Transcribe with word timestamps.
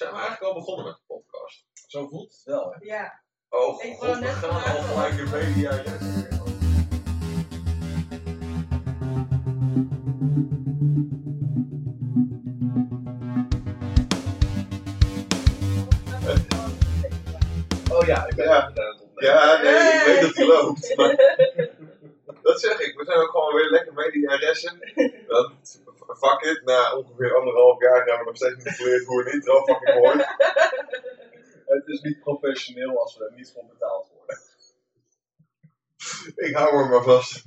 Zijn 0.00 0.12
we 0.12 0.18
eigenlijk 0.18 0.52
al 0.52 0.60
begonnen 0.60 0.84
met 0.84 0.94
de 0.94 1.02
podcast? 1.06 1.64
Zo 1.86 2.06
voelt 2.08 2.32
het 2.32 2.42
wel, 2.44 2.70
hè? 2.70 2.76
Ja. 2.84 3.22
Oh 3.48 3.84
Ik 3.84 3.96
god, 3.96 4.14
we 4.14 4.20
net 4.20 4.34
gaan 4.34 4.50
al 4.76 4.82
gelijk 4.82 5.14
in 5.14 5.30
media. 5.30 5.72
Ja. 5.72 5.98
Oh 17.92 18.06
ja, 18.06 18.26
ik 18.26 18.34
ben 18.36 18.44
Ja. 18.44 18.68
even 18.68 18.82
aan 18.84 18.92
het 18.92 19.00
opnemen. 19.02 19.34
Ja, 19.34 19.62
nee, 19.62 19.92
ik 19.92 20.02
weet 20.06 20.20
dat 20.20 20.34
hij 20.34 20.46
loopt. 20.46 20.96
Maar 20.96 21.16
dat 22.42 22.60
zeg 22.60 22.80
ik, 22.80 22.96
we 22.96 23.04
zijn 23.04 23.18
ook 23.18 23.30
gewoon 23.30 23.54
weer 23.54 23.70
lekker 23.70 23.92
mediaressen. 23.92 24.78
Want 25.28 25.82
fuck 26.20 26.42
it, 26.42 26.64
na 26.64 26.96
ongeveer 26.96 27.34
anderhalf 27.34 27.80
jaar 27.80 27.96
hebben 27.96 28.18
we 28.18 28.24
nog 28.24 28.36
steeds 28.36 28.64
niet 28.64 28.74
geleerd 28.74 29.04
hoe 29.04 29.20
een 29.20 29.32
intro 29.32 29.64
fucking 29.64 29.98
hoort. 29.98 30.26
Het 31.74 31.86
is 31.86 32.00
niet 32.00 32.20
professioneel 32.20 33.00
als 33.00 33.16
we 33.16 33.24
er 33.24 33.32
niet 33.34 33.52
voor 33.52 33.66
betaald 33.66 34.10
worden. 34.16 34.38
Ik 36.34 36.56
hou 36.56 36.82
er 36.82 36.88
maar 36.88 37.02
vast. 37.02 37.44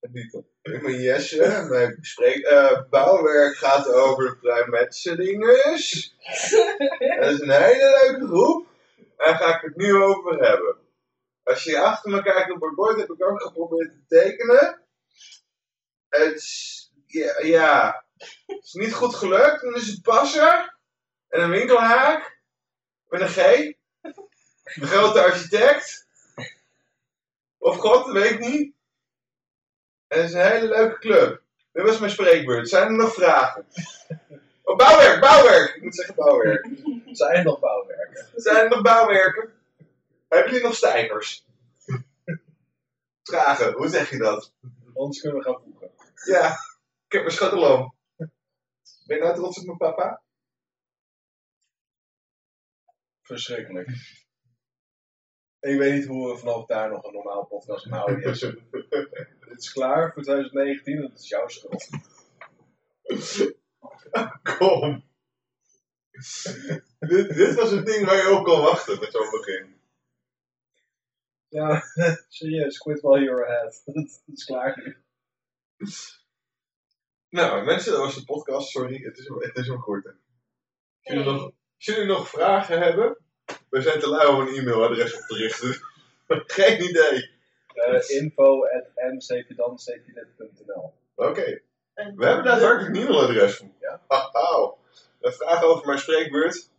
Niet. 0.00 0.42
Ik 0.62 0.82
ben 0.82 1.00
Jesse, 1.00 1.66
mijn 1.68 1.96
bespreek, 2.00 2.44
eh, 2.44 2.80
bouwwerk 2.90 3.54
gaat 3.54 3.88
over 3.88 4.24
de 4.24 4.36
vrijmetselingers. 4.40 6.14
Dat 7.18 7.30
is 7.30 7.40
een 7.40 7.50
hele 7.50 8.02
leuke 8.02 8.26
groep. 8.26 8.66
Daar 9.16 9.34
ga 9.36 9.56
ik 9.56 9.62
het 9.62 9.76
nu 9.76 9.94
over 9.94 10.44
hebben. 10.44 10.76
Als 11.42 11.64
je 11.64 11.80
achter 11.80 12.10
me 12.10 12.22
kijkt 12.22 12.50
op 12.50 12.60
het 12.62 12.74
bord, 12.74 13.00
heb 13.00 13.10
ik 13.10 13.26
ook 13.26 13.42
geprobeerd 13.42 13.90
te 13.90 14.04
tekenen. 14.08 14.81
Het 16.12 16.34
is, 16.34 16.90
ja, 17.06 17.40
ja, 17.42 18.04
het 18.46 18.64
is 18.64 18.72
niet 18.72 18.94
goed 18.94 19.14
gelukt. 19.14 19.62
Dan 19.62 19.74
is 19.74 19.86
het 19.86 20.02
passer 20.02 20.76
en 21.28 21.42
een 21.42 21.50
winkelhaak 21.50 22.38
met 23.08 23.20
een 23.20 23.28
G. 23.28 23.36
De 24.74 24.86
grote 24.86 25.20
architect. 25.20 26.06
Of 27.58 27.76
God, 27.76 28.12
weet 28.12 28.30
ik 28.30 28.38
niet. 28.38 28.74
En 30.06 30.20
het 30.20 30.28
is 30.28 30.34
een 30.34 30.50
hele 30.50 30.68
leuke 30.68 30.98
club. 30.98 31.42
Dit 31.72 31.82
was 31.82 31.98
mijn 31.98 32.10
spreekbeurt. 32.10 32.68
Zijn 32.68 32.86
er 32.86 32.96
nog 32.96 33.14
vragen? 33.14 33.66
Oh, 34.62 34.76
bouwwerk, 34.76 35.20
bouwwerk! 35.20 35.74
Ik 35.74 35.82
moet 35.82 35.94
zeggen 35.94 36.14
bouwwerk. 36.14 36.68
Zijn 37.12 37.36
er 37.36 37.44
nog 37.44 37.60
bouwwerken? 37.60 38.28
Zijn 38.34 38.56
er 38.56 38.68
nog 38.68 38.82
bouwwerken? 38.82 39.52
Hebben 40.28 40.50
jullie 40.50 40.66
nog 40.66 40.76
stijgers? 40.76 41.46
Vragen, 43.22 43.72
hoe 43.72 43.88
zeg 43.88 44.10
je 44.10 44.18
dat? 44.18 44.52
Anders 44.94 45.20
kunnen 45.20 45.38
we 45.38 45.44
gaan. 45.44 45.71
Ja, 46.24 46.50
ik 47.06 47.12
heb 47.12 47.20
mijn 47.20 47.34
schoteloom. 47.34 47.94
Ben 49.06 49.16
je 49.16 49.22
nou 49.22 49.34
trots 49.34 49.58
op 49.58 49.64
mijn 49.64 49.78
papa? 49.78 50.22
Verschrikkelijk. 53.22 53.88
Ik 55.60 55.78
weet 55.78 55.94
niet 55.94 56.06
hoe 56.06 56.32
we 56.32 56.38
vanaf 56.38 56.66
daar 56.66 56.90
nog 56.90 57.04
een 57.04 57.12
normaal 57.12 57.44
podcast 57.44 57.84
gaan 57.84 57.98
houden. 57.98 58.20
Jesse. 58.20 58.60
Het 59.52 59.60
is 59.60 59.72
klaar 59.72 60.12
voor 60.12 60.22
2019 60.22 60.96
en 60.96 61.02
het 61.02 61.18
is 61.18 61.28
jouw 61.28 61.48
schuld. 61.48 61.88
Kom. 64.42 65.04
dit, 66.98 67.34
dit 67.34 67.54
was 67.54 67.70
het 67.70 67.86
ding 67.86 68.06
waar 68.06 68.16
je 68.16 68.36
op 68.38 68.44
kon 68.44 68.60
wachten 68.60 69.00
met 69.00 69.12
zo'n 69.12 69.30
begin. 69.30 69.80
Ja, 71.48 71.82
serieus, 72.28 72.78
quit 72.78 73.00
while 73.00 73.22
you're 73.22 73.46
ahead. 73.46 73.82
Het 73.84 74.22
is 74.32 74.44
klaar 74.44 74.76
nu. 74.76 74.96
Nou, 77.28 77.64
mensen, 77.64 77.92
dat 77.92 78.00
was 78.00 78.14
de 78.14 78.24
podcast. 78.24 78.68
Sorry, 78.68 79.02
het 79.02 79.18
is, 79.18 79.30
het 79.38 79.56
is 79.56 79.68
een 79.68 79.80
korte. 79.80 80.08
Als 80.08 81.14
jullie, 81.14 81.24
nog, 81.24 81.42
als 81.44 81.54
jullie 81.76 82.04
nog 82.04 82.28
vragen 82.28 82.78
hebben, 82.78 83.18
we 83.70 83.82
zijn 83.82 84.00
te 84.00 84.08
lui 84.08 84.28
om 84.28 84.40
een 84.40 84.54
e-mailadres 84.54 85.14
op 85.14 85.20
te 85.20 85.34
richten. 85.34 85.80
Geen 86.56 86.82
idee. 86.82 87.30
Uh, 87.74 88.08
info 88.08 88.66
at 88.66 88.84
Oké, 91.14 91.60
we 91.94 92.26
hebben 92.26 92.44
daadwerkelijk 92.44 92.96
een 92.96 93.02
e-mailadres 93.02 93.56
voor. 93.56 93.68
Ja. 93.80 94.00
Wauw. 94.06 94.78
Een 95.20 95.32
vraag 95.32 95.62
over 95.62 95.86
mijn 95.86 95.98
spreekbeurt, 95.98 96.70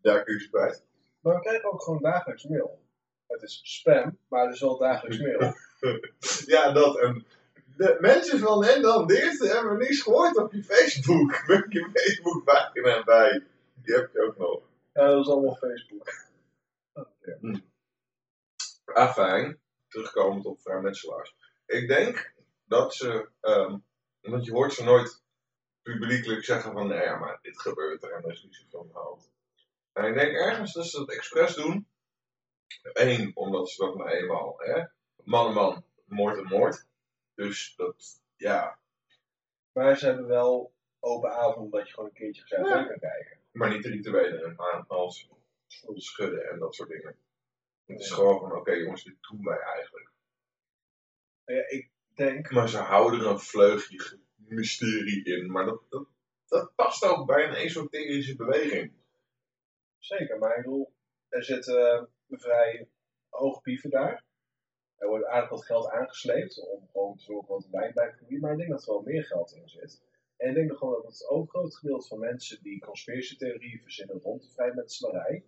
daar 0.00 0.24
kun 0.24 0.34
je 0.34 0.40
ze 0.40 0.48
kwijt. 0.48 0.84
Maar 1.20 1.34
we 1.34 1.40
krijgen 1.40 1.72
ook 1.72 1.82
gewoon 1.82 2.02
dagelijks 2.02 2.44
mail. 2.44 2.80
Het 3.26 3.42
is 3.42 3.60
spam, 3.62 4.18
maar 4.28 4.44
het 4.44 4.54
is 4.54 4.60
wel 4.60 4.78
dagelijks 4.78 5.18
mail. 5.18 5.54
Ja, 6.46 6.72
dat. 6.72 6.98
En 6.98 7.26
de 7.76 7.96
mensen 8.00 8.38
van 8.38 8.64
en 8.64 8.82
dan 8.82 9.06
dit 9.06 9.38
hebben 9.38 9.78
niks 9.78 10.02
gehoord 10.02 10.36
op 10.36 10.52
je 10.52 10.62
Facebook. 10.62 11.30
Met 11.46 11.64
je 11.68 11.90
Facebook 11.92 12.44
pagina 12.44 13.04
bij. 13.04 13.46
Die 13.74 13.94
heb 13.94 14.12
je 14.12 14.22
ook 14.22 14.36
nog. 14.38 14.60
Ja, 14.92 15.06
dat 15.06 15.20
is 15.20 15.30
allemaal 15.30 15.54
Facebook. 15.54 16.28
Ah, 18.84 19.12
fijn. 19.12 19.60
Terugkomend 19.88 20.44
op 20.44 20.60
vrijmetselaars. 20.60 21.36
Ik 21.66 21.88
denk 21.88 22.32
dat 22.64 22.94
ze, 22.94 23.28
ehm, 23.40 23.78
want 24.20 24.44
je 24.44 24.52
hoort 24.52 24.72
ze 24.72 24.84
nooit 24.84 25.22
publiekelijk 25.82 26.44
zeggen 26.44 26.72
van, 26.72 26.86
nee 26.86 27.02
ja, 27.02 27.16
maar 27.16 27.38
dit 27.42 27.60
gebeurt 27.60 28.02
er 28.02 28.12
en 28.12 28.24
er 28.24 28.32
is 28.32 28.42
niet 28.42 28.54
zoveel 28.54 28.80
aan 28.80 28.86
de 28.86 28.92
hand. 28.92 29.30
En 29.92 30.04
ik 30.04 30.14
denk 30.14 30.32
ergens 30.32 30.72
dat 30.72 30.86
ze 30.86 30.98
dat 30.98 31.10
expres 31.10 31.54
doen. 31.54 31.88
Eén, 32.82 33.30
omdat 33.34 33.70
ze 33.70 33.84
dat 33.84 33.94
nou 33.96 34.10
eenmaal, 34.10 34.54
hè, 34.58 34.84
man 35.24 35.46
en 35.46 35.54
man, 35.54 35.84
moord 36.04 36.38
en 36.38 36.44
moord. 36.44 36.86
Dus 37.44 37.74
dat, 37.76 38.22
ja, 38.36 38.78
Maar 39.72 39.98
ze 39.98 40.06
hebben 40.06 40.26
wel 40.26 40.72
open 40.98 41.30
avond 41.32 41.72
dat 41.72 41.86
je 41.88 41.94
gewoon 41.94 42.08
een 42.08 42.14
keertje 42.14 42.42
gezellig 42.42 42.68
Ja. 42.68 42.84
kan 42.86 42.98
kijken. 42.98 43.38
maar 43.52 43.70
niet 43.70 43.84
rituelen 43.84 44.44
en 44.44 44.60
aan 44.60 44.84
als 44.88 45.28
schudden 45.94 46.50
en 46.50 46.58
dat 46.58 46.74
soort 46.74 46.88
dingen. 46.88 47.16
Het 47.86 48.00
is 48.00 48.10
gewoon 48.10 48.40
van, 48.40 48.52
oké 48.56 48.72
jongens, 48.72 49.04
dit 49.04 49.16
doen 49.30 49.44
wij 49.44 49.58
eigenlijk. 49.58 50.10
Ja, 51.44 51.68
ik 51.68 51.90
denk, 52.14 52.50
Maar 52.50 52.68
ze 52.68 52.78
houden 52.78 53.20
er 53.20 53.26
een 53.26 53.38
vleugje 53.40 54.18
mysterie 54.36 55.24
in. 55.24 55.50
Maar 55.50 55.64
dat, 55.64 55.82
dat, 55.88 56.06
dat 56.46 56.74
past 56.74 57.04
ook 57.04 57.26
bij 57.26 57.48
een 57.48 57.54
esoterische 57.54 58.36
beweging. 58.36 58.92
zeker, 59.98 60.38
maar 60.38 60.56
ik 60.56 60.62
bedoel, 60.62 60.92
er 61.28 61.44
zitten 61.44 62.08
vrij 62.28 62.88
hoge 63.28 63.60
pieven 63.60 63.90
daar. 63.90 64.24
Er 65.00 65.08
wordt 65.08 65.26
aardig 65.26 65.50
wat 65.50 65.64
geld 65.64 65.88
aangesleept 65.88 66.66
om 66.66 66.88
gewoon 66.92 67.16
te 67.16 67.22
zorgen 67.22 67.54
dat 67.54 67.66
wijn 67.70 67.92
blijft 67.92 68.16
groeien. 68.16 68.40
Maar 68.40 68.52
ik 68.52 68.58
denk 68.58 68.70
dat 68.70 68.82
er 68.82 68.92
wel 68.92 69.02
meer 69.02 69.24
geld 69.24 69.52
in 69.52 69.68
zit. 69.68 70.02
En 70.36 70.48
ik 70.48 70.54
denk 70.54 70.76
gewoon 70.76 71.02
dat 71.02 71.12
het 71.12 71.28
overgrote 71.28 71.76
gedeelte 71.76 72.06
van 72.08 72.18
mensen 72.18 72.62
die 72.62 72.80
conspiratietheorieën 72.80 73.80
verzinnen 73.80 74.20
rond 74.20 74.42
de 74.42 74.50
vrijmetselarij, 74.50 75.44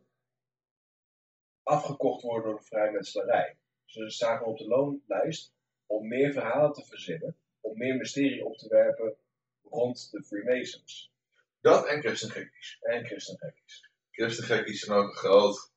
afgekocht 1.63 2.23
worden 2.23 2.51
door 2.51 2.61
de 2.61 2.67
vrijmetselarij. 2.67 3.57
Dus 3.85 3.95
ze 3.95 4.11
staan 4.11 4.45
op 4.45 4.59
de 4.59 4.67
loonlijst 4.67 5.55
om 5.87 6.09
meer 6.09 6.33
verhalen 6.33 6.73
te 6.73 6.85
verzinnen, 6.85 7.37
om 7.61 7.79
meer 7.79 7.97
mysterie 7.97 8.45
op 8.45 8.57
te 8.57 8.69
werpen 8.69 9.17
rond 9.63 10.11
de 10.11 10.23
Freemasons 10.23 11.13
Dat 11.61 11.87
en 11.87 12.01
christengekkies. 12.01 12.79
en 12.81 13.05
christengekkies. 13.05 13.91
Christengekkies 14.11 14.81
zijn 14.81 14.99
ook 14.99 15.09
een 15.09 15.17
groot, 15.17 15.73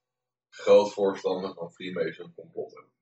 groot 0.50 0.94
voorstander 0.94 1.54
van 1.54 1.74
Freemason 1.74 2.34
complotten. 2.36 2.95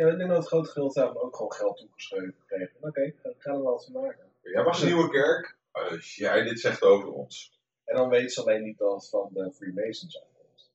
Ja, 0.00 0.06
ik 0.06 0.18
denk 0.18 0.28
dat 0.28 0.38
het 0.38 0.48
grote 0.48 0.70
gedeelte 0.70 1.00
daarvan 1.00 1.22
ook 1.22 1.36
gewoon 1.36 1.52
geld 1.52 1.76
toegeschreven 1.76 2.34
gekregen. 2.38 2.76
Oké, 2.80 3.00
ik 3.00 3.16
ga 3.22 3.50
er 3.50 3.62
wel 3.62 3.62
wat 3.62 3.84
van 3.84 4.02
maken. 4.02 4.32
Jij 4.42 4.62
was 4.62 4.80
een 4.80 4.86
nieuwe 4.86 5.10
kerk 5.10 5.56
als 5.70 6.16
jij 6.16 6.42
dit 6.42 6.60
zegt 6.60 6.82
over 6.82 7.12
ons. 7.12 7.60
En 7.84 7.96
dan 7.96 8.08
weten 8.08 8.30
ze 8.30 8.40
alleen 8.40 8.62
niet 8.62 8.78
dat 8.78 8.92
het 8.92 9.08
van 9.08 9.28
de 9.32 9.52
Freemasons 9.52 10.22
afkomt. 10.22 10.70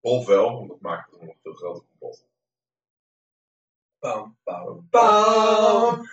Of 0.00 0.26
wel, 0.26 0.52
want 0.52 0.68
dat 0.68 0.80
maakt 0.80 1.10
het 1.10 1.20
een 1.20 1.26
nog 1.26 1.36
veel 1.42 1.52
groter 1.52 1.84
complot. 1.88 2.26
Bam, 3.98 4.36
bam, 4.44 4.86
Bam! 4.90 6.08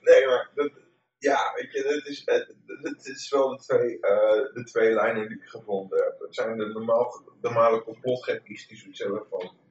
Nee, 0.00 0.26
maar 0.26 0.50
dat, 0.54 0.70
ja, 1.18 1.52
weet 1.54 1.72
je, 1.72 1.82
het 1.82 2.06
is, 2.06 2.22
het, 2.24 2.54
het 2.82 3.06
is 3.06 3.30
wel 3.30 3.48
de 3.48 3.62
twee, 3.62 4.00
eh, 4.00 4.54
de 4.54 4.64
twee 4.64 4.92
lijnen 4.94 5.28
die 5.28 5.38
ik 5.38 5.48
gevonden 5.48 6.04
heb. 6.04 6.20
Het 6.20 6.34
zijn 6.34 6.56
de 6.56 6.66
normaal, 6.66 7.22
normale 7.40 7.82
complotgekkies 7.82 8.68
die 8.68 8.78
zoiets 8.78 8.98
hebben 8.98 9.26
van... 9.30 9.64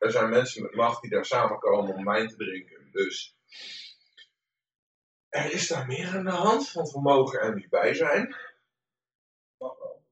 Er 0.00 0.10
zijn 0.10 0.30
mensen 0.30 0.62
met 0.62 0.74
macht 0.74 1.02
die 1.02 1.10
daar 1.10 1.24
samenkomen 1.24 1.94
om 1.94 2.04
wijn 2.04 2.28
te 2.28 2.36
drinken. 2.36 2.90
Dus 2.92 3.36
er 5.28 5.52
is 5.52 5.68
daar 5.68 5.86
meer 5.86 6.08
aan 6.16 6.24
de 6.24 6.30
hand, 6.30 6.72
want 6.72 6.90
we 6.90 7.00
mogen 7.00 7.40
er 7.40 7.54
niet 7.54 7.68
bij 7.68 7.94
zijn. 7.94 8.36
mag 9.56 9.78
wel. 9.78 10.06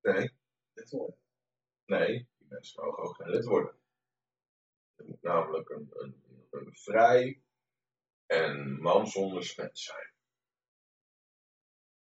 Nee, 0.00 0.34
Dit 0.72 0.90
wordt. 0.90 1.16
nee, 1.84 2.28
die 2.38 2.46
mensen 2.48 2.84
mogen 2.84 3.02
ook 3.02 3.14
geen 3.16 3.30
lid 3.30 3.44
worden. 3.44 3.78
Het 4.96 5.06
moet 5.06 5.22
namelijk 5.22 5.68
een, 5.68 5.90
een, 5.92 6.46
een 6.50 6.76
vrij 6.76 7.42
en 8.26 8.80
man 8.80 9.06
zonder 9.06 9.44
smet 9.44 9.78
zijn. 9.78 10.12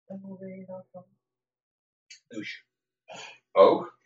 En 0.05 0.19
hoe 0.19 0.39
wil 0.39 0.47
je 0.47 0.65
dat 0.65 0.85
dan? 0.91 1.17
Douche. 2.27 2.63
Ook. 3.51 3.96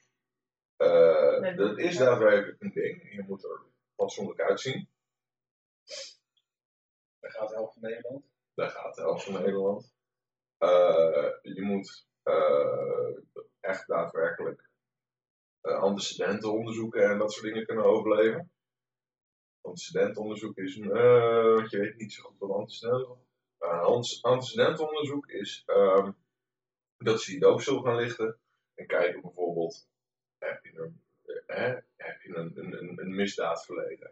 Eh, 0.82 1.58
dat 1.58 1.78
is 1.78 1.98
daadwerkelijk 1.98 2.62
een 2.62 2.72
ding. 2.72 3.14
Je 3.14 3.24
moet 3.28 3.44
er 3.44 3.62
fatsoenlijk 3.96 4.42
uitzien. 4.42 4.90
Daar 7.20 7.32
gaat 7.32 7.50
de 7.50 7.56
helft 7.56 7.74
van 7.74 7.82
Nederland. 7.82 8.26
Daar 8.54 8.70
gaat 8.70 8.96
de 8.96 9.02
helft 9.02 9.24
van 9.24 9.34
Nederland. 9.34 9.94
Eh, 10.58 11.30
je 11.42 11.62
moet 11.62 12.08
eh, 12.24 13.18
echt 13.60 13.88
daadwerkelijk 13.88 14.70
antecedentenonderzoeken 15.62 17.10
en 17.10 17.18
dat 17.18 17.32
soort 17.32 17.46
dingen 17.46 17.66
kunnen 17.66 17.86
overleven. 17.86 18.52
Antecedentenonderzoek 19.62 20.58
is 20.58 20.76
een, 20.76 20.90
wat 21.56 21.72
je 21.72 21.80
weet 21.80 21.98
niet 21.98 22.14
zo 22.14 22.24
goed 22.24 22.40
wat 22.40 22.52
antecedenten 22.52 23.18
antecedentenonderzoek 24.22 25.28
is 25.28 25.64
ehm, 25.66 26.12
dat 26.98 27.22
ze 27.22 27.40
je 27.40 27.46
ook 27.46 27.62
zo 27.62 27.82
gaan 27.82 27.96
lichten. 27.96 28.40
En 28.74 28.88
kijken 28.88 29.22
bijvoorbeeld 29.22 29.90
heb 31.96 32.22
je 32.22 32.36
een, 32.36 33.00
eh, 33.00 33.06
misdaad 33.06 33.66
verleden? 33.66 34.12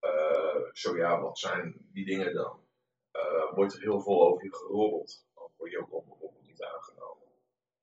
Uh, 0.00 0.72
zo 0.72 0.96
ja, 0.96 1.20
wat 1.20 1.38
zijn 1.38 1.88
die 1.92 2.04
dingen 2.04 2.34
dan? 2.34 2.66
Uh, 3.12 3.54
wordt 3.54 3.74
er 3.74 3.80
heel 3.80 4.00
veel 4.00 4.22
over 4.22 4.44
je 4.44 4.54
geroddeld? 4.54 5.26
Dan 5.34 5.50
word 5.56 5.70
je 5.70 5.78
ook 5.78 6.06
bijvoorbeeld 6.06 6.46
niet 6.46 6.62
aangenomen. 6.62 7.28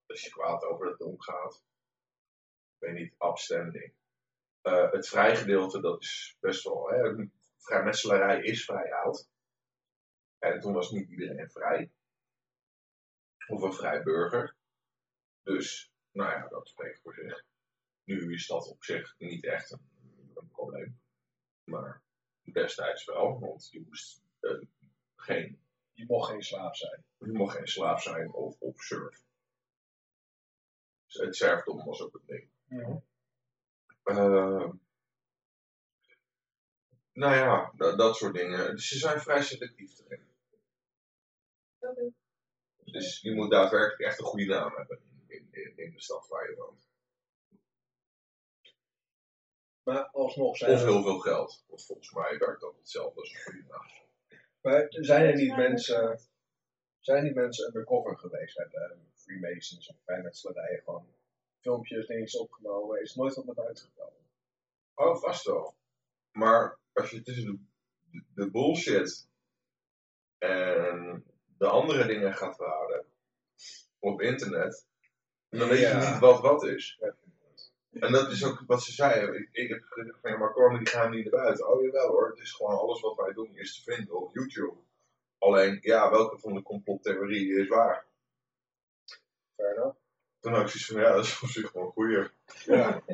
Als 0.08 0.24
je 0.24 0.30
kwaad 0.30 0.64
over 0.64 0.88
het 0.88 1.02
omgaat, 1.02 1.64
ben 2.78 2.94
je 2.94 3.00
niet 3.00 3.16
upstanding. 3.20 3.94
Uh, 4.64 4.92
het 4.92 5.08
vrijgedeelte, 5.08 5.82
dat 5.82 6.02
is 6.02 6.38
best 6.40 6.64
wel. 6.64 6.90
Hè, 6.90 7.28
vrijmetselarij 7.58 8.42
is 8.42 8.66
vrij 8.66 8.94
oud. 8.94 9.30
En 10.40 10.60
toen 10.60 10.74
was 10.74 10.92
niet 10.92 11.10
iedereen 11.10 11.50
vrij. 11.50 11.92
Of 13.48 13.62
een 13.62 13.74
vrij 13.74 14.04
burger. 14.04 14.56
Dus, 15.44 15.92
nou 16.12 16.32
ja, 16.32 16.48
dat 16.48 16.68
spreekt 16.68 17.02
voor 17.02 17.14
zich. 17.14 17.46
Nu 18.06 18.34
is 18.34 18.48
dat 18.48 18.68
op 18.68 18.84
zich 18.84 19.16
niet 19.18 19.46
echt 19.46 19.72
een, 19.72 19.90
een 20.36 20.50
probleem. 20.50 21.00
Maar 21.64 22.04
destijds 22.44 23.06
wel, 23.06 23.40
want 23.40 23.70
je 23.72 23.82
moest 23.82 24.24
uh, 24.42 24.62
geen. 25.16 25.60
Je 25.92 26.06
mocht 26.06 26.30
geen 26.30 26.44
slaaf 26.44 26.78
zijn. 26.78 27.04
Je 27.18 27.32
mocht 27.32 27.56
geen 27.56 27.68
slaaf 27.68 28.02
zijn 28.02 28.34
of 28.34 28.60
op 28.60 28.80
surf. 28.80 29.24
Dus 31.06 31.16
het 31.16 31.36
serfdom 31.36 31.86
was 31.86 32.02
ook 32.02 32.14
een 32.14 32.26
ding. 32.26 32.50
Ja. 32.68 33.02
Uh, 34.04 34.72
nou 37.12 37.36
ja, 37.36 37.72
dat, 37.76 37.98
dat, 37.98 38.16
soort 38.16 38.34
dingen. 38.34 38.76
Dus 38.76 38.88
ze 38.88 38.98
zijn 38.98 39.22
vrij 39.22 39.42
selectief 39.42 40.00
erin. 40.00 40.28
Okay. 41.80 42.14
Dus 42.84 43.22
je 43.22 43.36
moet 43.36 43.52
daadwerkelijk 43.52 44.02
echt 44.02 44.20
een 44.20 44.26
goede 44.26 44.46
naam 44.46 44.76
hebben 44.76 45.00
in, 45.28 45.48
in, 45.52 45.78
in 45.78 45.92
de 45.92 46.02
stad 46.02 46.28
waar 46.28 46.50
je 46.50 46.56
woont. 46.56 46.85
Maar 49.86 50.10
alsnog 50.12 50.58
zijn 50.58 50.72
Of 50.72 50.84
heel 50.84 51.04
veel 51.04 51.20
geld. 51.20 51.64
Want 51.68 51.86
volgens 51.86 52.12
mij 52.12 52.38
werkt 52.38 52.62
dat 52.62 52.76
hetzelfde 52.78 53.20
als 53.20 53.34
een 53.34 53.42
goede 53.42 53.66
naam. 53.68 53.88
Maar 54.62 54.86
zijn 54.90 55.26
er 55.26 55.36
niet 55.36 55.56
mensen, 55.56 56.20
zijn 57.00 57.24
niet 57.24 57.36
mensen 57.36 57.68
undercover 57.68 58.18
geweest 58.18 58.56
bij 58.56 58.68
de 58.68 58.96
Freemasons 59.14 59.90
of 59.90 59.96
vrijmetselaarijen? 60.04 60.82
Gewoon 60.84 61.08
filmpjes, 61.62 62.08
dingen 62.08 62.40
opgenomen, 62.40 63.02
is 63.02 63.16
nooit 63.16 63.36
wat 63.36 63.46
naar 63.46 63.56
buiten 63.56 63.86
gekomen. 63.86 64.30
Oh, 64.94 65.22
vast 65.22 65.46
wel. 65.46 65.76
Maar 66.32 66.80
als 66.94 67.10
je 67.10 67.22
tussen 67.22 67.70
de, 68.12 68.24
de 68.34 68.52
bullshit 68.52 69.30
en 70.38 71.26
de 71.58 71.68
andere 71.68 72.08
dingen 72.08 72.34
gaat 72.34 72.56
verhouden 72.56 73.06
op 74.00 74.22
internet, 74.22 74.88
dan 75.50 75.68
weet 75.68 75.80
je 75.80 76.10
niet 76.10 76.20
wat 76.20 76.42
wat 76.42 76.64
is. 76.64 77.00
En 78.00 78.12
dat 78.12 78.32
is 78.32 78.46
ook 78.46 78.64
wat 78.68 78.84
ze 78.84 78.92
zeiden. 78.92 79.36
Ik, 79.36 79.50
ik 79.52 79.70
heb 79.70 79.84
gezegd 79.84 80.20
van 80.22 80.32
ja, 80.32 80.38
maar 80.38 80.54
komen 80.54 80.80
die 80.80 80.88
gaan 80.88 81.12
niet 81.12 81.32
naar 81.32 81.44
buiten. 81.44 81.68
Oh 81.68 81.84
jawel 81.84 82.08
hoor, 82.08 82.30
het 82.30 82.40
is 82.40 82.52
gewoon 82.52 82.78
alles 82.78 83.02
wat 83.02 83.16
wij 83.16 83.34
doen 83.34 83.58
is 83.58 83.76
te 83.76 83.92
vinden 83.92 84.16
op 84.16 84.36
YouTube. 84.36 84.78
Alleen, 85.38 85.78
ja, 85.82 86.10
welke 86.10 86.40
van 86.40 86.54
de 86.54 86.62
complottheorieën 86.62 87.62
is 87.62 87.68
waar? 87.68 88.06
Fair 89.56 89.72
enough. 89.78 89.98
Toen 90.40 90.54
had 90.54 90.62
ik 90.62 90.68
zoiets 90.68 90.86
van, 90.86 91.02
ja, 91.02 91.16
dat 91.16 91.26
is 91.26 91.42
op 91.42 91.48
zich 91.48 91.74
een 91.74 91.92
goeie. 91.92 92.30
Ja. 92.66 93.04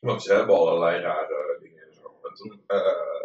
Want 0.00 0.22
ze 0.22 0.34
hebben 0.34 0.54
allerlei 0.54 1.00
rare 1.00 1.58
dingen 1.60 1.86
en 1.86 1.94
zo. 1.94 2.20
En 2.22 2.34
toen, 2.34 2.62
eh, 2.66 3.18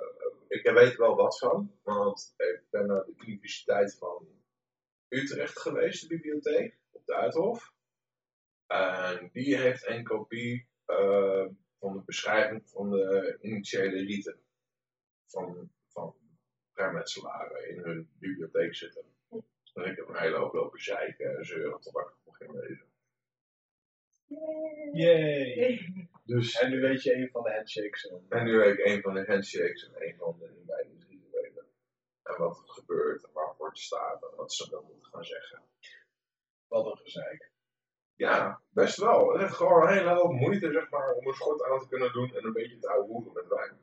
ik 0.47 0.69
weet 0.69 0.95
wel 0.95 1.15
wat 1.15 1.39
van, 1.39 1.79
want 1.83 2.33
ik 2.37 2.61
ben 2.69 2.85
naar 2.85 3.05
de 3.05 3.13
Universiteit 3.17 3.97
van 3.97 4.27
Utrecht 5.07 5.59
geweest, 5.59 6.01
de 6.01 6.07
bibliotheek, 6.07 6.77
op 6.91 7.05
de 7.05 7.15
Uithof. 7.15 7.73
En 8.73 9.29
die 9.33 9.57
heeft 9.57 9.87
een 9.87 10.03
kopie 10.03 10.67
eh, 10.85 11.45
van 11.79 11.93
de 11.93 12.01
beschrijving 12.05 12.69
van 12.69 12.89
de 12.89 13.37
initiële 13.41 14.05
riten 14.05 14.39
van, 15.25 15.71
van 15.87 16.15
vrijmetselaren 16.73 17.69
in 17.69 17.79
hun 17.79 18.09
bibliotheek 18.19 18.75
zitten. 18.75 19.05
En 19.73 19.83
ik 19.83 19.95
heb 19.95 20.07
een 20.07 20.19
hele 20.19 20.37
hoop 20.37 20.53
lopen 20.53 20.79
zeiken 20.79 21.37
en 21.37 21.45
zeuren 21.45 21.79
totdat 21.79 22.07
ik 22.07 22.13
het 22.23 22.37
begon 22.39 22.59
lezen. 22.59 22.91
Yay! 24.93 25.91
Dus 26.23 26.59
En 26.59 26.69
nu 26.69 26.81
weet 26.81 27.03
je 27.03 27.15
een 27.15 27.29
van 27.31 27.43
de 27.43 27.53
handshakes. 27.53 28.07
En, 28.07 28.25
En 28.29 28.43
nu 28.43 28.57
weet 28.57 28.77
ik 28.77 28.85
een 28.85 29.01
van 29.01 29.13
de 29.13 29.25
handshakes 29.25 29.87
en 29.87 30.07
een 30.07 30.15
van 30.17 30.39
de 30.39 30.55
inwijdingsrituelen. 30.59 31.65
En 32.23 32.37
wat 32.37 32.57
er 32.57 32.69
gebeurt 32.69 33.23
en 33.23 33.33
waarvoor 33.33 33.67
het 33.67 33.77
staat 33.77 34.23
en 34.23 34.35
wat 34.35 34.53
ze 34.53 34.69
dan 34.69 34.85
moeten 34.85 35.11
gaan 35.11 35.25
zeggen. 35.25 35.61
wat 36.67 36.85
een 36.85 36.97
gezeik. 36.97 37.52
Ja, 38.15 38.61
best 38.69 38.97
wel. 38.97 39.31
Het 39.31 39.41
heeft 39.41 39.53
gewoon 39.53 39.81
een 39.81 39.93
hele 39.93 40.13
hoop 40.13 40.31
moeite 40.31 40.71
zeg 40.71 40.89
maar, 40.89 41.13
om 41.13 41.27
een 41.27 41.33
schort 41.33 41.63
aan 41.63 41.79
te 41.79 41.87
kunnen 41.87 42.13
doen 42.13 42.35
en 42.35 42.45
een 42.45 42.53
beetje 42.53 42.79
te 42.79 42.89
ouwehoeren 42.89 43.33
met 43.33 43.47
wijn. 43.47 43.77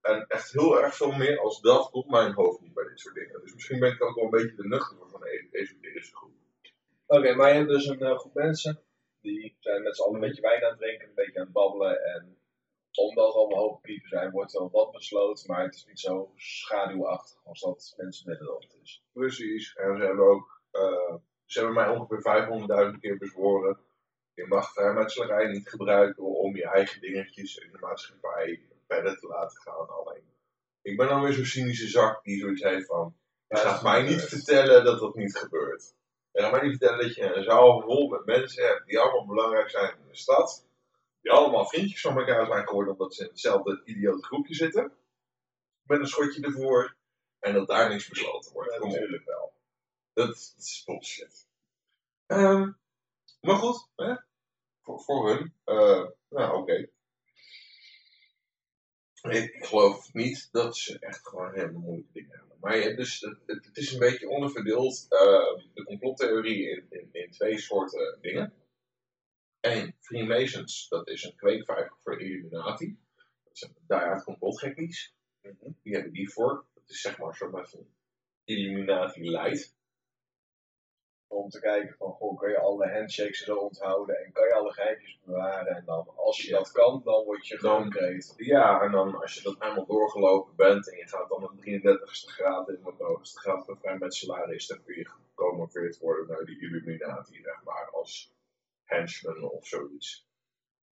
En 0.00 0.26
echt 0.28 0.52
heel 0.52 0.82
erg 0.82 0.94
veel 0.94 1.12
meer 1.12 1.38
als 1.38 1.60
dat 1.60 1.90
komt 1.90 2.10
mijn 2.10 2.32
hoofd 2.32 2.60
niet 2.60 2.74
bij 2.74 2.88
dit 2.88 3.00
soort 3.00 3.14
dingen. 3.14 3.40
Dus 3.40 3.54
misschien 3.54 3.78
ben 3.78 3.92
ik 3.92 4.02
ook 4.02 4.14
wel 4.14 4.24
een 4.24 4.30
beetje 4.30 4.56
de 4.56 4.68
nuchter 4.68 5.08
van 5.08 5.20
deze 5.20 5.48
esoterische 5.50 6.16
groep. 6.16 6.32
Oké, 7.06 7.34
maar 7.34 7.48
je 7.48 7.54
hebt 7.54 7.68
dus 7.68 7.86
een 7.86 8.00
eh, 8.00 8.18
groep 8.18 8.34
mensen. 8.34 8.82
Die 9.20 9.56
zijn 9.60 9.82
met 9.82 9.96
z'n 9.96 10.02
allen 10.02 10.14
een 10.14 10.20
beetje 10.20 10.42
wijn 10.42 10.64
aan 10.64 10.70
het 10.70 10.78
drinken, 10.78 11.08
een 11.08 11.14
beetje 11.14 11.38
aan 11.38 11.44
het 11.44 11.52
babbelen. 11.52 12.04
En 12.04 12.38
omdat 12.94 13.34
er 13.34 13.40
allemaal 13.40 13.58
hoge 13.58 13.80
piepen 13.80 14.08
zijn, 14.08 14.30
wordt 14.30 14.54
er 14.54 14.60
wel 14.60 14.70
wat 14.70 14.92
besloten. 14.92 15.46
Maar 15.46 15.62
het 15.62 15.74
is 15.74 15.86
niet 15.86 16.00
zo 16.00 16.32
schaduwachtig 16.36 17.40
als 17.44 17.60
dat 17.60 17.94
mensen 17.96 18.26
willen 18.26 18.46
dat 18.46 18.62
het 18.62 18.78
is. 18.82 19.02
Precies. 19.12 19.74
En 19.74 19.96
ze 19.96 20.04
hebben 20.04 20.26
ook, 20.26 20.60
eh, 20.70 21.14
ze 21.44 21.58
hebben 21.58 21.76
mij 21.76 21.88
ongeveer 21.88 22.92
500.000 22.92 23.00
keer 23.00 23.18
bezworen. 23.18 23.78
Je 24.34 24.46
mag 24.46 24.72
vrijmetselarij 24.72 25.52
niet 25.52 25.68
gebruiken 25.68 26.24
om 26.24 26.56
je 26.56 26.64
eigen 26.64 27.00
dingetjes 27.00 27.56
in 27.56 27.72
de 27.72 27.78
maatschappij 27.78 28.60
verder 28.86 29.18
te 29.18 29.26
laten 29.26 29.60
gaan. 29.60 29.88
Alleen, 29.88 30.24
ik 30.82 30.96
ben 30.96 31.08
dan 31.08 31.22
weer 31.22 31.32
zo'n 31.32 31.44
cynische 31.44 31.88
zak 31.88 32.24
die 32.24 32.40
zoiets 32.40 32.62
heeft 32.62 32.86
van, 32.86 33.16
je 33.48 33.56
gaat 33.56 33.82
mij 33.82 34.02
niet 34.02 34.22
vertellen 34.22 34.84
dat 34.84 35.00
dat 35.00 35.14
niet 35.14 35.36
gebeurt. 35.36 35.94
Je 36.32 36.40
gaat 36.40 36.50
mij 36.52 36.62
niet 36.62 36.78
vertellen 36.78 37.06
dat 37.06 37.14
je 37.14 37.34
een 37.34 37.44
zaal 37.44 37.80
vol 37.80 38.08
met 38.08 38.24
mensen 38.24 38.66
hebt 38.66 38.86
die 38.86 38.98
allemaal 38.98 39.26
belangrijk 39.26 39.70
zijn 39.70 39.90
in 39.90 40.08
de 40.08 40.16
stad. 40.16 40.66
Die 41.20 41.32
allemaal 41.32 41.68
vriendjes 41.68 42.00
van 42.00 42.18
elkaar 42.18 42.46
zijn 42.46 42.66
geworden 42.66 42.92
omdat 42.92 43.14
ze 43.14 43.22
in 43.22 43.28
hetzelfde 43.28 43.82
idiote 43.84 44.24
groepje 44.24 44.54
zitten. 44.54 44.92
Met 45.82 46.00
een 46.00 46.06
schotje 46.06 46.42
ervoor. 46.42 46.96
En 47.38 47.54
dat 47.54 47.68
daar 47.68 47.88
niks 47.88 48.08
besloten 48.08 48.52
wordt. 48.52 48.72
Ja, 48.72 48.86
natuurlijk 48.86 49.24
wel. 49.24 49.53
Dat, 50.14 50.26
dat 50.26 50.64
is 50.64 50.82
bullshit. 50.84 51.46
Ehm, 52.26 52.72
maar 53.40 53.56
goed, 53.56 53.88
hè? 53.96 54.14
Voor, 54.82 55.00
voor 55.00 55.28
hun. 55.28 55.54
eh, 55.64 56.06
nou, 56.28 56.60
oké. 56.60 56.88
Ik 59.22 59.64
geloof 59.64 60.12
niet 60.12 60.48
dat 60.52 60.76
ze 60.76 60.98
echt 60.98 61.28
gewoon 61.28 61.54
hele 61.54 61.72
moeilijke 61.72 62.12
dingen 62.12 62.36
hebben. 62.38 62.56
Maar 62.60 62.96
dus, 62.96 63.20
het, 63.20 63.38
het, 63.46 63.76
is 63.76 63.92
een 63.92 63.98
beetje 63.98 64.28
onderverdeeld, 64.28 65.06
eh, 65.08 65.64
de 65.74 65.84
complottheorie, 65.84 66.70
in, 66.70 66.86
in, 66.90 67.08
in 67.12 67.30
twee 67.30 67.58
soorten 67.58 68.18
dingen. 68.20 68.52
Eén, 69.60 69.96
Freemasons, 70.00 70.88
dat 70.88 71.08
is 71.08 71.22
een 71.24 71.36
kweekvijver 71.36 71.96
voor 72.02 72.20
Illuminati. 72.20 72.98
Dat 73.44 73.58
zijn 73.58 73.74
daaruit 73.86 74.24
complotgekkies. 74.24 75.14
Die 75.82 75.94
hebben 75.94 76.12
die 76.12 76.30
voor. 76.30 76.66
Dat 76.74 76.90
is 76.90 77.00
zeg 77.00 77.18
maar 77.18 77.28
een 77.28 77.34
soort 77.34 77.70
van 77.70 77.86
Illuminati 78.44 79.30
light. 79.30 79.74
Om 81.34 81.48
te 81.50 81.60
kijken 81.60 81.94
van, 81.98 82.12
goh, 82.12 82.38
kan 82.38 82.50
je 82.50 82.58
alle 82.58 82.92
handshakes 82.92 83.44
zo 83.44 83.56
onthouden 83.56 84.24
en 84.24 84.32
kan 84.32 84.46
je 84.46 84.54
alle 84.54 84.72
geheimjes 84.72 85.18
bewaren. 85.24 85.76
En 85.76 85.84
dan, 85.84 86.08
als 86.16 86.42
je 86.42 86.50
dat 86.50 86.72
kan, 86.72 87.02
dan 87.04 87.24
word 87.24 87.46
je 87.46 87.58
geüpgrade. 87.58 88.34
Ja, 88.36 88.80
en 88.80 88.90
dan 88.90 89.20
als 89.20 89.34
je 89.34 89.42
dat 89.42 89.56
helemaal 89.58 89.86
doorgelopen 89.86 90.56
bent 90.56 90.90
en 90.90 90.98
je 90.98 91.08
gaat 91.08 91.28
dan 91.28 91.42
een 91.42 91.82
33ste 91.82 92.30
graad 92.30 92.68
in 92.68 92.80
de 92.82 93.04
hoogste 93.04 93.40
graad 93.40 93.64
van 93.64 93.78
vrijmetselaar 93.78 94.46
dan 94.46 94.82
kun 94.84 94.96
je 94.96 95.08
gepromoveerd 95.08 95.98
worden 95.98 96.26
naar 96.28 96.44
die 96.44 96.60
Illuminati, 96.60 97.42
zeg 97.42 97.62
maar, 97.64 97.90
als 97.90 98.32
henchman 98.84 99.50
of 99.50 99.66
zoiets. 99.66 100.26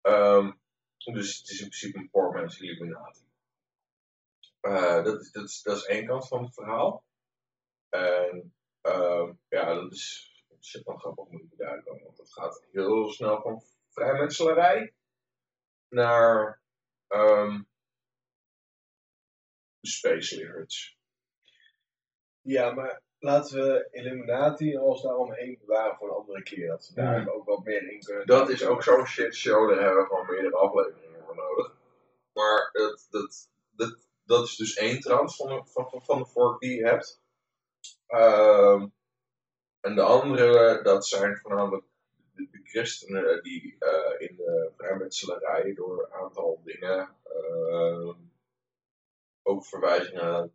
Ehm, 0.01 0.51
dus 0.97 1.37
het 1.37 1.49
is 1.49 1.61
in 1.61 1.67
principe 1.67 1.97
een 1.97 2.09
poor 2.09 2.31
man's 2.33 2.59
Illuminati. 2.59 3.27
Eh, 4.59 5.03
dat, 5.03 5.21
is, 5.21 5.31
dat, 5.31 5.43
is, 5.43 5.61
dat 5.61 5.77
is 5.77 5.85
één 5.85 6.05
kant 6.05 6.27
van 6.27 6.43
het 6.43 6.53
verhaal. 6.53 7.03
En 7.89 8.53
ehm, 8.81 9.33
ja, 9.49 9.73
dat 9.73 9.91
is 9.91 10.28
shit 10.61 10.85
dan 10.85 10.99
grappig 10.99 11.27
moet 11.27 11.41
ik 11.41 11.57
duidelijk, 11.57 12.03
want 12.03 12.17
dat 12.17 12.31
gaat 12.33 12.63
heel 12.71 13.09
snel 13.09 13.41
van 13.41 13.63
vrijmetselarij 13.89 14.93
naar 15.89 16.61
ehm 17.07 17.61
space 19.81 20.35
lizards. 20.35 20.97
Ja, 22.41 22.71
maar 22.71 23.01
laten 23.19 23.57
we 23.57 23.87
Illuminati 23.91 24.73
en 24.73 24.79
alles 24.81 25.01
daaromheen 25.01 25.57
bewaren 25.59 25.95
voor 25.95 26.07
een 26.09 26.15
andere 26.15 26.43
keer. 26.43 26.67
Dat 26.67 26.87
we 26.87 27.01
daar 27.01 27.27
ook 27.29 27.45
wat 27.45 27.63
meer 27.63 27.91
in 27.91 27.99
kunnen. 27.99 28.27
Dat 28.27 28.49
is 28.49 28.65
ook 28.65 28.83
zo'n 28.83 29.05
shit 29.05 29.35
show, 29.35 29.69
daar 29.69 29.83
hebben 29.83 30.01
we 30.03 30.07
gewoon 30.07 30.25
meerdere 30.25 30.55
afleveringen 30.55 31.23
voor 31.25 31.35
nodig. 31.35 31.75
Maar 32.33 32.69
dat, 32.71 33.07
dat, 33.09 33.49
dat, 33.75 33.97
dat 34.23 34.45
is 34.47 34.55
dus 34.55 34.73
één 34.75 34.99
trans 34.99 35.35
van 35.35 35.47
de, 35.47 35.61
van, 35.65 35.89
van- 35.89 36.03
van 36.05 36.17
de 36.17 36.25
vork 36.25 36.59
die 36.59 36.75
je 36.75 36.85
hebt. 36.85 37.21
Ehm, 38.07 38.87
en 39.81 39.95
de 39.95 40.01
andere, 40.01 40.81
dat 40.83 41.07
zijn 41.07 41.37
voornamelijk 41.37 41.85
de, 42.33 42.61
christenen 42.63 43.43
die 43.43 43.75
eh, 43.79 44.29
in 44.29 44.35
de 44.35 44.71
vrijmetselarij 44.77 45.73
door 45.73 46.03
een 46.03 46.13
aantal 46.13 46.61
dingen, 46.63 47.15
ehm, 47.23 48.13
ook 49.43 49.65
verwijzingen 49.65 50.53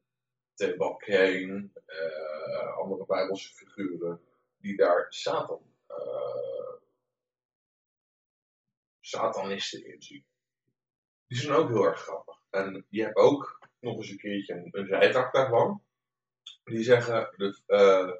naar 0.56 0.96
Cain, 0.96 1.72
eh, 1.86 2.76
andere 2.76 3.06
bijbelse 3.06 3.54
figuren, 3.54 4.20
die 4.56 4.76
daar 4.76 5.06
Satan, 5.08 5.62
eh, 5.86 6.74
satanisten 9.00 9.86
in 9.86 10.02
zien. 10.02 10.24
Die 11.26 11.38
zijn 11.38 11.54
ook 11.54 11.68
heel 11.68 11.84
erg 11.84 12.00
grappig. 12.00 12.38
En 12.50 12.86
je 12.88 13.02
hebt 13.02 13.16
ook 13.16 13.68
nog 13.80 13.96
eens 13.96 14.10
een 14.10 14.18
keertje 14.18 14.54
een, 14.54 14.68
een 14.72 14.86
zijtak 14.86 15.32
daarvan. 15.32 15.82
Die 16.64 16.82
zeggen, 16.82 17.32
de 17.36 17.62
eh, 17.66 18.10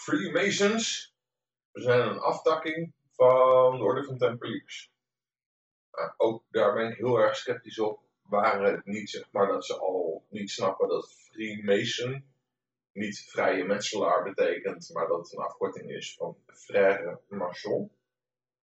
Freemasons 0.00 1.14
zijn 1.72 2.00
een 2.00 2.18
aftakking 2.18 2.92
van 3.12 3.76
de 3.76 3.82
Orde 3.82 4.04
van 4.04 4.18
Tempeliers. 4.18 4.92
Nou, 5.92 6.12
ook 6.16 6.44
daar 6.50 6.74
ben 6.74 6.90
ik 6.90 6.96
heel 6.96 7.18
erg 7.18 7.36
sceptisch 7.36 7.78
op. 7.78 8.02
Waren 8.22 8.74
het 8.74 8.84
niet 8.84 9.10
zeg 9.10 9.30
maar 9.30 9.46
dat 9.46 9.66
ze 9.66 9.78
al 9.78 10.24
niet 10.28 10.50
snappen 10.50 10.88
dat 10.88 11.12
Freemason 11.12 12.24
niet 12.92 13.18
vrije 13.18 13.64
metselaar 13.64 14.22
betekent, 14.22 14.90
maar 14.92 15.06
dat 15.06 15.18
het 15.18 15.32
een 15.32 15.44
afkorting 15.44 15.90
is 15.90 16.14
van 16.14 16.36
Frère 16.46 17.20
Maçon, 17.28 17.90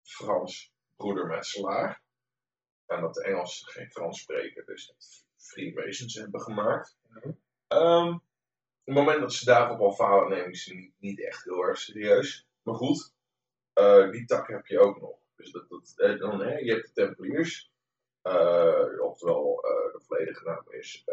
Frans 0.04 0.74
broedermetselaar. 0.96 2.02
En 2.86 3.02
dat 3.02 3.14
de 3.14 3.24
Engelsen 3.24 3.68
geen 3.68 3.92
Frans 3.92 4.20
spreken, 4.20 4.66
dus 4.66 4.88
dat 4.88 5.26
Freemasons 5.36 6.16
hebben 6.16 6.42
gemaakt. 6.42 6.98
Ehm, 7.68 8.18
het 8.88 8.96
moment 8.96 9.20
dat 9.20 9.34
ze 9.34 9.46
daarop 9.46 9.80
al 9.80 9.94
falen, 9.94 10.30
neem 10.30 10.48
ik 10.48 10.56
ze 10.56 10.92
niet, 10.98 11.26
echt 11.26 11.44
heel 11.44 11.64
erg 11.64 11.78
serieus. 11.78 12.48
Maar 12.62 12.76
goed, 12.76 13.14
eh, 13.74 14.12
die 14.12 14.26
tak 14.26 14.48
heb 14.48 14.66
je 14.66 14.80
ook 14.80 15.02
nog. 15.02 15.20
Dus 15.36 15.52
dat, 15.52 15.70
dat, 15.70 15.94
eh, 15.96 16.20
dan, 16.20 16.42
hè, 16.42 16.58
je 16.58 16.72
hebt 16.72 16.86
de 16.86 16.92
Tempeliers, 16.94 17.72
eh, 18.22 19.00
oftewel 19.00 19.60
de 19.92 20.02
volledige 20.08 20.44
naam 20.44 20.66
is 20.70 21.04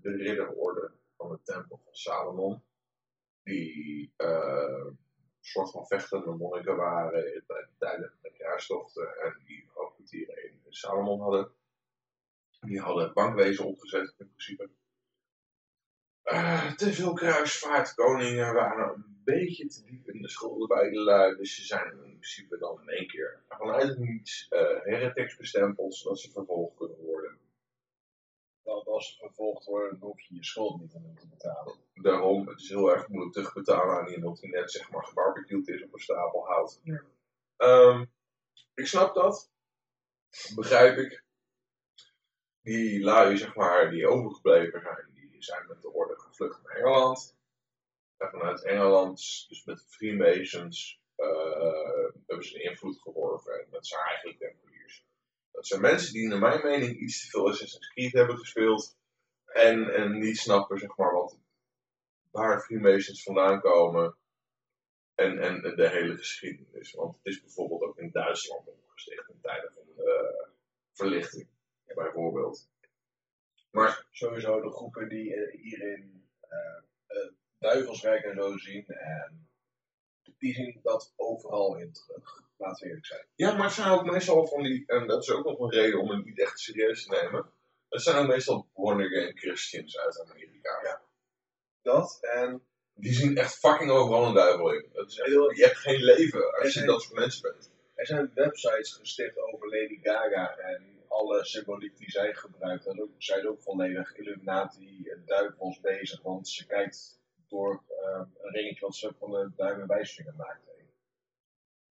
de 0.00 0.10
Ridderorde 0.10 0.92
van 1.16 1.30
de 1.30 1.38
Tempel 1.42 1.80
van 1.84 1.94
Salomon. 1.94 2.62
Die 3.42 4.12
een 4.16 4.98
soort 5.40 5.70
van 5.70 5.86
vechtende 5.86 6.30
monniken 6.30 6.76
waren 6.76 7.34
in 7.34 7.44
de 7.46 8.32
kruistochten 8.34 9.20
en 9.20 9.42
die 9.46 9.68
hoofdkwartieren 9.72 10.44
in 10.44 10.60
Salomon 10.68 11.20
hadden. 11.20 11.52
Die 12.60 12.80
hadden 12.80 13.12
bankwezen 13.12 13.64
opgezet 13.64 14.14
in 14.18 14.28
principe. 14.28 14.70
Eh, 16.24 16.72
te 16.72 16.92
veel 16.92 17.12
kruisvaartkoningen 17.12 18.54
waren 18.54 18.94
een 18.94 19.04
beetje 19.24 19.66
te 19.66 19.84
diep 19.84 20.08
in 20.08 20.22
de 20.22 20.28
schulden 20.28 20.68
bij 20.68 20.90
de 20.90 21.00
lui. 21.00 21.36
Dus 21.36 21.54
ze 21.54 21.64
zijn 21.64 21.90
in 21.90 22.18
principe 22.18 22.58
dan 22.58 22.80
in 22.80 22.88
één 22.88 23.06
keer 23.06 23.42
vanuit 23.48 23.88
het 23.88 23.98
niets 23.98 24.46
uh, 24.50 24.60
heretics 24.60 25.36
bestempeld, 25.36 25.94
zodat 25.94 26.18
ze 26.18 26.30
vervolgd 26.30 26.76
kunnen 26.76 26.98
worden. 27.04 27.38
Dat 28.62 28.86
als 28.86 29.12
ze 29.12 29.18
vervolgd 29.18 29.64
worden, 29.66 29.98
dan 29.98 30.08
hoef 30.08 30.20
je 30.20 30.34
je 30.34 30.44
schuld 30.44 30.80
niet 30.80 30.94
aan 30.94 31.16
te 31.20 31.28
betalen. 31.28 31.74
Daarom, 31.94 32.48
het 32.48 32.60
is 32.60 32.68
heel 32.68 32.92
erg 32.92 33.08
moeilijk 33.08 33.34
terugbetalen 33.34 33.96
aan 33.96 34.08
iemand 34.08 34.40
die 34.40 34.50
net 34.50 34.70
zeg 34.70 34.90
maar 34.90 35.04
gebarbecued 35.04 35.68
is 35.68 35.82
op 35.82 35.92
een 35.92 36.00
stapel 36.00 36.46
hout. 36.46 36.80
Ja. 36.82 37.02
Ehm, 37.56 38.04
ik 38.74 38.86
snap 38.86 39.14
dat. 39.14 39.50
Begrijp 40.54 40.96
ik. 40.96 41.24
Die 42.62 43.02
lui, 43.02 43.36
zeg 43.36 43.54
maar, 43.54 43.90
die 43.90 44.08
overgebleven 44.08 44.80
zijn, 44.80 45.13
zijn 45.44 45.66
met 45.68 45.82
de 45.82 45.92
orde 45.92 46.18
gevlucht 46.18 46.62
naar 46.62 46.76
Engeland. 46.76 47.36
En 48.16 48.30
vanuit 48.30 48.62
Engeland, 48.62 49.16
dus 49.48 49.64
met 49.64 49.78
de 49.78 49.84
Freemasons, 49.88 51.00
uh, 51.16 52.08
hebben 52.26 52.46
ze 52.46 52.54
een 52.54 52.70
invloed 52.70 53.00
geworven. 53.00 53.60
En 53.60 53.66
dat 53.70 53.86
zijn 53.86 54.02
eigenlijk 54.02 54.38
tempeliers. 54.38 55.06
Dat 55.52 55.66
zijn 55.66 55.80
mensen 55.80 56.12
die 56.12 56.28
naar 56.28 56.38
mijn 56.38 56.62
mening 56.62 56.98
iets 56.98 57.20
te 57.20 57.30
veel 57.30 57.48
Assassin's 57.48 57.88
Creed 57.88 58.12
hebben 58.12 58.38
gespeeld. 58.38 58.96
En, 59.44 59.94
en 59.94 60.18
niet 60.18 60.38
snappen, 60.38 60.78
zeg 60.78 60.96
maar, 60.96 61.12
wat, 61.12 61.38
waar 62.30 62.60
Freemasons 62.60 63.22
vandaan 63.22 63.60
komen. 63.60 64.16
En, 65.14 65.38
en 65.38 65.76
de 65.76 65.88
hele 65.88 66.16
geschiedenis. 66.16 66.92
Want 66.92 67.16
het 67.16 67.26
is 67.26 67.40
bijvoorbeeld 67.40 67.82
ook 67.82 67.98
in 67.98 68.10
Duitsland 68.10 68.68
opgesticht 68.68 69.28
in 69.28 69.40
tijden 69.40 69.72
van 69.74 69.84
verlichting, 70.92 71.48
bijvoorbeeld. 71.94 72.68
Maar 73.74 74.06
sowieso 74.10 74.60
de 74.60 74.70
groepen 74.70 75.08
die 75.08 75.34
uh, 75.34 75.60
hierin 75.62 76.28
uh, 76.50 77.16
uh, 77.16 77.30
duivelswerk 77.58 78.24
en 78.24 78.36
zo 78.36 78.56
zien. 78.56 78.86
En 78.86 79.48
die 80.38 80.54
zien 80.54 80.80
dat 80.82 81.12
overal 81.16 81.76
in 81.76 81.92
terug. 81.92 82.42
Laten 82.56 82.82
we 82.82 82.88
eerlijk 82.88 83.06
zijn. 83.06 83.26
Ja, 83.34 83.52
maar 83.52 83.64
het 83.64 83.74
zijn 83.74 83.88
ook 83.88 84.04
meestal 84.04 84.46
van 84.46 84.62
die, 84.62 84.86
en 84.86 85.06
dat 85.06 85.22
is 85.22 85.30
ook 85.30 85.44
nog 85.44 85.58
een 85.58 85.70
reden 85.70 86.00
om 86.00 86.10
het 86.10 86.24
niet 86.24 86.40
echt 86.40 86.58
serieus 86.58 87.04
te 87.04 87.10
nemen. 87.10 87.50
Het 87.88 88.02
zijn 88.02 88.16
ook 88.16 88.26
meestal 88.26 88.66
born 88.74 89.32
Christians 89.34 89.98
uit 89.98 90.20
Amerika. 90.20 90.80
Ja. 90.82 91.02
Dat 91.82 92.18
en. 92.20 92.62
Die 92.96 93.12
zien 93.12 93.36
echt 93.36 93.58
fucking 93.58 93.90
overal 93.90 94.26
een 94.26 94.34
duivel 94.34 94.72
in. 94.72 94.88
Is 94.92 95.14
je 95.14 95.64
hebt 95.64 95.76
geen 95.76 96.02
leven 96.02 96.54
als 96.54 96.64
je 96.64 96.70
zijn, 96.70 96.86
dat 96.86 97.02
soort 97.02 97.18
mensen 97.18 97.42
bent. 97.42 97.70
Er 97.94 98.06
zijn 98.06 98.30
websites 98.34 98.92
gesticht 98.92 99.38
over 99.38 99.68
Lady 99.68 99.98
Gaga 100.02 100.56
en 100.56 100.93
alle 101.14 101.44
symboliek 101.44 101.96
die 101.96 102.10
zij 102.10 102.34
gebruikt. 102.34 102.86
En 102.86 103.02
ook, 103.02 103.10
zij 103.18 103.38
is 103.38 103.46
ook 103.46 103.62
volledig 103.62 104.16
Illuminati 104.16 105.08
en 105.08 105.22
duivels 105.26 105.80
bezig, 105.80 106.22
want 106.22 106.48
ze 106.48 106.66
kijkt 106.66 107.20
door 107.48 107.82
uh, 107.88 108.22
een 108.40 108.52
ringetje 108.52 108.84
wat 108.84 108.96
ze 108.96 109.14
van 109.18 109.30
de 109.30 109.50
duim 109.56 109.80
en 109.80 109.86
wijsvinger 109.86 110.34
maakt. 110.34 110.62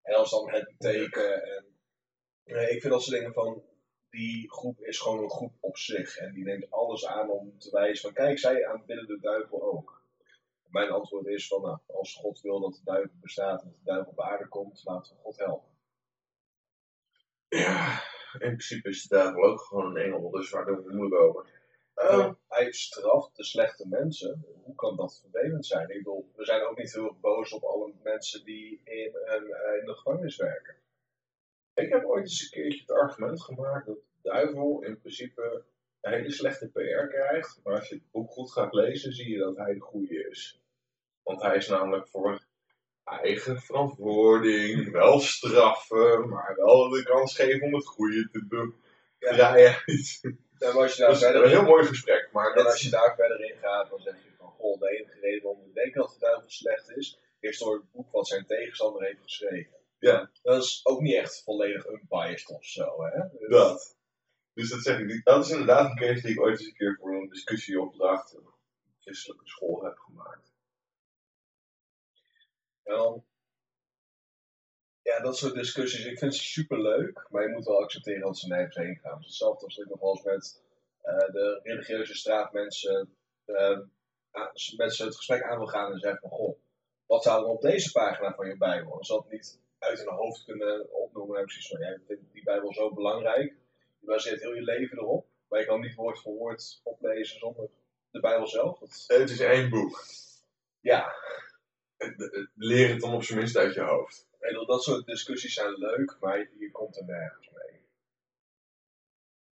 En 0.01 0.15
als 0.15 0.31
dan 0.31 0.49
het 0.49 0.73
teken 0.77 1.43
en 1.43 2.71
ik 2.71 2.81
vind 2.81 2.93
dat 2.93 3.03
soort 3.03 3.17
dingen 3.17 3.33
van 3.33 3.63
die 4.09 4.51
groep 4.51 4.79
is 4.79 4.99
gewoon 4.99 5.23
een 5.23 5.29
groep 5.29 5.53
op 5.59 5.77
zich 5.77 6.17
en 6.17 6.33
die 6.33 6.43
neemt 6.43 6.71
alles 6.71 7.05
aan 7.05 7.29
om 7.29 7.59
te 7.59 7.71
wijzen 7.71 8.01
van 8.01 8.13
kijk, 8.13 8.39
zij 8.39 8.67
aanbidden 8.67 9.07
de 9.07 9.19
duivel 9.19 9.63
ook. 9.63 10.03
Mijn 10.67 10.91
antwoord 10.91 11.25
is 11.25 11.47
van 11.47 11.61
nou, 11.61 11.79
als 11.87 12.15
God 12.15 12.41
wil 12.41 12.59
dat 12.59 12.73
de 12.73 12.83
duivel 12.83 13.17
bestaat 13.21 13.61
en 13.61 13.67
dat 13.67 13.77
de 13.77 13.83
duivel 13.83 14.11
op 14.11 14.21
aarde 14.21 14.47
komt, 14.47 14.81
laten 14.83 15.15
we 15.15 15.21
God 15.21 15.37
helpen. 15.37 15.69
In 18.33 18.39
principe 18.39 18.89
is 18.89 19.01
de 19.01 19.15
duivel 19.15 19.43
ook 19.43 19.61
gewoon 19.61 19.95
een 19.95 20.03
engel, 20.03 20.29
dus 20.29 20.49
waar 20.49 20.65
doen 20.65 20.83
we 20.83 20.93
moeilijk 20.93 21.21
over. 21.21 21.45
Uh, 21.95 22.31
hij 22.47 22.71
straft 22.71 23.35
de 23.35 23.43
slechte 23.43 23.87
mensen. 23.87 24.45
Hoe 24.63 24.75
kan 24.75 24.95
dat 24.95 25.19
vervelend 25.21 25.65
zijn? 25.65 25.89
Ik 25.89 25.97
bedoel, 25.97 26.31
we 26.35 26.45
zijn 26.45 26.63
ook 26.63 26.77
niet 26.77 26.93
heel 26.93 27.17
boos 27.21 27.51
op 27.53 27.63
alle 27.63 27.93
mensen 28.03 28.45
die 28.45 28.81
in, 28.83 29.11
een, 29.25 29.43
uh, 29.43 29.79
in 29.79 29.85
de 29.85 29.95
gevangenis 29.95 30.35
werken. 30.35 30.75
Ik 31.73 31.89
heb 31.89 32.05
ooit 32.05 32.23
eens 32.23 32.43
een 32.43 32.61
keertje 32.61 32.79
het 32.79 32.91
argument 32.91 33.41
gemaakt 33.41 33.85
dat 33.85 33.95
de 33.95 34.29
duivel 34.29 34.81
in 34.83 34.99
principe 34.99 35.63
een 36.01 36.13
hele 36.13 36.31
slechte 36.31 36.69
PR 36.69 37.07
krijgt. 37.07 37.59
Maar 37.63 37.75
als 37.75 37.89
je 37.89 37.95
het 37.95 38.11
boek 38.11 38.31
goed 38.31 38.51
gaat 38.51 38.73
lezen, 38.73 39.13
zie 39.13 39.29
je 39.29 39.37
dat 39.37 39.57
hij 39.57 39.73
de 39.73 39.79
goede 39.79 40.27
is. 40.29 40.61
Want 41.23 41.41
hij 41.41 41.55
is 41.55 41.67
namelijk 41.67 42.07
voor 42.07 42.45
eigen 43.03 43.61
verantwoording, 43.61 44.91
wel 44.91 45.19
straffen, 45.19 46.29
maar 46.29 46.55
wel 46.55 46.89
de 46.89 47.03
kans 47.03 47.35
geven 47.35 47.67
om 47.67 47.73
het 47.73 47.85
goede 47.85 48.29
te 48.31 48.47
doen. 48.47 48.75
Ja. 49.19 49.47
Als 49.55 50.95
je 50.95 51.01
daar 51.01 51.09
Dat 51.09 51.15
is 51.15 51.21
een 51.21 51.49
heel 51.49 51.63
mooi 51.63 51.85
gesprek, 51.85 52.29
maar 52.31 52.49
En 52.49 52.55
dat 52.55 52.65
als 52.65 52.81
je 52.81 52.89
daar 52.89 53.15
verder 53.15 53.49
in 53.49 53.57
gaat, 53.61 53.89
dan 53.89 54.01
zeg 54.01 54.13
je 54.13 54.29
van, 54.37 54.47
goh, 54.47 54.79
de 54.79 54.89
enige 54.89 55.19
reden 55.19 55.43
waarom 55.43 55.63
we 55.63 55.73
denken 55.73 56.01
dat 56.01 56.11
de 56.11 56.19
duivel 56.19 56.49
slecht 56.49 56.89
is, 56.89 57.19
is 57.39 57.57
door 57.57 57.73
het 57.73 57.91
boek 57.91 58.11
wat 58.11 58.27
zijn 58.27 58.45
tegenstander 58.45 59.03
heeft 59.03 59.21
geschreven. 59.21 59.77
Ja. 59.99 60.31
Dat 60.41 60.63
is 60.63 60.79
ook 60.83 61.01
niet 61.01 61.15
echt 61.15 61.43
volledig 61.43 61.87
unbiased 61.87 62.49
of 62.49 62.65
zo, 62.65 63.03
hè? 63.03 63.21
Dus- 63.39 63.49
Dat. 63.49 63.95
Dus 64.53 64.69
dat 64.69 64.81
zeg 64.81 64.99
ik 64.99 65.05
niet. 65.05 65.25
Dat 65.25 65.45
is 65.45 65.51
inderdaad 65.51 65.89
een 65.89 65.97
case 65.97 66.21
die 66.21 66.31
ik 66.31 66.41
ooit 66.41 66.59
eens 66.59 66.67
een 66.67 66.75
keer 66.75 66.97
voor 67.01 67.13
een 67.13 67.29
discussieopdracht 67.29 68.37
op 68.37 68.45
een 68.45 68.93
christelijke 68.99 69.47
school 69.47 69.83
heb 69.83 69.97
gemaakt. 69.97 70.50
En 72.91 72.97
dan, 72.97 73.23
ja, 75.01 75.19
dat 75.19 75.37
soort 75.37 75.53
discussies, 75.53 76.05
ik 76.05 76.17
vind 76.17 76.35
ze 76.35 76.43
super 76.43 76.81
leuk, 76.81 77.27
maar 77.29 77.43
je 77.43 77.53
moet 77.53 77.65
wel 77.65 77.81
accepteren 77.81 78.21
dat 78.21 78.37
ze 78.37 78.47
nergens 78.47 78.75
heen 78.75 78.99
gaan. 79.01 79.17
Dus 79.17 79.25
hetzelfde 79.25 79.65
als 79.65 79.77
ik 79.77 79.89
nog 79.89 79.99
wel 79.99 80.11
eens 80.11 80.23
met 80.23 80.63
eh, 81.01 81.33
de 81.33 81.59
religieuze 81.63 82.15
straatmensen, 82.15 83.15
uh, 83.45 83.79
met 84.77 84.93
ze 84.93 85.03
het 85.03 85.15
gesprek 85.15 85.43
aan 85.43 85.57
wil 85.57 85.67
gaan 85.67 85.91
en 85.91 85.99
zeggen 85.99 86.19
van, 86.19 86.29
goh, 86.29 86.59
wat 87.05 87.23
zou 87.23 87.43
er 87.43 87.49
op 87.49 87.61
deze 87.61 87.91
pagina 87.91 88.33
van 88.33 88.47
je 88.47 88.57
Bijbel? 88.57 88.97
Als 88.97 89.07
dat 89.07 89.31
niet 89.31 89.59
uit 89.79 89.99
hun 89.99 90.13
hoofd 90.13 90.45
kunnen 90.45 90.93
opnoemen, 90.93 91.35
heb 91.35 91.45
ik 91.45 91.51
zoiets 91.51 91.69
van, 91.69 92.07
ja, 92.07 92.17
die 92.31 92.43
Bijbel 92.43 92.73
zo 92.73 92.93
belangrijk, 92.93 93.55
je 93.99 94.05
baseert 94.05 94.41
heel 94.41 94.55
je 94.55 94.63
leven 94.63 94.97
erop, 94.97 95.25
maar 95.49 95.59
je 95.59 95.65
kan 95.65 95.81
niet 95.81 95.95
woord 95.95 96.19
voor 96.19 96.33
woord 96.33 96.81
oplezen 96.83 97.39
zonder 97.39 97.69
de 98.11 98.19
Bijbel 98.19 98.47
zelf. 98.47 98.79
Dat, 98.79 99.03
Het 99.07 99.29
is 99.29 99.39
één 99.39 99.69
boek. 99.69 100.03
Ja, 100.79 101.13
Leer 102.55 102.89
het 102.89 103.01
dan 103.01 103.13
op 103.13 103.23
zijn 103.23 103.39
minst 103.39 103.57
uit 103.57 103.73
je 103.73 103.81
hoofd. 103.81 104.27
bedoel, 104.39 104.65
dat 104.65 104.83
soort 104.83 105.05
discussies 105.05 105.53
zijn 105.53 105.73
leuk, 105.77 106.17
maar 106.19 106.49
je 106.57 106.71
komt 106.71 106.97
er 106.97 107.05
nergens 107.05 107.49
mee. 107.53 107.79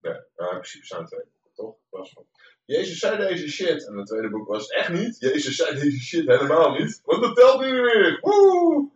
Ja, 0.00 0.24
nou, 0.36 0.50
in 0.50 0.58
principe 0.58 0.86
zijn 0.86 1.00
het 1.00 1.10
twee 1.10 1.24
boeken, 1.24 1.52
toch? 1.54 1.76
Was 1.90 2.12
van, 2.12 2.26
Jezus 2.64 2.98
zei 2.98 3.16
deze 3.16 3.48
shit. 3.48 3.86
En 3.86 3.96
het 3.96 4.06
tweede 4.06 4.30
boek 4.30 4.48
was 4.48 4.68
echt 4.68 4.88
niet. 4.88 5.18
Jezus 5.18 5.56
zei 5.56 5.80
deze 5.80 6.00
shit 6.00 6.26
helemaal 6.26 6.70
niet. 6.78 7.00
Want 7.04 7.22
dat 7.22 7.36
telt 7.36 7.60
niet 7.60 7.72
meer. 7.72 8.18
Woe! 8.20 8.90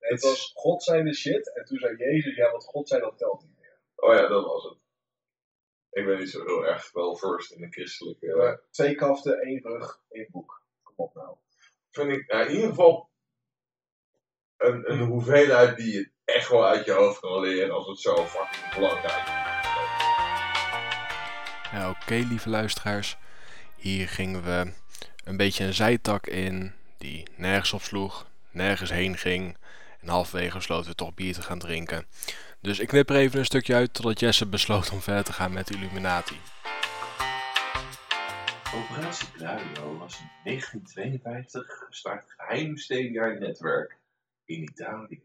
Nee, 0.00 0.10
het 0.10 0.22
was 0.22 0.52
God 0.54 0.82
zei 0.82 1.02
de 1.02 1.14
shit, 1.14 1.54
en 1.54 1.64
toen 1.64 1.78
zei 1.78 1.96
Jezus, 1.96 2.36
ja, 2.36 2.50
wat 2.50 2.64
God 2.64 2.88
zei, 2.88 3.00
dat 3.00 3.18
telt 3.18 3.42
niet 3.42 3.58
meer. 3.58 3.78
Oh 3.96 4.14
ja, 4.14 4.28
dat 4.28 4.44
was 4.44 4.64
het. 4.64 4.78
Ik 5.90 6.04
ben 6.06 6.18
niet 6.18 6.30
zo 6.30 6.44
heel 6.44 6.66
erg 6.66 6.92
wel 6.92 7.16
first 7.16 7.50
in 7.52 7.60
de 7.60 7.70
christelijke. 7.70 8.32
eh, 8.32 8.56
twee 8.70 8.94
kaften, 8.94 9.40
één 9.40 9.62
rug, 9.62 10.00
één 10.08 10.28
boek. 10.30 10.62
Kom 10.82 10.94
op 10.96 11.14
nou. 11.14 11.36
Vind 11.96 12.10
ik 12.10 12.32
ja, 12.32 12.40
in 12.40 12.54
ieder 12.54 12.68
geval 12.68 13.10
een, 14.56 14.92
een 14.92 14.98
hoeveelheid 14.98 15.76
die 15.76 15.92
je 15.92 16.10
echt 16.24 16.48
wel 16.48 16.66
uit 16.66 16.84
je 16.84 16.92
hoofd 16.92 17.20
kan 17.20 17.40
leren 17.40 17.74
als 17.74 17.86
het 17.86 18.00
zo 18.00 18.26
fucking 18.26 18.74
belangrijk 18.74 19.22
is. 19.26 19.44
Oké, 21.86 22.14
lieve 22.14 22.48
luisteraars. 22.48 23.16
Hier 23.76 24.08
gingen 24.08 24.44
we 24.44 24.72
een 25.24 25.36
beetje 25.36 25.64
een 25.64 25.74
zijtak 25.74 26.26
in 26.26 26.72
die 26.98 27.28
nergens 27.36 27.72
op 27.72 27.82
sloeg, 27.82 28.26
nergens 28.50 28.90
heen 28.90 29.16
ging. 29.16 29.56
En 30.00 30.08
halverwege 30.08 30.56
besloten 30.56 30.90
we 30.90 30.96
toch 30.96 31.14
bier 31.14 31.34
te 31.34 31.42
gaan 31.42 31.58
drinken. 31.58 32.06
Dus 32.60 32.78
ik 32.78 32.88
knip 32.88 33.10
er 33.10 33.16
even 33.16 33.38
een 33.38 33.44
stukje 33.44 33.74
uit 33.74 33.94
totdat 33.94 34.20
Jesse 34.20 34.46
besloot 34.46 34.90
om 34.90 35.00
verder 35.00 35.24
te 35.24 35.32
gaan 35.32 35.52
met 35.52 35.70
Illuminati. 35.70 36.40
Operatie 38.74 39.28
Gladio 39.28 39.98
was 39.98 40.20
in 40.20 40.30
1952 40.44 41.84
gestart 41.86 42.34
geheim 42.36 42.74
CDR-netwerk 42.74 43.98
in 44.44 44.62
Italië. 44.62 45.22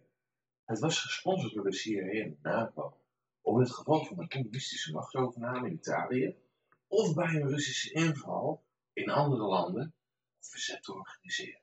Het 0.65 0.79
was 0.79 1.00
gesponsord 1.00 1.53
door 1.53 1.63
de 1.63 1.74
CIA 1.74 2.01
en 2.01 2.38
NAVO 2.41 2.98
om 3.41 3.55
in 3.55 3.62
het 3.63 3.74
geval 3.74 4.05
van 4.05 4.19
een 4.19 4.29
communistische 4.29 4.91
machtsovername 4.91 5.67
in 5.67 5.74
Italië 5.74 6.36
of 6.88 7.13
bij 7.13 7.27
een 7.27 7.50
Russische 7.50 7.93
inval 7.93 8.63
in 8.93 9.10
andere 9.10 9.43
landen 9.43 9.93
verzet 10.39 10.83
te 10.83 10.93
organiseren. 10.93 11.60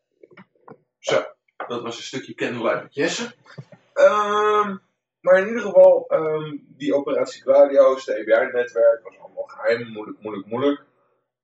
Zo, 0.99 1.25
dat 1.67 1.83
was 1.83 1.97
een 1.97 2.03
stukje 2.03 2.35
candlelight 2.35 2.83
met 2.83 2.95
Jesse. 2.95 3.35
Ehm, 3.93 4.77
maar 5.21 5.39
in 5.39 5.47
ieder 5.47 5.63
geval, 5.63 6.07
ehm, 6.09 6.57
die 6.67 6.95
operatie 6.95 7.43
Gladio, 7.43 7.95
het 7.95 8.05
TBR-netwerk, 8.05 9.03
was 9.03 9.19
allemaal 9.19 9.45
geheim, 9.45 9.93
moeilijk, 9.93 10.21
moeilijk, 10.21 10.47
moeilijk. 10.47 10.87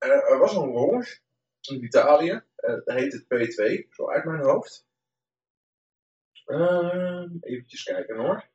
Eh, 0.04 0.30
er 0.30 0.38
was 0.38 0.54
een 0.56 0.72
launch 0.72 1.20
in 1.60 1.84
Italië, 1.84 2.30
eh 2.56 2.74
dat 2.84 2.94
heet 2.96 3.12
het 3.12 3.24
P2, 3.24 3.88
zo 3.90 4.10
uit 4.10 4.24
mijn 4.24 4.42
hoofd. 4.42 4.86
Ehm 6.44 7.36
eventjes 7.40 7.82
kijken 7.82 8.16
hoor. 8.16 8.48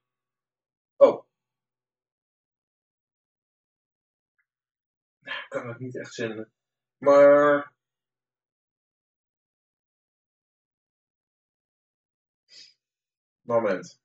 Oh. 0.98 1.24
Nou, 5.22 5.48
kan 5.50 5.68
het 5.68 5.80
niet 5.80 5.98
echt 5.98 6.14
zenden. 6.14 6.52
Maar 6.98 7.74
Moment. 13.42 14.00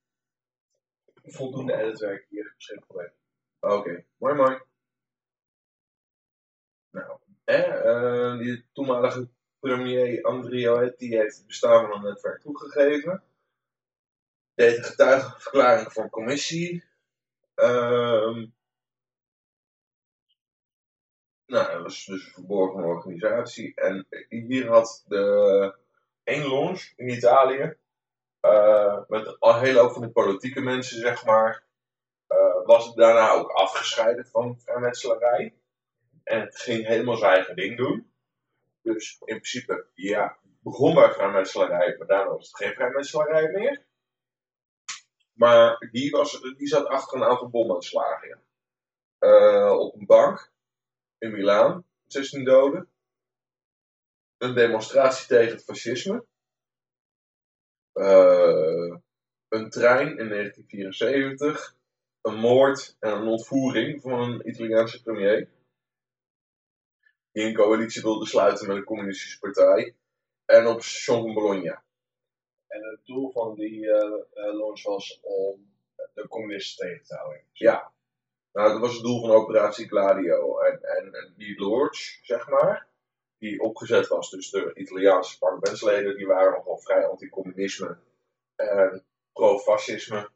Voldoende 1.22 1.76
editwerk 1.76 2.26
hier 2.28 2.52
beschikbaar 2.56 2.96
bij. 3.60 3.70
Oké, 3.70 4.04
mooi 4.16 4.34
mooi. 4.34 4.60
Nou, 6.90 7.18
eh, 7.44 7.86
eh, 8.32 8.38
die 8.38 8.66
toenmalige 8.72 9.28
premier 9.58 10.24
Andriotti 10.24 11.16
heeft 11.16 11.36
het 11.36 11.46
bestaan 11.46 11.86
van 11.88 11.96
een 11.96 12.02
netwerk 12.02 12.40
toegegeven. 12.40 13.22
Deed 14.54 14.76
een 14.78 14.84
getuigenverklaring 14.84 15.92
voor 15.92 16.02
een 16.04 16.10
commissie. 16.10 16.85
Ehm 17.54 18.46
nou, 21.46 21.72
dat 21.72 21.83
was 21.83 22.04
dus 22.04 22.26
een 22.26 22.33
verborgen 22.33 22.85
organisatie. 22.85 23.74
En 23.74 24.07
hier 24.28 24.68
had 24.68 25.04
de 25.09 25.76
één 26.24 26.48
launch 26.48 26.92
in 26.96 27.09
Italië. 27.09 27.76
eh, 28.40 29.00
met 29.09 29.37
een 29.40 29.59
hele 29.59 29.78
hoop 29.80 29.92
van 29.92 30.02
de 30.02 30.11
politieke 30.11 30.61
mensen, 30.61 31.00
zeg 31.00 31.24
maar. 31.24 31.64
eh, 32.26 32.66
was 32.66 32.87
het 32.87 32.96
daarna 32.96 33.30
ook 33.30 33.50
afgescheiden 33.50 34.26
van 34.26 34.61
vrijmetselarij. 34.61 35.54
En 36.24 36.40
het 36.40 36.60
ging 36.60 36.87
helemaal 36.87 37.16
zijn 37.16 37.32
eigen 37.32 37.56
ding 37.56 37.76
doen. 37.76 38.12
Dus 38.82 39.16
in 39.18 39.24
principe, 39.24 39.87
ja, 39.94 40.38
begon 40.60 40.94
bij 40.94 41.12
vrijmetselarij, 41.12 41.96
maar 41.98 42.06
daarna 42.06 42.30
was 42.30 42.46
het 42.46 42.56
geen 42.56 42.74
vrijmetselarij 42.74 43.48
meer. 43.48 43.87
Maar 45.32 45.88
die, 45.90 46.10
was, 46.10 46.40
die 46.56 46.66
zat 46.66 46.87
achter 46.87 47.16
een 47.16 47.28
aantal 47.28 47.48
bomaanslagen. 47.48 48.42
Eh, 49.18 49.72
op 49.78 49.94
een 49.94 50.06
bank 50.06 50.52
in 51.18 51.32
Milaan, 51.32 51.84
16 52.06 52.44
doden. 52.44 52.88
Een 54.38 54.54
demonstratie 54.54 55.26
tegen 55.26 55.54
het 55.54 55.64
fascisme. 55.64 56.26
Eh, 57.92 58.96
een 59.48 59.70
trein 59.70 60.18
in 60.18 60.28
1974. 60.28 61.76
Een 62.20 62.38
moord 62.38 62.96
en 63.00 63.12
een 63.12 63.26
ontvoering 63.26 64.00
van 64.02 64.20
een 64.20 64.48
Italiaanse 64.48 65.02
premier. 65.02 65.48
Die 67.35 67.44
een 67.44 67.55
coalitie 67.55 68.03
wilde 68.03 68.27
sluiten 68.27 68.66
met 68.66 68.77
de 68.77 68.85
communistische 68.85 69.38
partij. 69.38 69.94
En 70.44 70.66
op 70.66 70.83
station 70.83 71.23
van 71.23 71.35
Bologna. 71.35 71.83
En 72.66 72.85
het 72.85 73.01
doel 73.05 73.31
van 73.31 73.55
die 73.55 73.90
eh 73.90 74.25
eh, 74.35 74.55
launch 74.55 74.83
was 74.83 75.20
om 75.23 75.73
de 76.14 76.29
communisten 76.29 76.87
tegen 76.87 77.05
te 77.05 77.14
houden. 77.14 77.42
Ja. 77.53 77.92
Nou, 78.53 78.73
dat 78.73 78.81
was 78.81 78.94
het 78.94 79.03
doel 79.03 79.20
van 79.20 79.31
operatie 79.31 79.88
Gladio. 79.88 80.59
En, 80.59 80.83
en, 80.83 81.14
en 81.14 81.35
die 81.37 81.61
lodge, 81.61 82.18
zeg 82.23 82.49
maar, 82.49 82.88
die 83.38 83.61
opgezet 83.61 84.09
was, 84.09 84.31
dus 84.31 84.51
de 84.51 84.75
Italiaanse 84.75 85.38
parlementsleden, 85.38 86.16
die 86.16 86.27
waren 86.27 86.53
nogal 86.53 86.79
vrij 86.79 87.07
anticommunisme 87.07 87.99
en 88.57 89.05
pro-fascisme. 89.33 90.31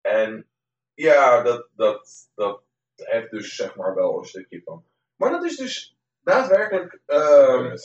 En 0.00 0.48
ja, 0.94 1.42
dat, 1.42 1.68
dat, 1.76 2.30
dat 2.34 2.62
heeft 2.94 3.30
dus 3.30 3.56
zeg 3.56 3.76
maar 3.76 3.94
wel 3.94 4.18
een 4.18 4.24
stukje 4.24 4.62
van. 4.62 4.84
Maar 5.16 5.30
dat 5.30 5.44
is 5.44 5.56
dus 5.56 5.96
daadwerkelijk 6.22 7.00
ehm, 7.06 7.76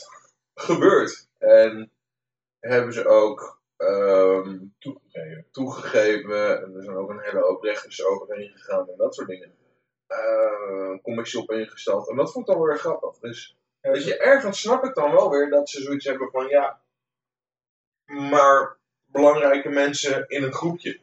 gebeurd. 0.54 1.28
En 1.38 1.90
hebben 2.60 2.92
ze 2.92 3.08
ook 3.08 3.60
ehm, 3.76 4.58
Toegegeven. 4.78 5.46
toegegeven. 5.50 6.62
En 6.62 6.74
er 6.76 6.82
zijn 6.84 6.96
ook 6.96 7.10
een 7.10 7.20
hele 7.20 7.40
hoop 7.40 7.62
rechters 7.62 8.04
overheen 8.04 8.50
gegaan 8.50 8.88
en 8.88 8.96
dat 8.96 9.14
soort 9.14 9.28
dingen. 9.28 9.54
Een 10.06 11.00
commissie 11.02 11.40
op 11.40 11.50
ingesteld. 11.50 12.08
En 12.08 12.16
dat 12.16 12.32
vond 12.32 12.48
ik 12.48 12.54
dan 12.54 12.64
weer 12.64 12.78
grappig. 12.78 13.18
Dus 13.18 13.56
weet 13.80 14.04
je, 14.04 14.16
ergens 14.18 14.60
snap 14.60 14.84
ik 14.84 14.94
dan 14.94 15.12
wel 15.12 15.30
weer 15.30 15.50
dat 15.50 15.68
ze 15.68 15.82
zoiets 15.82 16.04
hebben 16.04 16.30
van 16.30 16.48
ja. 16.48 16.80
Maar 18.04 18.76
belangrijke 19.04 19.68
mensen 19.68 20.28
in 20.28 20.42
een 20.42 20.52
groepje. 20.52 21.00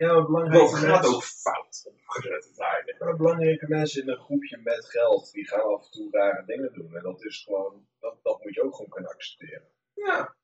Ja, 0.00 0.12
maar 0.12 0.24
belangrijke, 0.24 0.70
Dat 0.70 0.78
gaat 0.78 1.02
mensen, 1.02 1.14
ook 1.14 1.24
fout 1.24 1.82
op 1.84 2.00
gezette 2.04 2.52
tijden. 2.52 2.96
maar 2.98 3.16
belangrijke 3.16 3.68
mensen 3.68 4.02
in 4.02 4.08
een 4.08 4.18
groepje 4.18 4.58
met 4.62 4.84
geld, 4.84 5.32
die 5.32 5.46
gaan 5.46 5.62
af 5.62 5.84
en 5.84 5.90
toe 5.90 6.08
rare 6.10 6.44
dingen 6.46 6.72
doen. 6.72 6.96
En 6.96 7.02
dat 7.02 7.24
is 7.24 7.42
gewoon, 7.44 7.86
dat, 7.98 8.16
dat 8.22 8.44
moet 8.44 8.54
je 8.54 8.62
ook 8.62 8.74
gewoon 8.74 8.90
kunnen 8.90 9.10
accepteren. 9.10 9.68
Ja, 9.94 10.36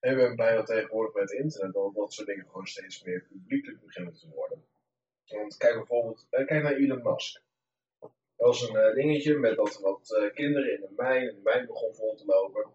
En 0.00 0.14
we 0.14 0.20
hebben 0.20 0.36
bijna 0.36 0.62
tegenwoordig 0.62 1.14
met 1.14 1.30
internet 1.30 1.72
dat 1.72 1.94
dat 1.94 2.12
soort 2.12 2.26
dingen 2.26 2.46
gewoon 2.46 2.66
steeds 2.66 3.02
meer 3.02 3.26
publiekelijk 3.28 3.80
beginnen 3.80 4.14
te 4.14 4.28
worden. 4.28 4.64
Want 5.26 5.56
kijk 5.56 5.74
bijvoorbeeld, 5.74 6.26
eh, 6.30 6.46
kijk 6.46 6.62
naar 6.62 6.74
Elon 6.74 7.02
Musk. 7.02 7.42
Dat 8.00 8.12
was 8.36 8.68
een 8.68 8.76
eh, 8.76 8.94
dingetje 8.94 9.38
met 9.38 9.56
dat 9.56 9.80
wat 9.80 10.16
eh, 10.16 10.34
kinderen 10.34 10.72
in 10.72 10.82
een 10.82 10.94
mijn, 10.96 11.28
en 11.28 11.34
de 11.34 11.40
mijn 11.42 11.66
begon 11.66 11.94
vol 11.94 12.14
te 12.14 12.24
lopen. 12.24 12.70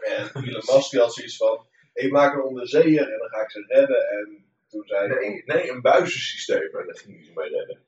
En 0.00 0.30
Elon 0.34 0.74
Musk 0.74 0.90
die 0.90 1.00
had 1.00 1.14
zoiets 1.14 1.36
van, 1.36 1.66
ik 1.92 2.10
maak 2.10 2.34
een 2.34 2.42
onderzeeër 2.42 3.12
en 3.12 3.18
dan 3.18 3.28
ga 3.28 3.42
ik 3.42 3.50
ze 3.50 3.64
redden. 3.66 4.08
En 4.08 4.47
toen 4.68 4.86
zei 4.86 5.08
hij, 5.08 5.18
nee, 5.18 5.42
nee, 5.46 5.70
een 5.70 5.80
buizensysteem. 5.80 6.62
En 6.76 6.86
daar 6.86 6.96
ging 6.96 7.24
ze 7.24 7.32
mee 7.34 7.48
redden. 7.48 7.86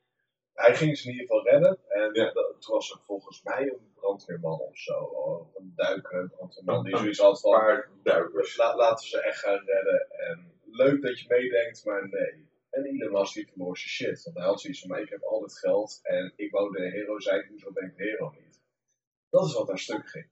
hij 0.54 0.74
ging 0.76 0.98
ze 0.98 1.04
in 1.08 1.10
ieder 1.12 1.26
geval 1.26 1.44
redden. 1.52 1.78
En 1.88 2.14
Ja. 2.14 2.32
dat, 2.32 2.56
toen 2.60 2.74
was 2.74 2.90
er 2.90 3.00
volgens 3.06 3.42
mij 3.42 3.62
een 3.62 3.92
brandweerman 3.94 4.60
of 4.60 4.78
zo, 4.78 4.92
of 5.02 5.54
een 5.54 5.72
duiker 5.76 6.28
brandweerman, 6.28 6.84
die 6.84 6.96
zoiets 6.96 7.18
had 7.18 7.40
van, 7.40 7.52
Een 7.54 7.60
paar 7.60 7.90
duikers. 8.02 8.56
La- 8.56 8.76
laten 8.76 9.06
ze 9.08 9.20
echt 9.22 9.38
gaan 9.38 9.64
redden. 9.64 10.10
En 10.10 10.52
leuk 10.70 11.02
dat 11.02 11.20
je 11.20 11.24
meedenkt, 11.28 11.84
maar 11.84 12.08
nee. 12.08 12.48
En 12.70 12.84
Elon 12.84 13.12
Musk 13.12 13.34
die 13.34 13.48
verloor 13.48 13.78
zijn 13.78 13.88
shit. 13.90 14.22
Want 14.24 14.36
hij 14.36 14.46
had 14.46 14.60
zoiets 14.60 14.80
van, 14.80 14.98
ik 14.98 15.08
heb 15.08 15.22
al 15.22 15.40
dit 15.40 15.58
geld 15.58 16.00
en 16.02 16.32
ik 16.36 16.50
wou 16.50 16.72
de 16.76 16.90
hero 16.90 17.18
zijn, 17.20 17.46
hoezo 17.48 17.72
ben 17.72 17.84
ik 17.84 17.96
de 17.96 18.02
hero 18.02 18.30
niet? 18.30 18.60
Dat 19.30 19.46
is 19.46 19.54
wat 19.54 19.66
daar 19.66 19.78
stuk 19.78 20.08
ging. 20.08 20.28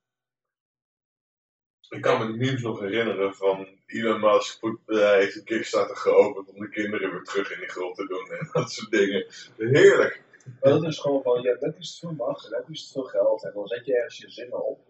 Ik 1.89 2.03
kan 2.03 2.19
me 2.19 2.27
die 2.27 2.37
memes 2.37 2.63
nog 2.63 2.81
herinneren 2.81 3.35
van 3.35 3.69
Elon 3.87 4.21
Musk 4.21 4.61
heeft 4.87 5.37
een 5.37 5.45
Kickstarter 5.45 5.97
geopend 5.97 6.49
om 6.49 6.61
de 6.61 6.69
kinderen 6.69 7.11
weer 7.11 7.23
terug 7.23 7.53
in 7.53 7.59
die 7.59 7.69
grot 7.69 7.97
te 7.97 8.07
doen 8.07 8.39
en 8.39 8.49
dat 8.53 8.73
soort 8.73 8.91
dingen. 8.91 9.27
Heerlijk. 9.57 10.23
Maar 10.61 10.73
dat 10.73 10.83
is 10.85 10.99
gewoon 10.99 11.23
van, 11.23 11.47
hebt 11.47 11.61
net 11.61 11.77
iets 11.79 11.99
te 11.99 12.07
veel 12.07 12.17
macht 12.17 12.45
en 12.45 12.51
net 12.51 12.69
iets 12.69 12.87
te 12.87 12.93
veel 12.93 13.03
geld 13.03 13.45
en 13.45 13.53
dan 13.55 13.67
zet 13.67 13.87
je 13.87 13.97
ergens 13.97 14.19
je 14.19 14.31
zinnen 14.31 14.67
op. 14.67 14.81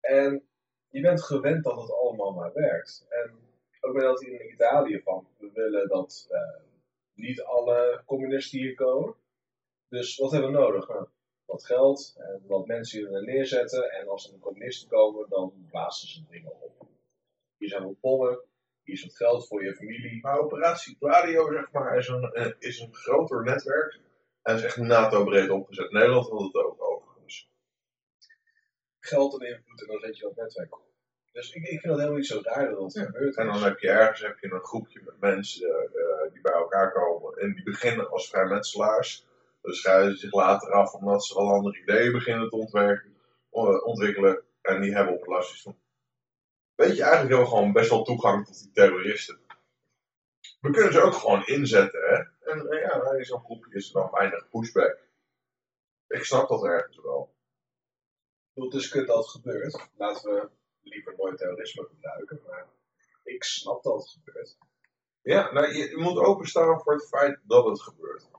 En 0.00 0.42
je 0.88 1.00
bent 1.00 1.22
gewend 1.22 1.64
dat 1.64 1.80
het 1.80 1.92
allemaal 1.92 2.32
maar 2.32 2.52
werkt. 2.52 3.06
En 3.08 3.38
ook 3.80 3.94
met 3.94 4.02
dat 4.02 4.22
in 4.22 4.52
Italië 4.52 5.00
van, 5.04 5.26
we 5.38 5.50
willen 5.54 5.88
dat 5.88 6.26
eh, 6.30 6.62
niet 7.14 7.42
alle 7.42 8.02
communisten 8.06 8.58
hier 8.58 8.74
komen. 8.74 9.14
Dus 9.88 10.16
wat 10.16 10.32
hebben 10.32 10.52
we 10.52 10.58
nodig? 10.58 10.88
Nou, 10.88 11.06
wat 11.52 11.64
geld 11.64 12.14
en 12.16 12.42
wat 12.46 12.66
mensen 12.66 12.98
hier 12.98 13.14
er 13.14 13.24
neerzetten. 13.24 13.90
En 13.90 14.08
als 14.08 14.32
er 14.32 14.38
communisten 14.38 14.88
komen, 14.88 15.28
dan 15.28 15.66
blazen 15.70 16.08
ze 16.08 16.24
dingen 16.30 16.60
op. 16.60 16.86
Hier 17.56 17.68
zijn 17.68 17.84
wat 17.84 18.00
bommen, 18.00 18.40
hier 18.82 18.94
is 18.94 19.02
wat 19.02 19.16
geld 19.16 19.46
voor 19.46 19.64
je 19.64 19.74
familie. 19.74 20.20
Maar 20.20 20.38
Operatie 20.38 20.96
Gladio, 20.98 21.52
zeg 21.52 21.72
maar, 21.72 21.96
is 21.96 22.08
een, 22.08 22.32
eh, 22.32 22.52
is 22.58 22.80
een 22.80 22.94
groter 22.94 23.42
netwerk. 23.42 24.00
En 24.42 24.54
is 24.54 24.62
echt 24.62 24.76
NATO-breed 24.76 25.50
opgezet. 25.50 25.90
Nederland 25.90 26.28
had 26.28 26.40
het 26.40 26.54
ook 26.54 26.82
overigens. 26.82 27.50
Geld 28.98 29.40
en 29.40 29.48
invloed 29.48 29.80
en 29.80 29.86
dan 29.86 30.00
zet 30.00 30.16
je 30.16 30.22
dat 30.22 30.36
netwerk 30.36 30.74
op. 30.74 30.90
Dus 31.32 31.52
ik, 31.52 31.62
ik 31.62 31.68
vind 31.68 31.82
dat 31.82 31.96
helemaal 31.96 32.16
niet 32.16 32.26
zo 32.26 32.40
raar 32.42 32.70
dat 32.70 32.78
dat 32.78 32.92
Ja, 32.92 33.04
gebeurt. 33.04 33.36
En 33.36 33.46
dan 33.46 33.62
heb 33.62 33.78
je 33.78 33.88
ergens 33.88 34.20
heb 34.20 34.38
je 34.38 34.52
een 34.52 34.64
groepje 34.64 35.00
met 35.04 35.20
mensen 35.20 35.68
eh, 35.68 36.32
die 36.32 36.40
bij 36.40 36.52
elkaar 36.52 36.92
komen. 36.92 37.36
En 37.36 37.54
die 37.54 37.64
beginnen 37.64 38.10
als 38.10 38.28
vrijmetselaars. 38.28 39.26
Dus 39.62 39.78
schuiven 39.78 40.18
zich 40.18 40.32
later 40.32 40.72
af 40.72 40.92
omdat 40.92 41.24
ze 41.24 41.34
wel 41.34 41.52
andere 41.52 41.80
ideeën 41.80 42.12
beginnen 42.12 42.48
te 42.48 42.56
ontwerpen, 42.56 43.16
eh, 43.50 43.86
ontwikkelen. 43.86 44.42
En 44.60 44.80
die 44.80 44.94
hebben 44.94 45.14
op 45.14 45.26
het. 45.26 45.64
Weet 46.74 46.96
je, 46.96 47.02
eigenlijk 47.02 47.18
hebben 47.18 47.38
we 47.38 47.46
gewoon 47.46 47.72
best 47.72 47.90
wel 47.90 48.04
toegang 48.04 48.46
tot 48.46 48.58
die 48.58 48.72
terroristen. 48.72 49.40
We 50.60 50.70
kunnen 50.70 50.92
ze 50.92 51.02
ook 51.02 51.14
gewoon 51.14 51.46
inzetten, 51.46 52.00
hè? 52.00 52.50
En 52.50 52.68
eh, 52.68 52.80
ja, 52.80 53.12
in 53.12 53.24
zo'n 53.24 53.44
groepje 53.44 53.74
is 53.74 53.86
er 53.86 53.92
dan 53.92 54.10
weinig 54.10 54.48
pushback. 54.48 54.98
Ik 56.06 56.24
snap 56.24 56.48
dat 56.48 56.64
ergens 56.64 57.00
wel. 57.02 57.34
Het 58.54 58.74
is 58.74 58.88
kut 58.88 59.06
dat 59.06 59.16
het 59.16 59.28
gebeurt. 59.28 59.88
Laten 59.96 60.34
we 60.34 60.50
liever 60.82 61.14
nooit 61.16 61.38
terrorisme 61.38 61.84
gebruiken. 61.84 62.40
Maar 62.46 62.66
ik 63.24 63.44
snap 63.44 63.82
dat 63.82 64.00
het 64.00 64.10
gebeurt. 64.10 64.58
Ja, 65.22 65.52
nou, 65.52 65.74
je, 65.74 65.88
je 65.88 65.96
moet 65.96 66.18
openstaan 66.18 66.80
voor 66.80 66.92
het 66.92 67.08
feit 67.08 67.40
dat 67.42 67.64
het 67.64 67.82
gebeurt. 67.82 68.30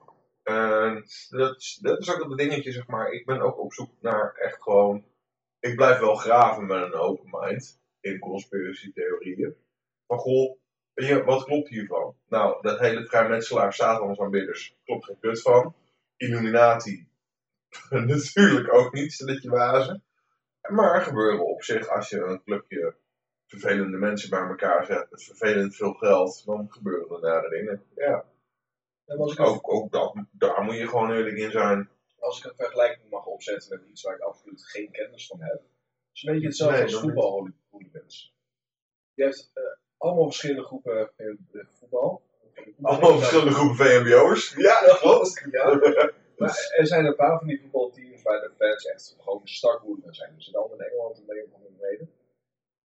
En 0.43 1.03
dat, 1.29 1.57
is- 1.57 1.79
dat 1.81 1.99
is 1.99 2.13
ook 2.13 2.29
het 2.29 2.37
dingetje, 2.37 2.71
zeg 2.71 2.87
maar. 2.87 3.11
Ik 3.11 3.25
ben 3.25 3.41
ook 3.41 3.59
op 3.59 3.73
zoek 3.73 3.89
naar 4.01 4.33
echt 4.35 4.61
gewoon. 4.61 5.05
Ik 5.59 5.75
blijf 5.75 5.99
wel 5.99 6.15
graven 6.15 6.65
met 6.65 6.81
een 6.81 6.93
open 6.93 7.27
mind 7.31 7.79
in 7.99 8.19
conspiracy-theorieën. 8.19 9.55
Van 10.07 10.17
goh, 10.17 10.57
je, 10.93 11.23
wat 11.23 11.43
klopt 11.43 11.69
hiervan? 11.69 12.15
Nou, 12.27 12.61
dat 12.61 12.79
hele 12.79 13.05
vrijmetselaar, 13.05 13.73
Satans 13.73 14.19
aanbidders, 14.19 14.77
klopt 14.83 15.05
geen 15.05 15.19
kut 15.19 15.41
van. 15.41 15.75
Illuminati, 16.17 17.07
natuurlijk 17.89 18.73
ook 18.73 18.93
niet, 18.93 19.13
stelletje 19.13 19.49
wazen. 19.49 20.03
Maar 20.69 20.93
er 20.95 21.01
gebeuren 21.01 21.45
op 21.45 21.63
zich, 21.63 21.87
als 21.87 22.09
je 22.09 22.17
een 22.19 22.43
clubje 22.43 22.95
vervelende 23.47 23.97
mensen 23.97 24.29
bij 24.29 24.39
elkaar 24.47 24.85
zet 24.85 25.07
met 25.11 25.23
vervelend 25.23 25.75
veel 25.75 25.93
geld, 25.93 26.43
dan 26.45 26.71
gebeuren 26.71 27.15
er 27.15 27.21
nare 27.21 27.49
dingen. 27.49 27.83
Ja, 27.95 28.25
Ook, 29.05 29.73
ook 29.73 29.91
dat, 29.91 30.13
daar 30.31 30.63
moet 30.63 30.75
je 30.75 30.87
gewoon 30.87 31.11
eerlijk 31.11 31.37
in 31.37 31.51
zijn. 31.51 31.89
als 32.19 32.37
ik 32.37 32.45
een 32.45 32.55
vergelijking 32.55 33.09
mag 33.09 33.25
opzetten 33.25 33.79
met 33.79 33.89
iets 33.89 34.01
waar 34.01 34.15
ik 34.15 34.21
absoluut 34.21 34.65
geen 34.65 34.91
kennis 34.91 35.27
van 35.27 35.41
heb. 35.41 35.61
is 36.13 36.23
een 36.23 36.33
beetje 36.33 36.47
hetzelfde 36.47 36.75
Nee, 36.75 36.85
als 36.85 36.99
voetbalhooligans. 36.99 38.33
Je 39.13 39.23
hebt 39.23 39.51
eh, 39.53 39.63
allemaal 39.97 40.25
verschillende 40.25 40.63
groepen 40.63 41.11
in 41.17 41.47
de 41.51 41.65
voetbal. 41.69 42.21
Allemaal 42.81 43.17
verschillende 43.17 43.51
groepen 43.51 43.75
VMBO'ers. 43.75 44.53
Ja, 44.57 44.85
Ja, 44.85 44.95
klopt. 44.95 45.45
Ja. 45.51 46.11
Maar 46.37 46.73
er 46.77 46.87
zijn 46.87 47.05
een 47.05 47.15
paar 47.15 47.37
van 47.37 47.47
die 47.47 47.61
voetbalteams 47.61 48.21
waar 48.21 48.41
de 48.41 48.51
fans 48.57 48.85
echt 48.85 49.15
gewoon 49.19 49.41
startwoedend 49.43 50.15
zijn. 50.15 50.35
Dus 50.35 50.47
in 50.47 50.55
allemaal 50.55 50.79
in 50.79 50.85
Engeland 50.85 51.19
om 51.19 51.29
een 51.29 51.45
of 51.45 51.53
andere 51.53 51.87
reden. 51.89 52.11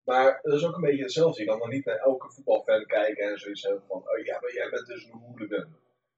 Maar 0.04 0.40
dat 0.42 0.54
is 0.54 0.66
ook 0.66 0.76
een 0.76 0.82
beetje 0.82 1.04
hetzelfde. 1.04 1.42
Je 1.42 1.48
kan 1.48 1.60
dan 1.60 1.70
niet 1.70 1.86
naar 1.86 1.98
elke 1.98 2.32
voetbalfan 2.32 2.86
kijken 2.86 3.30
en 3.30 3.40
zoiets 3.40 3.64
hebben 3.64 3.84
van: 3.88 3.98
oh 3.98 4.26
ja, 4.26 4.40
maar 4.42 4.54
jij 4.54 4.70
bent 4.70 4.88
dus 4.88 5.04
een 5.04 5.20
hooligan. 5.20 5.76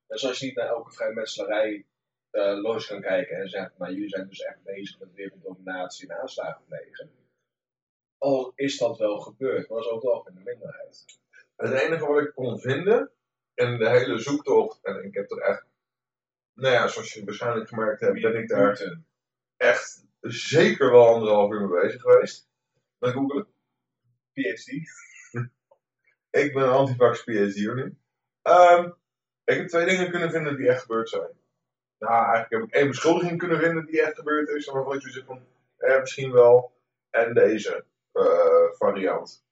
En 0.08 0.18
zoals 0.18 0.40
je 0.40 0.46
niet 0.46 0.56
naar 0.56 0.68
elke 0.68 0.92
vrijmetselarij 0.92 1.86
eh 2.32 2.62
los 2.62 2.88
kan 2.88 3.02
kijken 3.02 3.38
en 3.38 3.50
zegt: 3.50 3.78
maar 3.78 3.92
jullie 3.92 4.10
zijn 4.10 4.28
dus 4.28 4.42
echt 4.42 4.64
bezig 4.64 5.00
met 5.00 5.14
werelddominatie 5.14 6.10
en 6.10 6.22
aanslagen 6.22 6.66
plegen. 6.68 7.12
Al 8.18 8.52
is 8.56 8.78
dat 8.78 8.98
wel 8.98 9.20
gebeurd, 9.20 9.70
maar 9.70 9.78
dat 9.78 9.88
is 9.88 9.92
ook 9.92 10.04
wel 10.04 10.28
in 10.28 10.36
de 10.36 10.42
minderheid. 10.44 11.06
Het 11.56 11.72
enige 11.72 12.06
wat 12.06 12.22
ik 12.22 12.34
kon 12.34 12.60
vinden 12.60 13.12
in 13.54 13.78
de 13.78 13.90
hele 13.90 14.20
zoektocht, 14.20 14.84
en 14.84 15.04
ik 15.04 15.14
heb 15.14 15.32
er 15.32 15.38
echt, 15.38 15.66
nou 16.54 16.74
ja, 16.74 16.88
zoals 16.88 17.14
je 17.14 17.26
waarschijnlijk 17.26 17.70
gemerkt 17.70 18.02
hebt, 18.02 18.22
ben 18.22 18.36
ik 18.36 18.48
daar 18.48 18.98
echt 19.58 20.06
zeker 20.22 20.92
wel 20.92 21.08
anderhalf 21.08 21.52
uur 21.52 21.68
mee 21.68 21.82
bezig 21.82 22.02
geweest. 22.02 22.50
Met 22.98 23.12
googlen. 23.14 23.48
PhD. 24.34 24.68
Ik 26.42 26.54
ben 26.54 26.64
een 26.64 26.70
antivax 26.70 27.24
PhD'er 27.24 27.76
nu. 27.76 27.98
Ehm, 28.42 28.92
ik 29.48 29.58
heb 29.58 29.68
twee 29.68 29.86
dingen 29.86 30.10
kunnen 30.10 30.32
vinden 30.32 30.58
die 30.58 30.70
echt 30.70 30.82
gebeurd 30.82 31.10
zijn. 31.10 31.32
Nou, 32.00 32.14
eigenlijk 32.14 32.50
heb 32.50 32.64
ik 32.64 32.74
één 32.74 32.88
beschuldiging 32.88 33.38
kunnen 33.38 33.60
vinden 33.60 33.86
die 33.86 34.02
echt 34.02 34.16
gebeurd 34.16 34.50
is. 34.50 34.66
Waarvan 34.66 34.96
ik 34.96 35.14
heb 35.14 35.26
van, 35.26 35.46
eh, 35.78 36.00
misschien 36.00 36.32
wel. 36.32 36.72
En 37.10 37.34
deze 37.34 37.86
eh, 38.12 38.72
variant. 38.72 39.46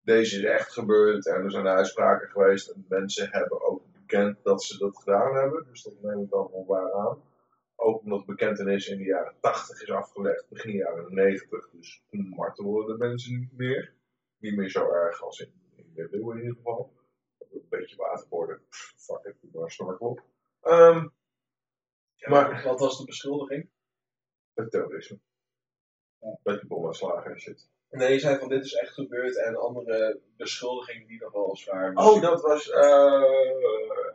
Deze 0.00 0.36
is 0.36 0.44
echt 0.44 0.72
gebeurd 0.72 1.26
en 1.26 1.44
er 1.44 1.50
zijn 1.50 1.66
uitspraken 1.66 2.28
geweest. 2.28 2.68
En 2.68 2.84
mensen 2.88 3.28
hebben 3.30 3.62
ook 3.62 3.82
bekend 3.92 4.38
dat 4.42 4.62
ze 4.62 4.78
dat 4.78 4.98
gedaan 4.98 5.34
hebben. 5.34 5.66
Dus 5.68 5.82
dat 5.82 6.02
neem 6.02 6.22
ik 6.22 6.30
dan 6.30 6.50
wel 6.52 6.64
waar 6.66 6.92
aan. 6.92 7.22
Ook 7.76 8.00
omdat 8.00 8.26
bekentenis 8.26 8.88
in 8.88 8.98
de 8.98 9.04
jaren 9.04 9.34
80 9.40 9.82
is 9.82 9.90
afgelegd, 9.90 10.48
begin 10.48 10.72
jaren 10.72 11.14
90. 11.14 11.70
Dus 11.70 12.02
toen 12.10 12.28
martelden 12.28 12.86
de 12.86 13.04
mensen 13.04 13.38
niet 13.38 13.56
meer. 13.56 13.92
Niet 14.38 14.56
meer 14.56 14.70
zo 14.70 14.90
erg 14.90 15.22
als 15.22 15.40
in, 15.40 15.52
in 15.76 15.82
de 15.82 16.00
middeleeuwen 16.00 16.36
in 16.36 16.42
ieder 16.42 16.56
geval. 16.56 16.95
Een 17.62 17.68
beetje 17.68 17.96
waterborden. 17.96 18.62
Pff, 18.68 18.92
Fuck 18.96 19.24
it, 19.24 19.36
doe 19.40 19.50
maar 19.52 19.62
een 19.62 19.70
snorkel 19.70 20.06
op. 20.08 20.22
Ehm, 20.60 21.08
maar 22.28 22.62
Wat 22.64 22.80
was 22.80 22.98
de 22.98 23.04
beschuldiging? 23.04 23.68
het 24.54 24.70
terrorisme. 24.70 25.18
Met 26.42 26.60
die 26.60 26.68
bomaanslagen 26.68 27.30
en 27.30 27.40
shit. 27.40 27.68
Nee, 27.90 28.12
je 28.12 28.18
zei 28.18 28.38
van 28.38 28.48
dit 28.48 28.64
is 28.64 28.72
echt 28.72 28.92
gebeurd 28.94 29.36
en 29.36 29.56
andere 29.56 30.20
beschuldigingen 30.36 31.06
die 31.06 31.20
nog 31.20 31.32
wel 31.32 31.48
eens 31.48 31.64
waren. 31.64 31.96
Oh, 31.96 32.20
dat 32.22 32.42
was 32.42 32.70
eh 32.70 33.22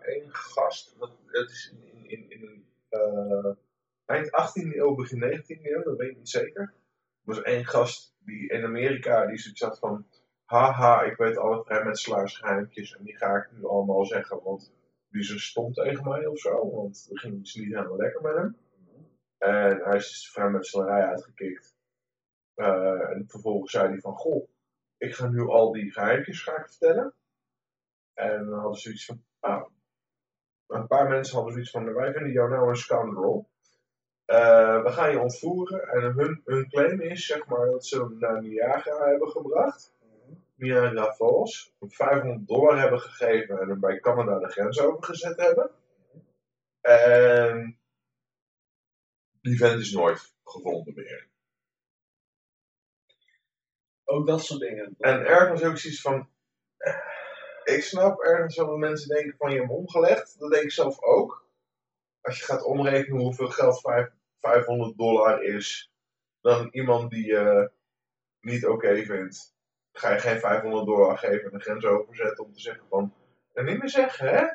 een 0.01 0.33
gast. 0.33 0.99
Dat, 0.99 1.11
het 1.25 1.49
is 1.49 1.73
in, 1.81 2.09
in, 2.09 2.29
in 2.29 2.65
eh, 2.89 3.51
eind 4.05 4.27
18e 4.27 4.75
eeuw, 4.75 4.95
begin 4.95 5.19
19e 5.19 5.61
eeuw, 5.61 5.83
dat 5.83 5.97
weet 5.97 6.09
ik 6.09 6.17
niet 6.17 6.29
zeker. 6.29 6.61
Er 6.61 6.73
was 7.23 7.41
één 7.41 7.65
gast 7.65 8.15
die 8.19 8.49
in 8.49 8.63
Amerika 8.63 9.25
die 9.25 9.37
zoiets 9.37 9.61
had 9.61 9.79
van. 9.79 10.05
Haha, 10.51 11.01
ik 11.01 11.17
weet 11.17 11.37
alle 11.37 11.63
vrijmetselaarsgeheimtjes 11.63 12.95
en 12.97 13.03
die 13.03 13.17
ga 13.17 13.35
ik 13.35 13.51
nu 13.51 13.65
allemaal 13.65 14.05
zeggen, 14.05 14.43
want 14.43 14.73
die 15.09 15.31
een 15.31 15.39
stom 15.39 15.73
tegen 15.73 16.03
mij 16.03 16.25
of 16.25 16.39
zo, 16.39 16.71
want 16.71 17.07
er 17.11 17.19
ging 17.19 17.39
iets 17.39 17.55
niet 17.55 17.73
helemaal 17.73 17.97
lekker 17.97 18.21
met 18.21 18.35
hem. 18.35 18.57
En 19.37 19.81
hij 19.83 19.97
is 19.97 20.23
de 20.23 20.31
vrijmetselarij 20.31 21.05
uitgekikt. 21.07 21.75
Eh, 22.53 23.09
en 23.09 23.25
vervolgens 23.27 23.71
zei 23.71 23.87
hij 23.87 23.99
van, 23.99 24.13
goh, 24.13 24.49
ik 24.97 25.15
ga 25.15 25.27
nu 25.27 25.47
al 25.47 25.71
die 25.71 25.91
geheimtjes 25.91 26.43
ga 26.43 26.57
ik 26.57 26.69
vertellen. 26.69 27.13
En 28.13 28.45
dan 28.45 28.59
hadden 28.59 28.79
ze 28.79 28.81
zoiets 28.81 29.05
van, 29.05 29.23
ah, 29.39 29.65
een 30.67 30.87
paar 30.87 31.09
mensen 31.09 31.35
hadden 31.35 31.53
zoiets 31.53 31.71
van, 31.71 31.93
wij 31.93 32.13
vinden 32.13 32.31
jou 32.31 32.49
nou 32.49 32.69
een 32.69 32.75
scoundrel. 32.75 33.49
Eh, 34.25 34.83
we 34.83 34.91
gaan 34.91 35.11
je 35.11 35.19
ontvoeren. 35.19 35.87
En 35.87 36.01
hun, 36.01 36.41
hun 36.45 36.69
claim 36.69 37.01
is, 37.01 37.25
zeg 37.25 37.47
maar, 37.47 37.65
dat 37.65 37.85
ze 37.85 37.99
hem 37.99 38.17
naar 38.19 38.41
Niagara 38.41 39.07
hebben 39.07 39.29
gebracht. 39.29 39.99
Niagara 40.61 41.13
Falls. 41.13 41.73
Hem 41.79 41.91
500 41.91 42.47
dollar 42.47 42.79
hebben 42.79 42.99
gegeven 42.99 43.59
en 43.59 43.69
hem 43.69 43.79
bij 43.79 43.99
Canada 43.99 44.39
de 44.39 44.47
grens 44.51 44.79
overgezet 44.79 45.37
hebben. 45.39 45.71
En 46.81 47.79
die 49.41 49.57
vent 49.57 49.79
is 49.79 49.91
nooit 49.91 50.33
gevonden 50.43 50.93
meer. 50.95 51.29
Ook 54.03 54.27
dat 54.27 54.43
soort 54.43 54.59
dingen. 54.59 54.95
En 54.99 55.25
ergens 55.25 55.63
ook 55.63 55.77
zoiets 55.77 56.01
van. 56.01 56.29
eh, 56.77 56.95
Ik 57.63 57.83
snap 57.83 58.19
ergens 58.19 58.55
wel 58.57 58.65
dat 58.67 58.77
mensen 58.77 59.09
denken 59.09 59.37
van 59.37 59.51
je 59.51 59.57
hebt 59.57 59.67
hem 59.69 59.77
omgelegd. 59.77 60.39
Dat 60.39 60.51
denk 60.51 60.63
ik 60.63 60.71
zelf 60.71 61.01
ook. 61.01 61.45
Als 62.21 62.39
je 62.39 62.45
gaat 62.45 62.63
omrekenen 62.63 63.21
hoeveel 63.21 63.49
geld 63.49 63.81
vijf- 63.81 64.13
500 64.37 64.97
dollar 64.97 65.43
is. 65.43 65.91
Dan 66.41 66.69
iemand 66.71 67.11
die 67.11 67.25
je 67.25 67.71
niet 68.39 68.65
oké 68.67 69.03
vindt. 69.05 69.55
Ga 69.91 70.11
je 70.13 70.19
geen 70.19 70.39
500 70.39 70.85
dollar 70.85 71.17
geven 71.17 71.51
en 71.51 71.57
de 71.57 71.63
grens 71.63 71.85
overzetten 71.85 72.45
om 72.45 72.53
te 72.53 72.59
zeggen 72.59 72.87
van. 72.89 73.13
En 73.53 73.65
niet 73.65 73.79
meer 73.79 73.89
zeggen 73.89 74.27
hè? 74.37 74.47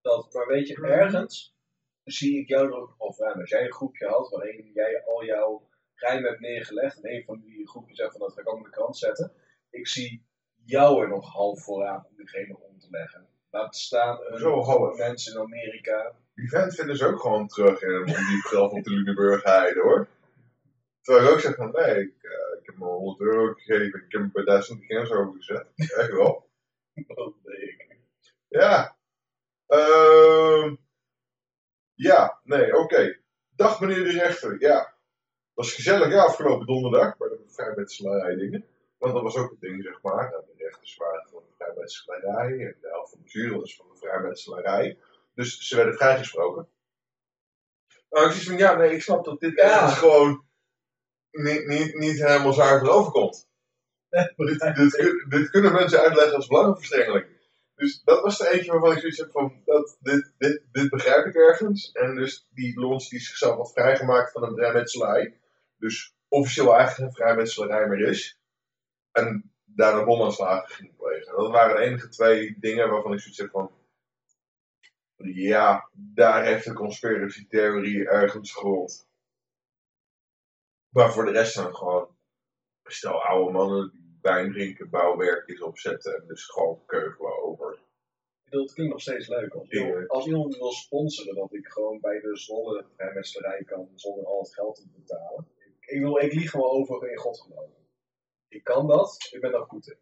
Dat, 0.00 0.32
maar 0.32 0.46
weet 0.46 0.68
je, 0.68 0.82
ergens 0.86 1.56
zie 2.04 2.40
ik 2.40 2.48
jou 2.48 2.66
er 2.66 2.72
ook 2.74 2.88
nog 2.88 2.98
wel 2.98 3.12
voor 3.12 3.26
aan. 3.26 3.40
Als 3.40 3.50
jij 3.50 3.64
een 3.64 3.72
groepje 3.72 4.06
had 4.06 4.30
waarin 4.30 4.70
jij 4.74 5.02
al 5.04 5.24
jouw 5.24 5.68
geheim 5.94 6.24
hebt 6.24 6.40
neergelegd. 6.40 6.96
En 7.02 7.12
een 7.12 7.24
van 7.24 7.40
die 7.40 7.68
groepjes 7.68 7.96
zegt 7.96 8.10
van 8.12 8.20
dat 8.20 8.32
ga 8.32 8.40
ik 8.40 8.48
ook 8.48 8.56
aan 8.56 8.62
de 8.62 8.70
kant 8.70 8.96
zetten. 8.98 9.32
Ik 9.70 9.88
zie 9.88 10.26
jou 10.64 11.02
er 11.02 11.08
nog 11.08 11.32
half 11.32 11.62
vooraan 11.64 12.06
om 12.08 12.16
diegene 12.16 12.58
om 12.58 12.78
te 12.78 12.86
leggen. 12.90 13.26
Laat 13.50 13.76
staan 13.76 14.18
een 14.26 14.38
Zo 14.38 14.60
half. 14.62 14.98
mensen 14.98 15.32
in 15.34 15.40
Amerika. 15.40 16.14
Die 16.34 16.48
vent 16.48 16.74
vinden 16.74 16.96
ze 16.96 17.06
ook 17.06 17.20
gewoon 17.20 17.46
terug 17.46 17.82
in 17.82 17.90
een 17.90 18.00
ondiep 18.00 18.42
graf 18.44 18.70
op 18.72 18.84
de 18.84 18.90
Luneburg 18.90 19.42
heide 19.42 19.80
hoor. 19.80 20.08
Terwijl 21.00 21.26
ik 21.26 21.32
ook 21.32 21.40
zeg 21.40 21.54
van, 21.54 21.70
nee, 21.70 22.00
ik, 22.00 22.14
eh, 22.22 22.45
heb 22.78 22.88
me 22.88 22.94
100 22.94 23.20
euro 23.20 23.52
gegeven, 23.52 24.04
ik 24.04 24.12
heb 24.12 24.20
hem 24.20 24.30
bij 24.32 24.44
duizend 24.44 24.84
grens 24.84 25.10
overgezet. 25.10 25.66
Echt 25.76 26.10
wel. 26.12 26.48
Deed 27.42 27.60
ik. 27.60 27.96
Ja. 28.48 28.96
Ehm 29.66 30.74
ja, 31.94 32.40
nee, 32.44 32.76
oké. 32.76 33.18
Dag 33.48 33.80
meneer 33.80 34.04
de 34.04 34.10
rechter, 34.10 34.60
ja. 34.60 34.94
Was 35.54 35.74
gezellig 35.74 36.08
ja, 36.08 36.22
afgelopen 36.22 36.66
donderdag 36.66 37.16
bij 37.16 37.28
de 37.28 37.42
vrijmetselarij 37.46 38.34
dingen. 38.34 38.66
Want 38.98 39.12
dat 39.12 39.22
was 39.22 39.36
ook 39.36 39.50
het 39.50 39.60
ding, 39.60 39.82
zeg 39.82 40.02
maar. 40.02 40.30
Dat 40.30 40.46
de 40.46 40.52
rechters 40.56 40.96
waren 40.96 41.28
van 41.30 41.42
de 41.46 41.54
vrijmetselarij 41.56 42.50
en 42.50 42.76
de 42.80 42.88
helft 42.88 43.10
van 43.10 43.20
de 43.22 43.28
jury 43.28 43.58
was 43.58 43.76
van 43.76 43.86
de 43.92 43.98
vrijmetselarij. 43.98 44.98
Dus 45.34 45.58
ze 45.68 45.76
werden 45.76 45.94
vrijgesproken. 45.94 46.68
Maar 48.08 48.22
ik 48.24 48.30
zoiets 48.30 48.46
van, 48.48 48.58
ja, 48.58 48.74
nee, 48.74 48.94
ik 48.94 49.02
snap 49.02 49.24
dat 49.24 49.40
dit 49.40 49.60
Ja. 49.60 49.88
gewoon 49.88 50.44
niet, 51.36 51.66
niet, 51.66 51.94
niet 51.94 52.26
helemaal 52.26 52.52
zuiver 52.52 52.90
overkomt. 52.90 53.48
dit, 54.36 54.60
dit, 54.76 55.24
dit 55.28 55.50
kunnen 55.50 55.72
mensen 55.72 56.00
uitleggen 56.00 56.36
als 56.36 56.46
belangenverstrengeling. 56.46 57.26
Dus 57.76 58.02
dat 58.02 58.22
was 58.22 58.40
er 58.40 58.52
eentje 58.52 58.70
waarvan 58.70 58.92
ik 58.92 58.98
zoiets 58.98 59.18
heb 59.18 59.30
van, 59.30 59.62
dat, 59.64 59.96
dit, 60.00 60.34
dit, 60.38 60.62
dit 60.72 60.90
begrijp 60.90 61.26
ik 61.26 61.34
ergens. 61.34 61.92
En 61.92 62.14
dus 62.14 62.46
die 62.50 62.80
Lons 62.80 63.08
die 63.08 63.20
zichzelf 63.20 63.56
had 63.56 63.72
vrijgemaakt 63.72 64.32
van 64.32 64.42
een 64.42 64.56
vrijmetselarij. 64.56 65.40
Dus 65.78 66.14
officieel 66.28 66.74
eigenlijk 66.74 66.96
geen 66.96 67.24
vrijmetselarij 67.24 67.88
meer 67.88 68.08
is. 68.08 68.38
En 69.12 69.52
daar 69.64 69.98
een 69.98 70.04
bomaanslagen 70.04 70.74
ging 70.74 70.96
plegen. 70.96 71.36
Dat 71.36 71.50
waren 71.50 71.76
de 71.76 71.82
enige 71.82 72.08
twee 72.08 72.56
dingen 72.58 72.90
waarvan 72.90 73.12
ik 73.12 73.20
zoiets 73.20 73.38
heb 73.38 73.50
van... 73.50 73.70
Ja, 75.16 75.90
daar 75.92 76.44
heeft 76.44 76.64
de 76.64 76.72
conspiracy 76.72 77.46
theorie 77.46 78.08
ergens 78.08 78.52
grond. 78.54 79.08
Maar 80.96 81.12
voor 81.12 81.24
de 81.24 81.30
rest 81.30 81.52
zijn 81.52 81.66
het 81.66 81.76
gewoon... 81.76 82.16
Stel 82.84 83.22
oude 83.22 83.52
mannen 83.52 83.90
die 83.90 84.18
wijn 84.20 84.52
drinken, 84.52 84.90
bouwwerkjes 84.90 85.60
opzetten 85.60 86.14
en 86.16 86.26
dus 86.26 86.44
gewoon 86.44 86.82
keuvelen 86.86 87.42
over. 87.42 87.72
Ik 87.72 88.44
bedoel, 88.44 88.62
het 88.62 88.72
klinkt 88.74 88.92
nog 88.92 89.02
steeds 89.02 89.28
leuk. 89.28 89.54
Als 89.54 89.68
iemand, 89.70 90.08
als 90.08 90.26
iemand 90.26 90.56
wil 90.56 90.72
sponsoren, 90.72 91.34
dat 91.34 91.54
ik 91.54 91.66
gewoon 91.66 92.00
bij 92.00 92.20
de 92.20 92.36
Zwolle 92.36 92.86
vrijmetselarij 92.96 93.64
kan 93.64 93.90
zonder 93.94 94.26
al 94.26 94.38
het 94.38 94.54
geld 94.54 94.76
te 94.76 94.88
betalen. 94.94 95.48
Ik, 95.58 95.86
ik, 95.86 96.00
wil, 96.00 96.16
ik 96.16 96.32
lieg 96.32 96.50
gewoon 96.50 96.70
over 96.70 97.10
in 97.10 97.18
God 97.18 97.40
geloven. 97.40 97.88
Ik 98.48 98.64
kan 98.64 98.86
dat, 98.86 99.28
ik 99.30 99.40
ben 99.40 99.52
daar 99.52 99.66
goed 99.66 99.88
in. 99.88 99.98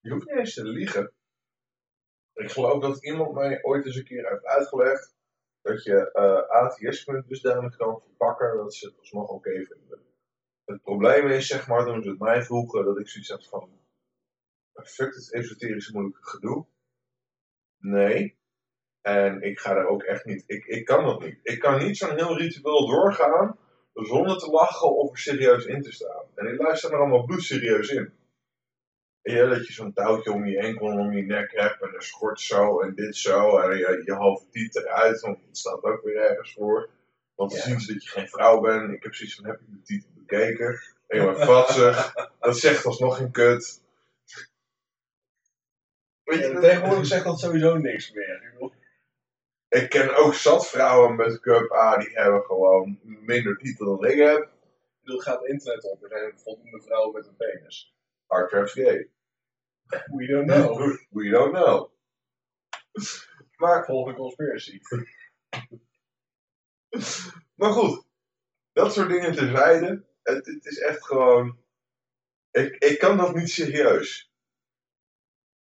Je 0.00 0.10
hoeft 0.10 0.26
niet 0.26 0.38
eens 0.38 0.54
te 0.54 0.64
liegen. 0.64 1.12
Ik 2.32 2.50
geloof 2.50 2.82
dat 2.82 3.04
iemand 3.04 3.32
mij 3.32 3.62
ooit 3.62 3.86
eens 3.86 3.96
een 3.96 4.04
keer 4.04 4.30
heeft 4.30 4.44
uitgelegd 4.44 5.14
dat 5.62 5.82
je 5.82 6.12
eh 6.12 6.48
ATS-punten 6.48 7.28
dusdanig 7.28 7.76
kan 7.76 8.00
verpakken 8.00 8.56
dat 8.56 8.74
ze 8.74 8.86
het 8.86 8.98
alsnog 8.98 9.28
oké 9.28 9.50
vinden. 9.50 10.00
Het 10.64 10.82
probleem 10.82 11.28
is, 11.28 11.46
zeg 11.46 11.68
maar, 11.68 11.84
toen 11.84 12.02
ze 12.02 12.08
het 12.08 12.18
mij 12.18 12.42
vroegen, 12.42 12.84
dat 12.84 12.98
ik 12.98 13.08
zoiets 13.08 13.30
had 13.30 13.48
van, 13.48 13.70
fuck 14.74 15.14
het 15.14 15.32
esoterische 15.32 15.92
moeilijke 15.92 16.22
gedoe. 16.22 16.66
Nee. 17.78 18.40
En 19.00 19.42
ik 19.42 19.58
ga 19.58 19.74
daar 19.74 19.86
ook 19.86 20.02
echt 20.02 20.24
niet, 20.24 20.44
ik, 20.46 20.64
ik 20.64 20.84
kan 20.84 21.04
dat 21.04 21.20
niet. 21.20 21.38
Ik 21.42 21.58
kan 21.58 21.78
niet 21.78 21.96
zo'n 21.96 22.16
heel 22.16 22.38
ritueel 22.38 22.86
doorgaan 22.86 23.58
zonder 23.94 24.38
te 24.38 24.50
lachen 24.50 24.96
of 24.96 25.10
er 25.10 25.18
serieus 25.18 25.64
in 25.64 25.82
te 25.82 25.92
staan. 25.92 26.24
En 26.34 26.46
ik 26.46 26.60
luister 26.60 26.92
er 26.92 26.98
allemaal 26.98 27.24
bloedserieus 27.24 27.88
in. 27.88 28.12
Ja, 29.22 29.46
dat 29.46 29.66
je 29.66 29.72
zo'n 29.72 29.92
touwtje 29.92 30.32
om 30.32 30.46
je 30.46 30.58
enkel 30.58 30.90
en 30.90 30.98
om 30.98 31.12
je 31.12 31.22
nek 31.22 31.52
hebt 31.52 31.82
en 31.82 31.94
een 31.94 32.02
schort 32.02 32.40
zo 32.40 32.80
en 32.80 32.94
dit 32.94 33.16
zo 33.16 33.58
en 33.58 33.76
je, 33.78 34.02
je 34.04 34.12
halve 34.14 34.48
tiet 34.50 34.76
eruit, 34.76 35.20
want 35.20 35.38
het 35.46 35.56
staat 35.58 35.82
ook 35.82 36.02
weer 36.02 36.16
ergens 36.16 36.52
voor. 36.52 36.90
Want 37.34 37.50
dan 37.50 37.60
Ja. 37.60 37.64
zien 37.66 37.80
ze 37.80 37.92
dat 37.92 38.04
je 38.04 38.10
geen 38.10 38.28
vrouw 38.28 38.60
bent. 38.60 38.92
Ik 38.92 39.02
heb 39.02 39.14
zoiets 39.14 39.34
van, 39.36 39.44
heb 39.44 39.58
je 39.60 39.66
mijn 39.68 39.82
titel 39.82 40.10
bekeken? 40.14 40.80
Helemaal 41.06 41.46
vatsig. 41.64 42.14
Dat 42.40 42.58
zegt 42.58 42.84
alsnog 42.84 43.16
geen 43.16 43.30
kut. 43.30 43.80
Weet 46.24 46.38
je, 46.38 46.44
En 46.44 46.60
tegenwoordig 46.60 47.06
zegt 47.06 47.24
dat 47.24 47.38
sowieso 47.40 47.76
niks 47.76 48.12
meer. 48.12 48.50
Ik 49.68 49.88
ken 49.88 50.16
ook 50.16 50.34
zat 50.34 50.68
vrouwen 50.68 51.16
met 51.16 51.40
cup 51.40 51.72
A, 51.72 51.96
die 51.96 52.10
hebben 52.12 52.42
gewoon 52.42 52.98
minder 53.02 53.56
titel 53.56 53.86
dan 53.98 54.10
ik 54.10 54.18
heb. 54.18 54.42
ik 54.42 54.48
bedoel, 55.00 55.16
het 55.16 55.26
gaat 55.28 55.44
internet 55.44 55.84
op. 55.84 56.02
Er 56.02 56.08
zijn 56.08 56.38
voldoende 56.38 56.82
vrouwen 56.82 57.12
met 57.12 57.26
een 57.26 57.36
penis. 57.36 57.94
Are 58.32 58.48
traps 58.48 58.72
gay? 58.72 59.10
We 60.10 60.26
don't 60.26 60.46
know. 60.46 60.96
We 61.10 61.28
don't 61.28 61.52
know. 61.52 61.90
Maar 63.56 63.84
Volgende 63.90 64.18
conspiracy. 64.18 64.80
Maar 67.54 67.72
goed, 67.72 68.04
dat 68.72 68.92
soort 68.92 69.08
dingen 69.08 69.34
terzijde. 69.34 70.04
Het, 70.22 70.46
het 70.46 70.64
is 70.64 70.78
echt 70.78 71.06
gewoon. 71.06 71.58
Ik, 72.50 72.76
ik 72.76 72.98
kan 72.98 73.16
dat 73.16 73.34
niet 73.34 73.50
serieus. 73.50 74.32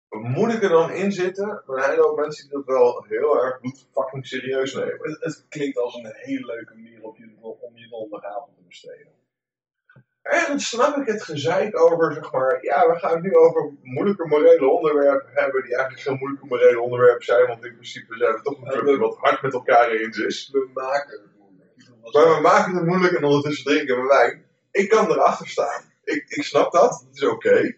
Moet 0.10 0.54
ik 0.54 0.64
er 0.64 0.70
dan 0.70 0.92
in 0.92 1.12
zitten? 1.12 1.64
Maar 1.66 1.84
zijn 1.84 2.00
ook 2.00 2.20
mensen 2.20 2.44
die 2.44 2.58
dat 2.58 2.66
wel 2.66 3.04
heel 3.04 3.44
erg 3.44 3.60
fucking 3.92 4.28
serieus 4.28 4.74
nemen. 4.74 5.00
Het, 5.02 5.24
het 5.24 5.46
klinkt 5.50 5.78
als 5.78 5.96
een 5.96 6.14
hele 6.14 6.46
leuke 6.46 6.76
manier 6.76 7.04
op 7.04 7.18
je, 7.18 7.38
om 7.42 7.78
je 7.78 7.88
donderdagavond 7.88 8.58
te 8.58 8.64
besteden. 8.64 9.15
Ergens 10.26 10.70
snap 10.70 10.98
ik 10.98 11.08
het 11.08 11.24
gezeik 11.24 11.80
over, 11.80 12.14
zeg 12.14 12.32
maar. 12.32 12.64
Ja, 12.64 12.88
we 12.90 13.00
gaan 13.00 13.14
het 13.14 13.22
nu 13.22 13.36
over 13.36 13.74
moeilijke 13.82 14.28
morele 14.28 14.68
onderwerpen 14.68 15.30
hebben. 15.34 15.64
Die 15.64 15.76
eigenlijk 15.76 16.08
geen 16.08 16.18
moeilijke 16.18 16.46
morele 16.46 16.82
onderwerpen 16.82 17.26
zijn. 17.26 17.48
Want 17.48 17.66
in 17.66 17.74
principe 17.74 18.18
zijn 18.18 18.34
we 18.34 18.42
toch 18.42 18.58
een 18.58 18.68
club 18.68 18.86
die 18.86 18.98
wat 18.98 19.18
hard 19.18 19.42
met 19.42 19.54
elkaar 19.54 19.90
eens 19.90 20.18
is. 20.18 20.50
We 20.52 20.70
maken 20.74 21.22
het 21.22 21.38
moeilijk. 21.38 22.14
Maar 22.14 22.36
we 22.36 22.42
maken 22.42 22.76
het 22.76 22.86
moeilijk 22.86 23.14
en 23.14 23.24
ondertussen 23.24 23.66
drinken 23.66 24.02
we 24.02 24.08
wijn. 24.08 24.46
Ik 24.72 24.90
kan 24.90 25.12
erachter 25.12 25.48
staan. 25.48 25.82
Ik, 26.04 26.26
ik 26.28 26.44
snap 26.44 26.72
dat, 26.72 26.90
dat 26.90 27.16
is 27.16 27.24
oké. 27.24 27.76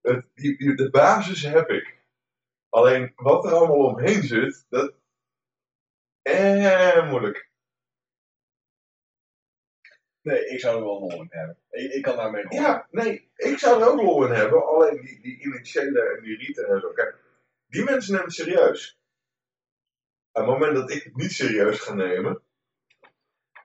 De 0.00 0.88
basis 0.90 1.42
heb 1.42 1.68
ik. 1.68 1.96
Alleen 2.68 3.12
wat 3.16 3.44
er 3.44 3.52
allemaal 3.52 3.86
omheen 3.86 4.22
zit, 4.22 4.66
dat. 4.68 4.94
Eh, 6.22 7.10
moeilijk. 7.10 7.48
Nee, 10.26 10.46
ik 10.46 10.60
zou 10.60 10.76
er 10.76 10.84
wel 10.84 11.00
lol 11.00 11.20
in 11.20 11.26
hebben. 11.30 11.56
Ik, 11.70 11.92
ik 11.92 12.02
kan 12.02 12.16
daarmee 12.16 12.42
rollen. 12.42 12.62
Ja, 12.62 12.86
nee, 12.90 13.30
ik 13.36 13.58
zou 13.58 13.82
er 13.82 13.88
ook 13.88 14.00
lol 14.02 14.24
in 14.26 14.32
hebben. 14.32 14.66
Alleen 14.66 15.00
die, 15.00 15.20
die 15.20 15.40
initiële 15.42 16.00
en 16.00 16.22
die 16.22 16.36
rieten 16.36 16.66
en 16.68 16.80
zo. 16.80 16.92
Kijk, 16.92 17.16
die 17.66 17.84
mensen 17.84 18.12
nemen 18.12 18.26
het 18.26 18.34
serieus. 18.36 18.98
Op 20.32 20.42
het 20.42 20.50
moment 20.50 20.76
dat 20.76 20.90
ik 20.90 21.02
het 21.02 21.16
niet 21.16 21.32
serieus 21.32 21.80
ga 21.80 21.94
nemen, 21.94 22.42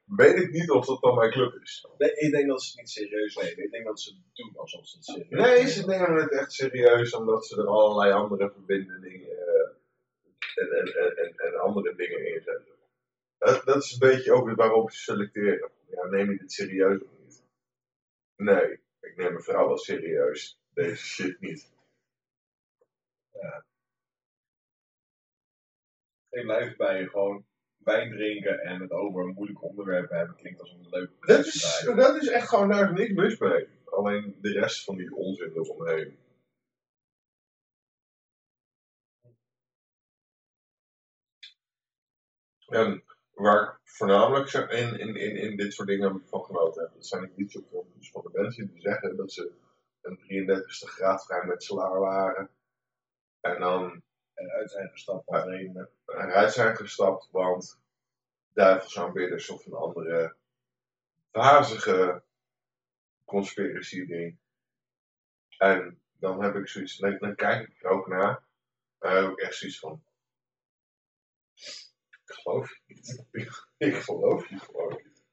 weet 0.06 0.38
ik 0.38 0.52
niet 0.52 0.70
of 0.72 0.86
dat 0.86 1.02
dan 1.02 1.16
mijn 1.16 1.32
club 1.32 1.54
is. 1.62 1.88
Nee, 1.98 2.14
ik 2.16 2.32
denk 2.32 2.48
dat 2.48 2.62
ze 2.64 2.70
het 2.70 2.80
niet 2.80 2.90
serieus 2.90 3.36
nemen. 3.36 3.64
Ik 3.64 3.72
denk 3.72 3.86
dat 3.86 4.00
ze 4.00 4.10
het 4.10 4.36
doen 4.36 4.54
alsof 4.58 4.88
ze 4.88 4.96
het 4.98 5.06
serieus 5.06 5.30
Nee, 5.30 5.54
nemen. 5.58 5.70
ze 5.70 5.86
nemen 5.86 6.22
het 6.22 6.32
echt 6.32 6.54
serieus 6.54 7.14
omdat 7.14 7.46
ze 7.46 7.58
er 7.62 7.68
allerlei 7.68 8.12
andere 8.12 8.52
verbindingen 8.52 9.14
eh, 9.14 9.70
en, 10.56 10.70
en, 10.72 11.18
en, 11.18 11.34
en 11.36 11.60
andere 11.60 11.96
dingen 11.96 12.34
in 12.34 12.42
zetten. 12.42 12.80
Dat, 13.42 13.66
dat 13.66 13.84
is 13.84 13.92
een 13.92 14.00
beetje 14.00 14.34
ook 14.34 14.56
waarop 14.56 14.92
ze 14.92 15.02
selecteren. 15.02 15.72
Ja, 15.90 16.06
neem 16.06 16.32
je 16.32 16.38
dit 16.38 16.52
serieus 16.52 17.04
of 17.04 17.10
niet? 17.20 17.44
Nee, 18.36 18.72
ik 19.00 19.16
neem 19.16 19.32
mijn 19.32 19.44
vrouw 19.44 19.68
wel 19.68 19.78
serieus. 19.78 20.60
Deze 20.74 21.06
shit 21.06 21.40
niet. 21.40 21.72
Ik 26.30 26.44
blijf 26.44 26.76
bij 26.76 27.08
gewoon 27.08 27.46
wijn 27.78 28.12
drinken 28.12 28.60
en 28.60 28.82
het 28.82 28.92
over 28.92 29.24
een 29.24 29.34
moeilijk 29.34 29.64
onderwerp 29.64 30.10
hebben. 30.10 30.36
Klinkt 30.36 30.60
als 30.60 30.72
een 30.72 30.90
leuk 30.90 31.10
Dat 31.20 31.46
is, 31.46 31.92
dat 31.96 32.16
is 32.22 32.28
echt 32.28 32.50
gewoon 32.50 32.70
daar 32.70 32.94
niks 32.94 33.14
mis 33.14 33.38
mee. 33.38 33.68
Alleen 33.86 34.38
de 34.42 34.52
rest 34.52 34.84
van 34.84 34.98
die 34.98 35.16
onzin 35.16 35.52
eromheen. 35.52 36.18
En 42.68 43.04
waar 43.34 43.64
ik 43.64 43.80
voornamelijk 43.84 44.52
in, 44.54 45.00
in, 45.00 45.16
in, 45.16 45.36
in 45.36 45.58
dit 45.58 45.74
soort 45.74 45.88
dingen 45.88 46.24
van 46.26 46.44
genoten 46.44 46.82
heb, 46.82 46.94
dat 46.94 47.06
zijn 47.08 47.22
die 47.22 47.34
YouTube-filmpjes 47.36 48.12
van 48.12 48.22
de 48.22 48.40
mensen 48.42 48.72
die 48.72 48.82
zeggen 48.82 49.16
dat 49.16 49.32
ze 49.32 49.52
een 50.02 50.20
33ste 50.20 50.90
graad 50.90 51.26
vrijmetselaar 51.26 52.00
waren. 52.00 52.50
En 53.42 53.60
dan 53.60 54.02
eruit 54.34 54.72
zijn 54.72 54.90
gestapt 54.90 55.28
als 55.28 55.44
redenen. 55.44 55.90
eruit 56.06 56.54
zijn 56.54 56.76
gestapt, 56.76 57.28
want 57.32 57.80
duivelsaanbidders 58.54 59.50
of 59.50 59.66
een 59.66 59.74
andere 59.74 60.36
wazige 61.32 62.24
conspiracy 63.26 64.06
ding. 64.06 64.38
En 65.58 66.02
dan 66.20 66.44
heb 66.44 66.56
ik 66.56 66.68
zoiets, 66.68 66.98
dan, 66.98 67.18
dan 67.20 67.36
kijk 67.36 67.68
ik 67.68 67.84
er 67.84 67.90
ook 67.90 68.08
naar. 68.08 68.44
En 69.00 69.14
dan 69.14 69.24
heb 69.24 69.32
ik 69.32 69.40
echt 69.40 69.56
zoiets 69.56 69.80
van. 69.80 70.04
Geloof 72.34 72.70
je 72.86 72.94
niet. 72.94 73.26
Ik 73.78 73.96
geloof 73.96 74.50
je 74.50 74.60
gewoon 74.60 75.02
niet. 75.04 75.24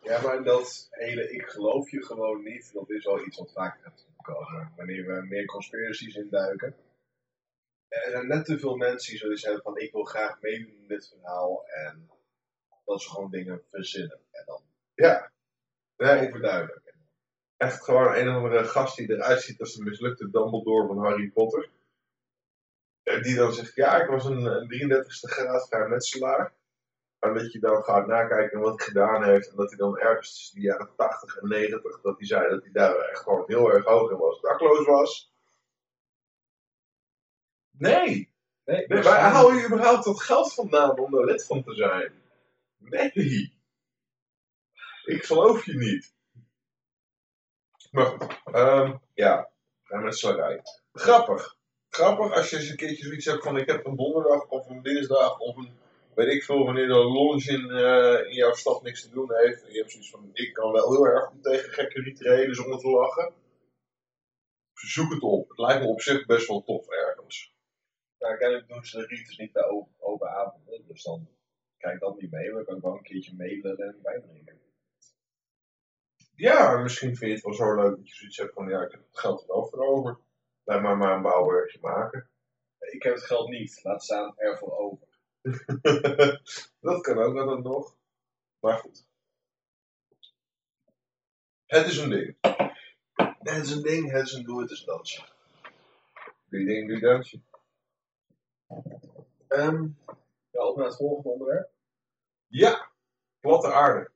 Ja, 0.00 0.20
maar 0.22 0.44
dat 0.44 0.86
hele 0.90 1.30
ik 1.32 1.42
geloof 1.46 1.90
je 1.90 2.04
gewoon 2.04 2.42
niet, 2.42 2.72
dat 2.72 2.90
is 2.90 3.04
wel 3.04 3.26
iets 3.26 3.38
wat 3.38 3.52
vaker 3.52 3.80
gaat 3.82 3.96
terugkomen. 3.96 4.72
Wanneer 4.76 5.06
we 5.06 5.26
meer 5.26 5.44
conspiracies 5.46 6.14
induiken. 6.14 6.76
Er 7.88 8.10
zijn 8.10 8.26
net 8.26 8.44
te 8.44 8.58
veel 8.58 8.76
mensen 8.76 9.10
die 9.10 9.18
zoiets 9.18 9.42
hebben 9.42 9.62
van 9.62 9.78
ik 9.78 9.92
wil 9.92 10.04
graag 10.04 10.40
meedoen 10.40 10.76
in 10.76 10.88
dit 10.88 11.08
verhaal 11.08 11.66
en 11.66 12.10
dat 12.84 13.02
ze 13.02 13.08
gewoon 13.10 13.30
dingen 13.30 13.62
verzinnen. 13.70 14.20
En 14.30 14.42
dan 14.46 14.62
Ja, 14.94 15.32
Nee, 15.96 16.28
Overduidelijk. 16.28 16.94
echt 17.56 17.84
gewoon 17.84 18.14
een 18.14 18.28
of 18.28 18.34
andere 18.34 18.64
gast 18.64 18.96
die 18.96 19.10
eruit 19.10 19.42
ziet 19.42 19.60
als 19.60 19.74
de 19.74 19.82
mislukte 19.84 20.30
Dumbledore 20.30 20.86
van 20.86 20.98
Harry 20.98 21.30
Potter. 21.30 21.68
Die 23.22 23.34
dan 23.34 23.52
zegt, 23.52 23.74
ja, 23.74 24.02
ik 24.02 24.08
was 24.08 24.24
een, 24.24 24.44
een 24.44 24.68
33ste 24.70 25.30
graad 25.30 25.68
vrijmetselaar. 25.68 26.54
En 27.18 27.34
dat 27.34 27.52
je 27.52 27.58
dan 27.58 27.82
gaat 27.82 28.06
nakijken 28.06 28.60
wat 28.60 28.78
hij 28.78 28.86
gedaan 28.86 29.24
heeft. 29.24 29.50
En 29.50 29.56
dat 29.56 29.68
hij 29.68 29.78
dan 29.78 29.98
ergens 29.98 30.34
tussen 30.34 30.54
de 30.54 30.60
jaren 30.60 30.90
80 30.96 31.36
en 31.36 31.48
90, 31.48 32.00
dat 32.00 32.18
hij 32.18 32.26
zei 32.26 32.48
dat 32.48 32.62
hij 32.62 32.72
daar 32.72 32.96
echt 32.96 33.22
gewoon 33.22 33.44
heel 33.46 33.72
erg 33.72 33.84
hoog 33.84 34.10
in 34.10 34.16
was, 34.16 34.40
dakloos 34.40 34.86
was. 34.86 35.34
Nee, 37.70 38.34
Nee, 38.66 38.86
nee 38.86 39.02
waar 39.02 39.20
haal 39.20 39.52
je 39.52 39.66
überhaupt 39.66 40.04
dat 40.04 40.22
geld 40.22 40.54
vandaan 40.54 40.98
om 40.98 41.14
er 41.14 41.24
lid 41.24 41.46
van 41.46 41.62
te 41.62 41.74
zijn? 41.74 42.22
Nee. 42.76 43.54
Ik 45.04 45.24
geloof 45.24 45.64
je 45.64 45.74
niet. 45.74 46.14
Maar 47.90 48.06
goed, 48.06 48.40
ehm, 48.44 48.96
ja, 49.14 49.50
vrijmetselarij. 49.82 50.62
Grappig. 50.92 51.55
Grappig 51.96 52.32
als 52.32 52.50
je 52.50 52.56
eens 52.56 52.68
een 52.68 52.76
keertje 52.76 53.04
zoiets 53.04 53.24
hebt 53.24 53.42
van 53.42 53.56
ik 53.56 53.66
heb 53.66 53.86
een 53.86 53.96
donderdag 53.96 54.48
of 54.48 54.68
een 54.68 54.82
dinsdag 54.82 55.38
of 55.38 55.56
een 55.56 55.70
weet 56.14 56.32
ik 56.32 56.44
veel 56.44 56.64
wanneer 56.64 56.86
de 56.86 56.94
lounge 56.94 57.52
in, 57.52 57.70
eh, 57.70 58.30
in 58.30 58.34
jouw 58.34 58.52
stad 58.52 58.82
niks 58.82 59.02
te 59.02 59.10
doen 59.10 59.34
heeft. 59.34 59.64
En 59.64 59.72
je 59.72 59.78
hebt 59.78 59.90
zoiets 59.90 60.10
van 60.10 60.30
ik 60.32 60.52
kan 60.52 60.72
wel 60.72 60.92
heel 60.92 61.06
erg 61.06 61.24
goed 61.24 61.42
tegen 61.42 61.72
gekke 61.72 62.00
rituelen 62.00 62.54
zonder 62.54 62.78
te 62.78 62.88
lachen. 62.88 63.32
Zoek 64.72 65.12
het 65.12 65.22
op. 65.22 65.48
Het 65.48 65.58
lijkt 65.58 65.82
me 65.82 65.88
op 65.88 66.00
zich 66.00 66.26
best 66.26 66.48
wel 66.48 66.62
tof 66.62 66.88
ergens. 66.88 67.54
Nou, 68.18 68.36
kennelijk 68.36 68.68
doen 68.68 68.84
ze 68.84 68.98
de 68.98 69.06
rites 69.06 69.36
niet 69.36 69.52
bij 69.52 69.64
open, 69.64 69.92
open 69.98 70.28
avonden. 70.28 70.84
Dus 70.86 71.02
dan 71.02 71.28
kijk 71.78 72.00
dan 72.00 72.16
niet 72.18 72.30
mee. 72.30 72.50
Maar 72.50 72.60
ik 72.60 72.66
kan 72.66 72.80
gewoon 72.80 72.96
een 72.96 73.02
keertje 73.02 73.34
mailen 73.36 73.76
en 73.76 73.98
wijn 74.02 74.22
drinken. 74.22 74.60
Ja, 76.34 76.76
misschien 76.78 77.16
vind 77.16 77.30
je 77.30 77.36
het 77.36 77.44
wel 77.44 77.54
zo 77.54 77.74
leuk 77.74 77.96
dat 77.96 78.08
je 78.08 78.14
zoiets 78.14 78.36
hebt 78.36 78.54
van 78.54 78.68
ja, 78.68 78.82
ik 78.82 78.90
heb 78.90 79.00
het 79.00 79.18
geld 79.18 79.40
er 79.40 79.46
wel 79.46 79.66
voor 79.66 79.86
over. 79.86 80.24
Laat 80.66 80.82
maar 80.82 80.96
maar 80.96 81.16
een 81.16 81.22
bouwwerkje 81.22 81.78
maken. 81.80 82.30
Ik 82.78 83.02
heb 83.02 83.14
het 83.14 83.22
geld 83.24 83.48
niet. 83.48 83.80
Laat 83.82 84.04
staan 84.04 84.38
ervoor 84.38 84.76
over. 84.76 85.06
dat 86.80 87.00
kan 87.00 87.18
ook 87.18 87.34
wel 87.34 87.46
dan 87.46 87.62
nog. 87.62 87.96
Maar 88.60 88.78
goed. 88.78 89.06
Het 91.66 91.86
is 91.86 91.96
een 91.98 92.10
ding. 92.10 92.36
Het 93.38 93.64
is 93.64 93.70
een 93.70 93.82
ding, 93.82 94.10
het 94.10 94.26
is 94.26 94.32
een 94.32 94.44
doe, 94.44 94.60
het 94.60 94.70
is 94.70 94.80
een 94.80 94.86
dansje. 94.86 95.24
Je 96.48 96.64
ding, 96.64 96.92
je 96.92 97.00
dansje. 97.00 97.40
Ehm, 99.48 99.88
Ja, 100.50 100.62
op 100.62 100.76
naar 100.76 100.86
het 100.86 100.96
volgende 100.96 101.28
onderwerp. 101.28 101.70
ja, 102.46 102.90
platte 103.40 103.72
aarde. 103.72 104.10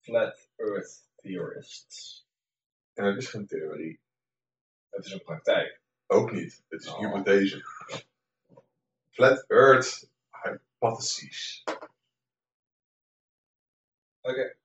Flat 0.00 0.48
Earth 0.56 1.08
Theorists. 1.16 2.26
En 2.94 3.04
het 3.04 3.16
is 3.16 3.28
geen 3.28 3.46
theorie. 3.46 4.00
Het 4.90 5.04
is 5.04 5.12
een 5.12 5.22
praktijk. 5.22 5.80
Ook 6.06 6.32
niet. 6.32 6.64
Het 6.68 6.80
is 6.80 6.88
Oh. 6.88 6.98
hypothese. 6.98 7.64
Flat 9.10 9.44
Earth 9.48 10.10
hypotheses. 10.30 11.64
Oké. 14.20 14.56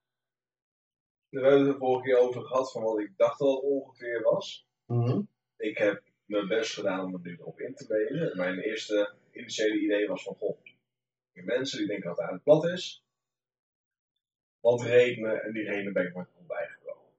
We 1.29 1.39
hebben 1.41 1.59
het 1.59 1.67
er 1.73 1.77
vorige 1.77 2.03
keer 2.05 2.17
over 2.17 2.41
gehad 2.43 2.71
van 2.71 2.83
wat 2.83 2.99
ik 2.99 3.17
dacht 3.17 3.39
dat 3.39 3.53
het 3.55 3.63
ongeveer 3.63 4.21
was. 4.21 4.67
Ik 5.57 5.77
heb 5.77 6.03
mijn 6.25 6.47
best 6.47 6.73
gedaan 6.73 7.05
om 7.05 7.13
het 7.13 7.23
nu 7.23 7.33
erop 7.38 7.59
in 7.59 7.75
te 7.75 7.86
lezen. 7.88 8.38
Mijn 8.38 8.59
eerste 8.59 9.13
initiële 9.31 9.79
idee 9.79 10.07
was 10.07 10.23
van, 10.23 10.36
goh, 10.36 10.57
die 11.33 11.43
mensen 11.43 11.77
die 11.77 11.88
denken 11.88 12.07
dat 12.07 12.17
het 12.17 12.25
aardig 12.25 12.43
plat 12.43 12.65
is. 12.65 13.03
Wat 14.59 14.81
redenen, 14.81 15.43
en 15.43 15.53
die 15.53 15.63
redenen 15.63 15.93
ben 15.93 16.07
ik 16.07 16.13
maar 16.13 16.27
bijgekomen. 16.47 17.12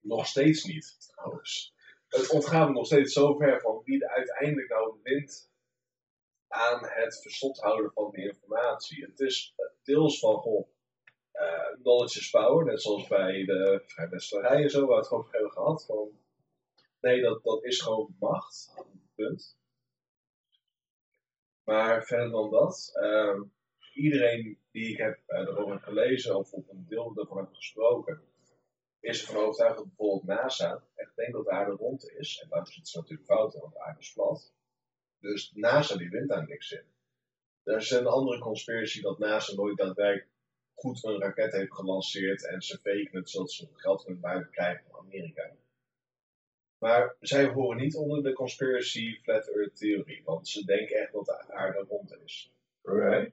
Nog 0.00 0.26
steeds 0.26 0.64
niet, 0.64 0.96
trouwens. 1.12 1.74
Het 2.10 2.30
ontgaat 2.30 2.70
nog 2.70 2.86
steeds 2.86 3.12
zo 3.12 3.36
ver 3.36 3.60
van 3.60 3.82
wie 3.84 4.06
uiteindelijk 4.06 4.68
nou 4.68 4.98
wint 5.02 5.50
aan 6.48 6.78
het 6.82 7.20
verstot 7.22 7.60
houden 7.60 7.92
van 7.92 8.10
die 8.10 8.24
informatie. 8.24 9.04
Het 9.04 9.20
is 9.20 9.54
deels 9.82 10.18
van, 10.18 10.34
goh, 10.34 10.68
eh, 11.32 11.72
knowledge 11.82 12.18
is 12.18 12.30
power, 12.30 12.64
net 12.64 12.82
zoals 12.82 13.08
bij 13.08 13.44
de 13.44 13.82
vrijmetselarij 13.86 14.62
en 14.62 14.70
zo, 14.70 14.86
waar 14.86 14.98
het 14.98 15.10
over 15.10 15.32
hebben 15.32 15.52
gehad. 15.52 15.86
Van, 15.86 16.10
nee, 17.00 17.20
dat, 17.22 17.42
dat 17.42 17.64
is 17.64 17.80
gewoon 17.80 18.16
macht. 18.18 18.74
Punt. 19.14 19.58
Maar 21.64 22.04
verder 22.04 22.30
dan 22.30 22.50
dat, 22.50 22.90
ehm, 22.94 23.42
iedereen 23.94 24.58
die 24.70 24.90
ik 24.90 24.96
heb 24.96 25.20
eh, 25.26 25.38
erover 25.38 25.72
heb 25.72 25.82
gelezen 25.82 26.36
of 26.36 26.52
op 26.52 26.68
een 26.68 26.86
deel 26.88 27.12
ervan 27.16 27.36
heb 27.36 27.54
gesproken, 27.54 28.22
is 29.00 29.20
ervan 29.20 29.42
overtuigd 29.42 29.76
dat 29.76 29.86
bijvoorbeeld 29.86 30.24
NASA 30.24 30.82
echt 30.94 31.16
denkt 31.16 31.32
dat 31.32 31.44
de 31.44 31.50
aarde 31.50 31.72
rond 31.72 32.10
is. 32.10 32.40
En 32.42 32.48
daar 32.48 32.66
zit 32.66 32.88
ze 32.88 32.98
natuurlijk 32.98 33.28
fout 33.28 33.54
want 33.54 33.72
de 33.72 33.80
aarde 33.80 34.00
is 34.00 34.12
plat. 34.12 34.52
Dus 35.18 35.52
NASA 35.54 35.96
die 35.96 36.10
wint 36.10 36.28
daar 36.28 36.46
niks 36.46 36.72
in. 36.72 36.84
Er 37.62 37.76
is 37.76 37.90
een 37.90 38.06
andere 38.06 38.38
conspiracy 38.38 39.00
dat 39.00 39.18
NASA 39.18 39.54
nooit 39.54 39.76
daadwerkelijk 39.76 40.28
goed 40.74 41.04
een 41.04 41.20
raket 41.20 41.52
heeft 41.52 41.74
gelanceerd 41.74 42.46
en 42.46 42.62
ze 42.62 42.76
faken 42.76 43.18
het 43.18 43.30
zodat 43.30 43.52
ze 43.52 43.68
geld 43.74 44.04
kunnen 44.04 44.20
buiten 44.20 44.50
krijgen 44.50 44.84
van 44.90 45.00
Amerika. 45.00 45.50
Maar 46.78 47.16
zij 47.20 47.46
horen 47.46 47.76
niet 47.76 47.94
onder 47.94 48.22
de 48.22 48.32
conspiracy 48.32 49.20
flat 49.22 49.46
earth 49.46 49.76
theorie, 49.76 50.22
want 50.24 50.48
ze 50.48 50.64
denken 50.64 50.96
echt 50.96 51.12
dat 51.12 51.26
de 51.26 51.52
aarde 51.52 51.84
rond 51.88 52.16
is. 52.24 52.52
Oké. 52.82 53.32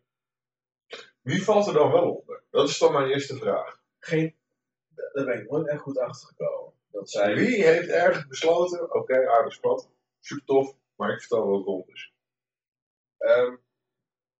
Wie 1.21 1.43
valt 1.43 1.67
er 1.67 1.73
dan 1.73 1.91
wel 1.91 2.15
onder? 2.15 2.43
Dat 2.49 2.69
is 2.69 2.77
dan 2.77 2.93
mijn 2.93 3.09
eerste 3.09 3.35
vraag. 3.35 3.81
Geen, 3.99 4.35
daar 5.17 5.25
ben 5.25 5.41
ik 5.43 5.49
nooit 5.49 5.67
echt 5.67 5.81
goed 5.81 5.97
achter 5.97 6.27
gekomen. 6.27 6.73
Dat 6.91 7.09
zij, 7.09 7.35
Wie 7.35 7.63
heeft 7.65 7.89
ergens 7.89 8.27
besloten, 8.27 8.93
oké, 8.93 9.29
aardig 9.29 9.53
is 9.53 9.59
plat, 9.59 9.89
super 10.19 10.45
tof, 10.45 10.75
maar 10.95 11.11
ik 11.13 11.19
vertel 11.19 11.47
wel 11.47 11.57
wat 11.57 11.65
rond 11.65 11.87
is. 11.89 12.13
Ehm, 13.17 13.55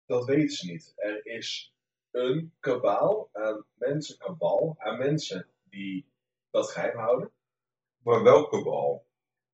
dat 0.05 0.25
weten 0.25 0.49
ze 0.55 0.65
niet. 0.71 0.93
Er 0.95 1.25
is 1.25 1.73
een 2.11 2.53
kabaal 2.59 3.29
aan 3.33 3.65
mensen, 3.73 4.17
kabal 4.17 4.75
aan 4.77 4.97
mensen 4.97 5.47
die 5.69 6.05
dat 6.51 6.71
geheim 6.71 6.97
houden. 6.97 7.31
Maar 8.03 8.23
welke 8.23 8.63
bal? 8.63 9.05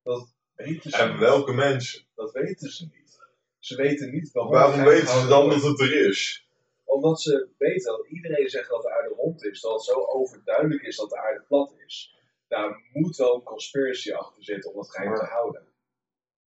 Dat 0.01 0.33
weten 0.55 0.91
ze 0.91 0.97
En 0.97 1.09
niet. 1.11 1.19
welke 1.19 1.53
mensen? 1.53 2.03
Dat 2.15 2.31
weten 2.31 2.69
ze 2.71 2.85
niet. 2.85 3.19
Ze 3.59 3.75
weten 3.75 4.11
niet 4.11 4.31
waarom. 4.31 4.53
Waarom 4.53 4.83
weten 4.83 5.07
ze 5.21 5.27
dan 5.27 5.49
dat 5.49 5.61
het 5.61 5.79
er 5.79 6.07
is? 6.07 6.47
Omdat 6.93 7.21
ze 7.21 7.49
weten 7.57 7.97
dat 7.97 8.07
iedereen 8.07 8.49
zegt 8.49 8.69
dat 8.69 8.81
de 8.81 8.91
aarde 8.91 9.13
rond 9.15 9.43
is, 9.43 9.61
dat 9.61 9.73
het 9.73 9.83
zo 9.83 10.05
overduidelijk 10.05 10.81
is 10.81 10.95
dat 10.95 11.09
de 11.09 11.17
aarde 11.17 11.43
plat 11.47 11.75
is. 11.85 12.17
Daar 12.47 12.81
moet 12.91 13.15
wel 13.15 13.35
een 13.35 13.43
conspiracy 13.43 14.11
achter 14.11 14.43
zitten 14.43 14.69
om 14.69 14.75
dat 14.75 14.91
geheim 14.91 15.15
te 15.15 15.25
houden. 15.25 15.67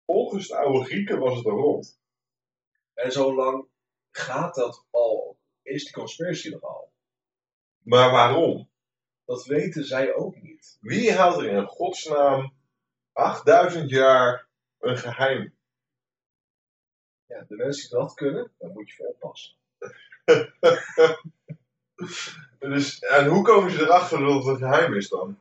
Volgens 0.06 0.48
de 0.48 0.56
oude 0.56 0.84
Grieken 0.84 1.18
was 1.18 1.36
het 1.36 1.46
er 1.46 1.52
rond. 1.52 2.00
En 2.94 3.12
zolang 3.12 3.68
gaat 4.10 4.54
dat 4.54 4.86
al, 4.90 5.38
is 5.62 5.84
die 5.84 5.92
conspiracy 5.92 6.52
er 6.52 6.60
al. 6.60 6.92
Maar 7.82 8.10
waarom? 8.10 8.70
Dat 9.24 9.44
weten 9.44 9.84
zij 9.84 10.14
ook 10.14 10.42
niet. 10.42 10.78
Wie 10.80 11.12
houdt 11.12 11.38
er 11.38 11.50
in 11.50 11.66
godsnaam 11.66 12.54
8000 13.12 13.90
jaar 13.90 14.48
een 14.78 14.96
geheim? 14.96 15.56
Ja, 17.26 17.44
de 17.48 17.56
mensen 17.56 17.90
die 17.90 17.98
dat 17.98 18.14
kunnen, 18.14 18.52
daar 18.58 18.70
moet 18.70 18.88
je 18.88 18.94
voor 18.94 19.06
oppassen. 19.06 19.56
Dus, 22.58 22.98
en 22.98 23.26
hoe 23.26 23.42
komen 23.44 23.70
ze 23.70 23.80
erachter 23.82 24.18
dat 24.18 24.44
het 24.44 24.46
een 24.46 24.56
geheim 24.68 24.94
is 24.94 25.08
dan? 25.08 25.38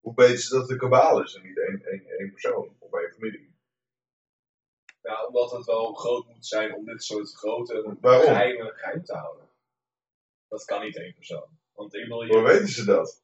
Hoe 0.00 0.14
weten 0.14 0.38
ze 0.38 0.52
dat 0.52 0.62
het 0.62 0.70
een 0.70 0.78
kabaal 0.78 1.22
is 1.22 1.34
en 1.34 1.42
niet 1.42 1.58
één, 1.58 1.84
één, 1.84 2.06
één 2.06 2.30
persoon 2.30 2.76
of 2.78 2.92
één 2.92 3.12
familie? 3.12 3.56
Ja, 5.02 5.26
omdat 5.26 5.50
het 5.50 5.64
wel 5.64 5.94
groot 5.94 6.26
moet 6.26 6.46
zijn 6.46 6.74
om 6.74 6.84
dit 6.84 7.04
soort 7.04 7.34
grote 7.34 7.96
Waarom? 8.00 8.26
geheimen 8.26 8.74
geheim 8.74 9.04
te 9.04 9.14
houden. 9.14 9.48
Dat 10.48 10.64
kan 10.64 10.82
niet 10.82 10.96
één 10.96 11.14
persoon. 11.14 11.58
Want 11.72 11.94
ik 11.94 12.02
bedoel, 12.02 12.26
Hoe 12.26 12.42
weten 12.42 12.68
ze 12.68 12.84
dat? 12.84 13.22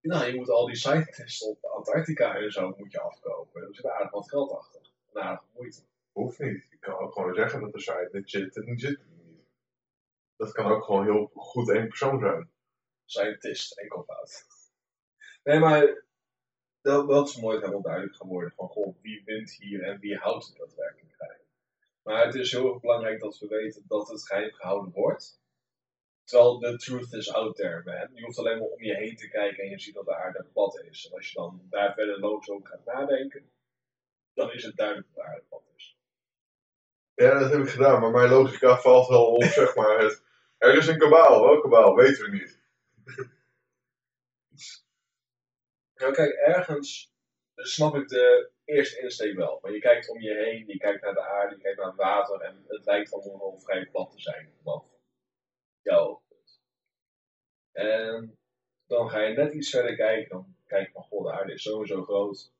nou, 0.00 0.24
je 0.26 0.34
moet 0.34 0.48
al 0.48 0.66
die 0.66 0.76
scientists 0.76 1.42
op 1.42 1.64
Antarctica 1.64 2.36
en 2.36 2.52
zo 2.52 2.74
moet 2.78 2.92
je 2.92 3.00
afkopen. 3.00 3.62
Er 3.62 3.74
zit 3.74 3.86
aardig 3.86 4.10
wat 4.10 4.28
geld 4.28 4.50
achter. 4.52 4.80
En 5.12 5.22
aardig 5.22 5.44
moeite. 5.52 5.82
Hoeft 6.14 6.38
niet. 6.38 6.66
Je 6.70 6.78
kan 6.78 6.98
ook 6.98 7.12
gewoon 7.12 7.34
zeggen 7.34 7.60
dat 7.60 7.72
de 7.72 7.80
site 7.80 8.08
niet 8.12 8.30
zit 8.30 8.56
en 8.56 8.78
zit 8.78 8.98
er 9.00 9.06
niet. 9.24 9.46
Dat 10.36 10.52
kan 10.52 10.72
ook 10.72 10.84
gewoon 10.84 11.04
heel 11.04 11.30
goed 11.34 11.70
één 11.70 11.88
persoon 11.88 12.20
zijn. 12.20 12.50
Scientist, 13.04 13.78
enkelvoud. 13.78 14.46
Nee, 15.42 15.58
maar 15.58 16.04
dat, 16.80 17.08
dat 17.08 17.28
is 17.28 17.36
nooit 17.36 17.60
helemaal 17.60 17.82
duidelijk 17.82 18.16
geworden. 18.16 18.52
Van, 18.56 18.68
goh, 18.68 18.96
wie 19.00 19.22
wint 19.24 19.52
hier 19.52 19.82
en 19.82 20.00
wie 20.00 20.16
houdt 20.16 20.46
het 20.46 20.56
daadwerkelijk 20.56 21.14
geheim. 21.16 21.40
Maar 22.02 22.24
het 22.24 22.34
is 22.34 22.52
heel 22.52 22.72
erg 22.72 22.80
belangrijk 22.80 23.20
dat 23.20 23.38
we 23.38 23.46
weten 23.46 23.84
dat 23.86 24.08
het 24.08 24.26
geheim 24.26 24.52
gehouden 24.52 24.92
wordt. 24.92 25.42
Terwijl 26.24 26.58
de 26.58 26.76
truth 26.76 27.12
is 27.12 27.32
out 27.32 27.56
there, 27.56 27.82
man. 27.84 28.14
Je 28.14 28.24
hoeft 28.24 28.38
alleen 28.38 28.58
maar 28.58 28.68
om 28.68 28.82
je 28.82 28.94
heen 28.94 29.16
te 29.16 29.28
kijken 29.28 29.64
en 29.64 29.70
je 29.70 29.78
ziet 29.78 29.94
dat 29.94 30.04
de 30.04 30.16
aarde 30.16 30.44
plat 30.52 30.80
is. 30.90 31.06
En 31.06 31.16
als 31.16 31.28
je 31.28 31.34
dan 31.34 31.66
daar 31.70 31.94
verder 31.94 32.20
logisch 32.20 32.48
over 32.48 32.66
gaat 32.68 32.84
nadenken, 32.84 33.50
dan 34.34 34.52
is 34.52 34.62
het 34.62 34.76
duidelijk 34.76 35.06
dat 35.06 35.24
de 35.24 35.30
aarde 35.30 35.44
plat 35.48 35.62
is. 35.73 35.73
Ja, 37.14 37.38
dat 37.38 37.50
heb 37.50 37.60
ik 37.60 37.68
gedaan, 37.68 38.00
maar 38.00 38.10
mijn 38.10 38.28
logica 38.28 38.80
valt 38.80 39.08
wel 39.08 39.26
op, 39.26 39.42
zeg 39.42 39.74
maar. 39.74 39.98
Het, 39.98 40.22
er 40.58 40.76
is 40.76 40.86
een 40.86 40.98
kabaal, 40.98 41.42
welke 41.42 41.62
kabaal, 41.62 41.94
weten 41.94 42.24
we 42.24 42.30
niet. 42.30 42.62
Nou, 45.94 46.12
kijk, 46.12 46.32
ergens 46.32 47.12
snap 47.54 47.94
ik 47.94 48.08
de 48.08 48.50
eerste 48.64 49.00
insteek 49.00 49.36
wel. 49.36 49.58
Maar 49.62 49.72
je 49.72 49.78
kijkt 49.78 50.08
om 50.08 50.20
je 50.20 50.34
heen, 50.34 50.66
je 50.66 50.76
kijkt 50.76 51.02
naar 51.02 51.14
de 51.14 51.26
aarde, 51.26 51.54
je 51.56 51.62
kijkt 51.62 51.78
naar 51.78 51.86
het 51.86 51.96
water 51.96 52.40
en 52.40 52.64
het 52.68 52.84
lijkt 52.84 53.12
allemaal 53.12 53.38
wel 53.38 53.58
vrij 53.58 53.86
plat 53.86 54.10
te 54.10 54.20
zijn. 54.20 54.52
Jouw 55.82 56.06
oogpunt. 56.06 56.60
En 57.72 58.38
dan 58.86 59.10
ga 59.10 59.20
je 59.20 59.34
net 59.36 59.54
iets 59.54 59.70
verder 59.70 59.96
kijken, 59.96 60.28
dan 60.28 60.56
kijk 60.66 60.86
je 60.86 60.92
van, 60.92 61.02
goh, 61.02 61.24
de 61.24 61.32
aarde 61.32 61.52
is 61.52 61.62
sowieso 61.62 62.02
groot. 62.02 62.52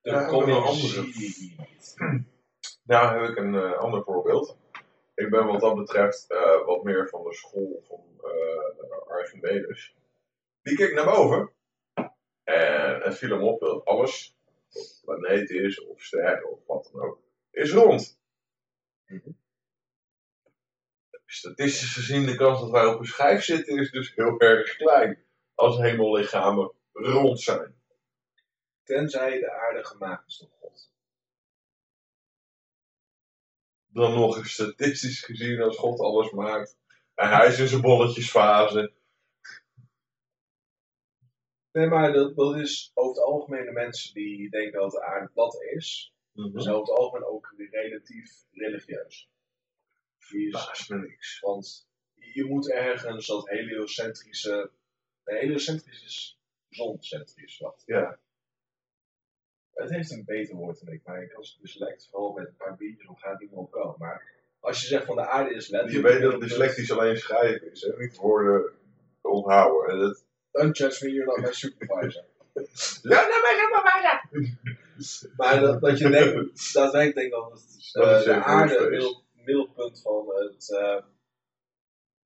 De 0.00 0.10
Ja, 0.10 0.26
kom 0.26 0.48
nog 0.48 0.48
je 0.48 0.70
andere. 0.70 1.12
zie 1.12 1.20
je 1.20 1.34
hier 1.34 1.68
niet. 1.70 1.94
Nou 2.82 3.20
heb 3.20 3.30
ik 3.30 3.36
een 3.36 3.54
eh, 3.54 3.78
ander 3.78 4.02
voorbeeld. 4.02 4.56
Ik 5.14 5.30
ben 5.30 5.46
wat 5.46 5.60
dat 5.60 5.74
betreft 5.74 6.30
eh, 6.30 6.64
wat 6.64 6.84
meer 6.84 7.08
van 7.08 7.22
de 7.22 7.34
school 7.34 7.82
van 7.86 8.04
eh 8.30 9.08
Archimedes. 9.08 9.94
Die 10.62 10.76
keek 10.76 10.94
naar 10.94 11.04
boven. 11.04 11.52
En 12.44 13.00
het 13.00 13.18
viel 13.18 13.30
hem 13.30 13.42
op 13.42 13.60
dat 13.60 13.84
alles, 13.84 14.36
of 14.72 15.00
planeet 15.04 15.50
is, 15.50 15.84
of 15.84 16.02
ster, 16.02 16.44
of 16.44 16.58
wat 16.66 16.90
dan 16.92 17.02
ook, 17.02 17.18
is 17.50 17.72
rond. 17.72 18.20
Statistisch 21.26 21.94
gezien 21.94 22.26
de 22.26 22.36
kans 22.36 22.60
dat 22.60 22.70
wij 22.70 22.86
op 22.86 22.98
een 22.98 23.04
schijf 23.04 23.44
zitten 23.44 23.78
is 23.78 23.90
dus 23.90 24.14
heel 24.14 24.40
erg 24.40 24.76
klein. 24.76 25.24
Als 25.54 25.78
hemellichamen 25.78 26.72
rond 26.92 27.40
zijn. 27.40 27.74
Tenzij 28.82 29.38
de 29.38 29.52
aarde 29.52 29.84
gemaakt 29.84 30.26
is 30.26 30.38
door 30.38 30.50
God. 30.60 30.91
Dan 33.92 34.12
nog 34.14 34.36
eens 34.36 34.52
statistisch 34.52 35.24
gezien 35.24 35.60
als 35.62 35.76
God 35.76 36.00
alles 36.00 36.30
maakt. 36.30 36.78
En 37.14 37.28
hij 37.28 37.46
is 37.48 37.58
in 37.58 37.68
zijn 37.68 37.80
bolletjesfase. 37.80 38.92
Nee, 41.72 41.86
maar 41.86 42.12
dat, 42.12 42.36
dat 42.36 42.56
is 42.56 42.90
over 42.94 43.14
het 43.14 43.24
algemeen 43.24 43.64
de 43.64 43.72
mensen 43.72 44.14
die 44.14 44.50
denken 44.50 44.80
dat 44.80 44.90
de 44.90 45.02
aarde 45.04 45.28
plat 45.32 45.62
is. 45.62 46.14
Mhm. 46.32 46.58
zijn 46.58 46.74
over 46.74 46.88
het 46.88 46.98
algemeen 46.98 47.24
ook 47.28 47.54
relatief 47.70 48.30
religieus. 48.50 49.28
Is- 50.30 50.50
Baas 50.50 50.88
me 50.88 50.98
niks. 50.98 51.40
want 51.40 51.88
je 52.14 52.44
moet 52.44 52.70
ergens 52.70 53.26
dat 53.26 53.48
heliocentrische. 53.48 54.70
Nee, 55.24 55.38
heliocentrisch 55.38 56.02
is 56.04 56.38
zoncentrisch. 56.68 57.58
Wat? 57.58 57.82
Ja. 57.86 58.18
Het 59.74 59.90
heeft 59.90 60.10
een 60.10 60.24
beter 60.24 60.54
woord 60.54 60.84
dan 60.84 60.94
ik, 60.94 61.00
maar 61.04 61.22
ik 61.22 61.32
als 61.32 61.58
dyslect, 61.60 62.08
vooral 62.10 62.32
met 62.32 62.46
een 62.46 62.56
paar 62.56 62.76
biertjes, 62.76 63.06
dan 63.06 63.18
gaat 63.18 63.30
het 63.30 63.40
niet 63.40 63.50
meer 63.50 63.58
op 63.58 63.70
komen. 63.70 63.96
Maar 63.98 64.32
als 64.60 64.80
je 64.80 64.86
zegt 64.86 65.04
van 65.04 65.16
de 65.16 65.26
aarde 65.26 65.54
is 65.54 65.66
Je 65.66 65.72
letterlijk. 65.72 66.06
weet 66.06 66.30
dat 66.30 66.40
dyslectisch 66.40 66.92
alleen 66.92 67.16
schrijven 67.16 67.70
is, 67.70 67.82
hè? 67.82 67.96
niet 67.96 68.16
woorden 68.16 68.72
onthouden. 69.20 69.92
En 69.92 69.98
dat... 69.98 70.24
Don't 70.50 70.76
judge 70.76 71.04
me, 71.04 71.12
you're 71.12 71.26
not 71.26 71.46
my 71.46 71.52
supervisor. 71.52 72.24
Ja, 73.02 73.26
nou, 73.26 73.42
maar, 73.42 73.70
maar, 73.70 74.28
maar, 75.36 75.60
dat, 75.60 75.80
dat 75.80 75.98
je 75.98 76.10
denkt, 76.10 77.30
dat 77.30 77.52
het, 77.52 77.88
Dat 77.92 78.18
eh, 78.18 78.24
de 78.24 78.34
aarde 78.34 78.74
het 78.74 79.22
middelpunt 79.32 80.00
van 80.02 80.26
het, 80.28 80.72
eh, 80.72 81.02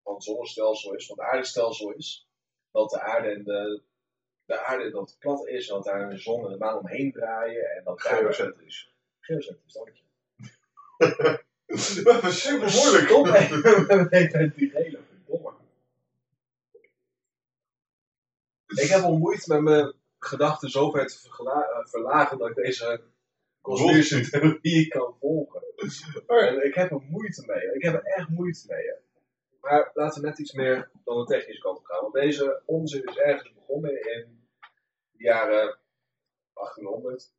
van 0.02 0.14
het 0.14 0.24
zonnestelsel 0.24 0.94
is, 0.94 1.06
van 1.06 1.18
het 1.18 1.26
aardestelsel 1.26 1.92
is. 1.92 2.28
Dat 2.72 2.90
de 2.90 3.00
aarde 3.00 3.28
en 3.28 3.44
de, 3.44 3.82
de 4.46 4.64
aarde 4.64 4.90
dat 4.90 5.16
plat 5.18 5.46
is, 5.46 5.66
dat 5.66 5.84
daar 5.84 6.10
de 6.10 6.18
zon 6.18 6.44
en 6.44 6.50
de 6.52 6.58
maan 6.58 6.78
omheen 6.78 7.12
draaien. 7.12 7.76
En 7.76 7.84
dat 7.84 8.00
Geocentrisch. 8.00 8.94
Geocentrisch, 9.20 9.72
dank 9.72 9.88
je. 9.88 10.04
Dat 12.04 12.22
is 12.22 12.42
super 12.42 12.70
moeilijk. 12.72 13.10
Even 14.10 14.38
met 14.40 14.54
die 14.56 14.70
hele 14.72 14.98
verdomme. 15.08 15.52
Ik 18.66 18.88
heb 18.88 19.02
al 19.02 19.18
moeite 19.18 19.52
met 19.52 19.62
mijn 19.62 19.94
gedachten 20.18 20.70
zo 20.70 20.90
ver 20.90 21.06
te 21.06 21.42
eh, 21.44 21.86
verlagen 21.90 22.38
dat 22.38 22.48
ik 22.48 22.54
deze 22.54 23.00
conspiracy-theorie 23.60 24.88
kan 24.88 25.16
volgen. 25.20 25.62
En 26.26 26.64
ik 26.64 26.74
heb 26.74 26.90
er 26.90 27.00
moeite 27.00 27.42
mee. 27.46 27.74
Ik 27.74 27.82
heb 27.82 27.94
er 27.94 28.02
echt 28.02 28.28
moeite 28.28 28.64
mee. 28.66 28.92
Maar 29.60 29.90
laten 29.94 30.20
we 30.20 30.28
net 30.28 30.38
iets 30.38 30.52
meer 30.52 30.90
dan 31.04 31.18
de 31.18 31.24
technische 31.24 31.62
kant 31.62 31.82
Want 32.00 32.14
deze 32.14 32.62
onzin 32.64 33.04
is 33.04 33.16
ergens 33.16 33.52
begonnen 33.52 33.90
in 33.90 34.48
de 35.10 35.22
jaren 35.22 35.78
1800. 36.52 37.34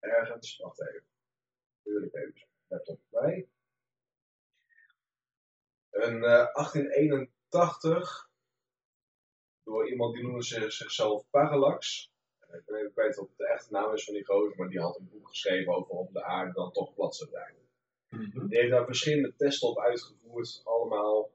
Ergens. 0.00 0.56
Wacht 0.56 0.80
even. 0.80 1.04
Tuurlijk 1.82 2.14
even. 2.14 2.46
Laptop 2.66 3.00
bij. 3.08 3.48
Een 5.90 6.24
eh, 6.24 6.54
1881 6.54 8.30
door 9.64 9.88
iemand 9.88 10.14
die 10.14 10.22
noemde 10.22 10.42
zich, 10.42 10.72
zichzelf 10.72 11.24
Parallax. 11.30 12.12
Ik 12.52 12.62
weet 12.66 12.84
ik 12.84 12.94
weet 12.94 13.16
wat 13.16 13.28
de 13.36 13.48
echte 13.48 13.72
naam 13.72 13.94
is 13.94 14.04
van 14.04 14.14
die 14.14 14.24
gozer, 14.24 14.56
maar 14.56 14.68
die 14.68 14.80
had 14.80 14.98
een 14.98 15.08
boek 15.08 15.28
geschreven 15.28 15.74
over 15.74 15.90
of 15.90 16.10
de 16.10 16.22
aarde 16.22 16.52
dan 16.52 16.72
toch 16.72 16.94
plat 16.94 17.16
zou 17.16 17.30
zijn. 17.30 17.54
Mhm. 18.08 18.46
Die 18.48 18.58
heeft 18.58 18.70
daar 18.70 18.84
verschillende 18.84 19.34
testen 19.36 19.68
op 19.68 19.78
uitgevoerd, 19.78 20.60
allemaal. 20.64 21.30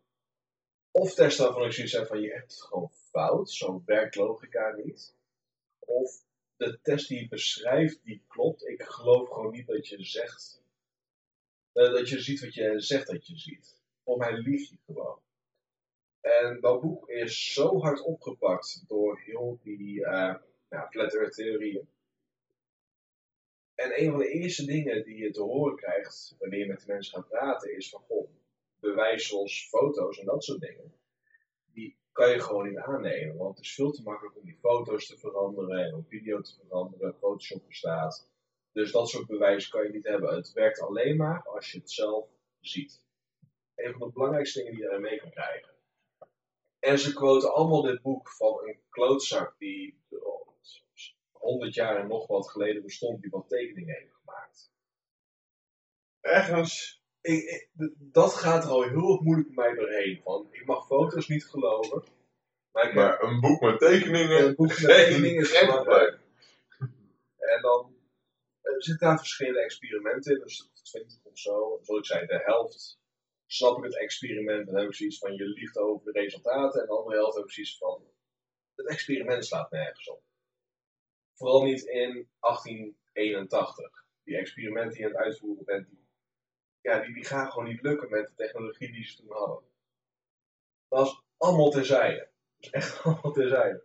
Of 0.92 1.14
testen 1.14 1.46
waarvan 1.46 1.66
ik 1.66 2.08
van 2.08 2.22
je 2.22 2.32
hebt 2.32 2.52
het 2.52 2.62
gewoon 2.62 2.92
fout, 2.92 3.52
zo 3.52 3.82
werkt 3.86 4.16
logica 4.16 4.76
niet. 4.76 5.16
Of 5.80 6.24
de 6.56 6.80
test 6.82 7.08
die 7.08 7.20
je 7.20 7.28
beschrijft, 7.28 8.04
die 8.04 8.24
klopt. 8.28 8.68
Ik 8.68 8.84
geloof 8.84 9.30
gewoon 9.30 9.52
niet 9.52 9.68
dat 9.68 9.88
je 9.88 10.04
zegt, 10.04 10.62
eh, 11.74 11.92
dat 11.92 12.10
je 12.10 12.20
ziet 12.20 12.42
wat 12.42 12.54
je 12.54 12.80
zegt 12.80 13.08
dat 13.08 13.28
je 13.28 13.38
ziet. 13.38 13.80
Volgens 14.04 14.30
mij 14.30 14.40
lieg 14.40 14.70
je 14.70 14.78
gewoon. 14.86 15.20
En 16.22 16.60
dat 16.60 16.82
boek 16.82 17.10
is 17.10 17.54
zo 17.54 17.80
hard 17.80 18.02
opgepakt 18.02 18.84
door 18.88 19.20
heel 19.20 19.60
die 19.64 20.06
eh 20.06 20.36
ja, 20.70 20.88
flat 20.90 21.14
earth 21.14 21.34
theorieën. 21.34 21.88
En 23.76 24.02
een 24.02 24.10
van 24.10 24.20
de 24.20 24.30
eerste 24.30 24.66
dingen 24.66 25.04
die 25.04 25.18
je 25.18 25.32
te 25.32 25.42
horen 25.42 25.76
krijgt 25.76 26.36
wanneer 26.40 26.60
je 26.60 26.66
met 26.66 26.80
de 26.80 26.94
mensen 26.94 27.14
gaat 27.14 27.30
praten 27.30 27.76
is 27.76 27.90
van 27.90 28.02
goh, 28.02 28.30
bewijsels, 28.82 29.68
foto's 29.70 30.20
en 30.20 30.26
dat 30.26 30.44
soort 30.44 30.62
dingen. 30.62 30.94
Die 31.74 31.98
kan 32.12 32.30
je 32.30 32.40
gewoon 32.40 32.68
niet 32.68 32.78
aannemen, 32.78 33.38
want 33.38 33.58
het 33.58 33.66
is 33.66 33.74
veel 33.74 33.92
te 33.92 34.02
makkelijk 34.04 34.38
om 34.38 34.46
die 34.46 34.58
foto's 34.62 35.08
te 35.08 35.18
veranderen 35.18 35.86
en 35.86 35.96
op 35.96 36.08
video 36.08 36.42
te 36.42 36.56
veranderen. 36.56 37.16
Photoshop 37.20 37.68
bestaat. 37.68 38.30
Dus 38.72 38.92
dat 38.92 39.10
soort 39.10 39.28
bewijs 39.28 39.68
kan 39.68 39.84
je 39.84 39.90
niet 39.90 40.08
hebben. 40.08 40.36
Het 40.36 40.54
werkt 40.54 40.80
alleen 40.80 41.18
maar 41.18 41.44
als 41.44 41.72
je 41.72 41.78
het 41.78 41.92
zelf 41.92 42.28
ziet. 42.60 43.04
Een 43.76 43.94
van 43.98 44.08
de 44.08 44.14
belangrijkste 44.14 44.60
dingen 44.60 44.74
die 44.74 44.84
je 44.84 44.90
ermee 44.90 45.20
kan 45.20 45.32
krijgen. 45.32 45.70
En 46.80 47.00
ze 47.00 47.14
quoten 47.14 47.54
allemaal 47.54 47.82
dit 47.82 48.02
boek 48.02 48.30
van 48.30 48.68
een 48.68 48.80
klootzak 48.90 49.56
die 49.58 50.00
oh, 50.10 50.48
100 51.32 51.74
jaar 51.74 51.98
en 51.98 52.08
nog 52.08 52.28
wat 52.28 52.50
geleden 52.50 52.82
bestond, 52.82 53.22
die 53.22 53.30
wat 53.30 53.50
tekeningen 53.50 53.96
heeft 53.96 54.14
gemaakt. 54.14 54.72
Ergens. 56.20 57.01
Ik, 57.22 57.44
ik- 57.44 57.70
d- 57.78 57.94
dat 58.14 58.34
gaat 58.34 58.64
er 58.64 58.70
al 58.70 58.84
heel 58.84 59.12
erg 59.12 59.20
moeilijk 59.22 59.56
bij 59.56 59.66
mij 59.66 59.76
doorheen. 59.76 60.22
Van, 60.24 60.48
ik 60.52 60.66
mag 60.66 60.86
foto's 60.86 61.28
niet 61.28 61.46
geloven, 61.46 62.04
maar 62.72 62.88
ik 62.90 62.94
heb 62.94 63.22
een 63.22 63.40
boek 63.40 63.62
met 63.62 63.80
tekeningen. 63.80 64.46
een 64.48 64.56
boek 64.56 64.68
met 64.68 64.78
tekeningen 64.78 65.42
is. 65.42 65.52
En 67.38 67.62
dan 67.62 67.96
eh, 68.62 68.74
zitten 68.78 69.08
daar 69.08 69.18
verschillende 69.18 69.62
experimenten 69.64 70.36
in, 70.36 70.42
een 70.42 70.50
stuk 70.50 70.70
of 70.74 70.82
20 70.82 71.18
of 71.24 71.40
zo. 71.40 71.80
Zoals 71.82 72.00
ik 72.00 72.06
zei, 72.06 72.26
de 72.26 72.42
helft 72.46 73.00
snap 73.46 73.78
ik 73.78 73.84
het 73.84 73.98
experiment 73.98 74.68
en 74.68 74.76
heb 74.76 74.88
ik 74.88 74.96
zoiets 74.96 75.18
van 75.18 75.36
je 75.36 75.46
liegt 75.46 75.78
over 75.78 76.14
de 76.14 76.20
resultaten. 76.20 76.82
En 76.82 76.88
de 76.88 76.94
andere 76.94 77.16
helft 77.18 77.36
heb 77.36 77.46
ik 77.46 77.52
zoiets 77.52 77.78
van 77.78 78.04
het 78.76 78.88
experiment 78.88 79.46
slaat 79.46 79.72
nergens 79.72 80.10
op. 80.10 80.22
Vooral 81.34 81.64
niet 81.64 81.84
in 81.84 82.30
1881. 82.40 84.06
Die 84.24 84.38
experimenten 84.38 84.92
die 84.94 85.00
je 85.02 85.06
aan 85.06 85.12
het 85.16 85.24
uitvoeren 85.24 85.66
bent, 85.66 85.90
die, 85.90 86.01
ja, 86.82 87.00
die, 87.00 87.14
die 87.14 87.26
gaan 87.26 87.52
gewoon 87.52 87.68
niet 87.68 87.82
lukken 87.82 88.10
met 88.10 88.28
de 88.28 88.34
technologie 88.34 88.92
die 88.92 89.06
ze 89.06 89.16
toen 89.16 89.32
hadden. 89.32 89.64
Dat 90.88 91.06
is 91.06 91.22
allemaal 91.38 91.70
terzijde. 91.70 92.30
Dat 92.60 92.66
is 92.66 92.70
echt 92.70 93.02
allemaal 93.04 93.32
terzijde. 93.32 93.84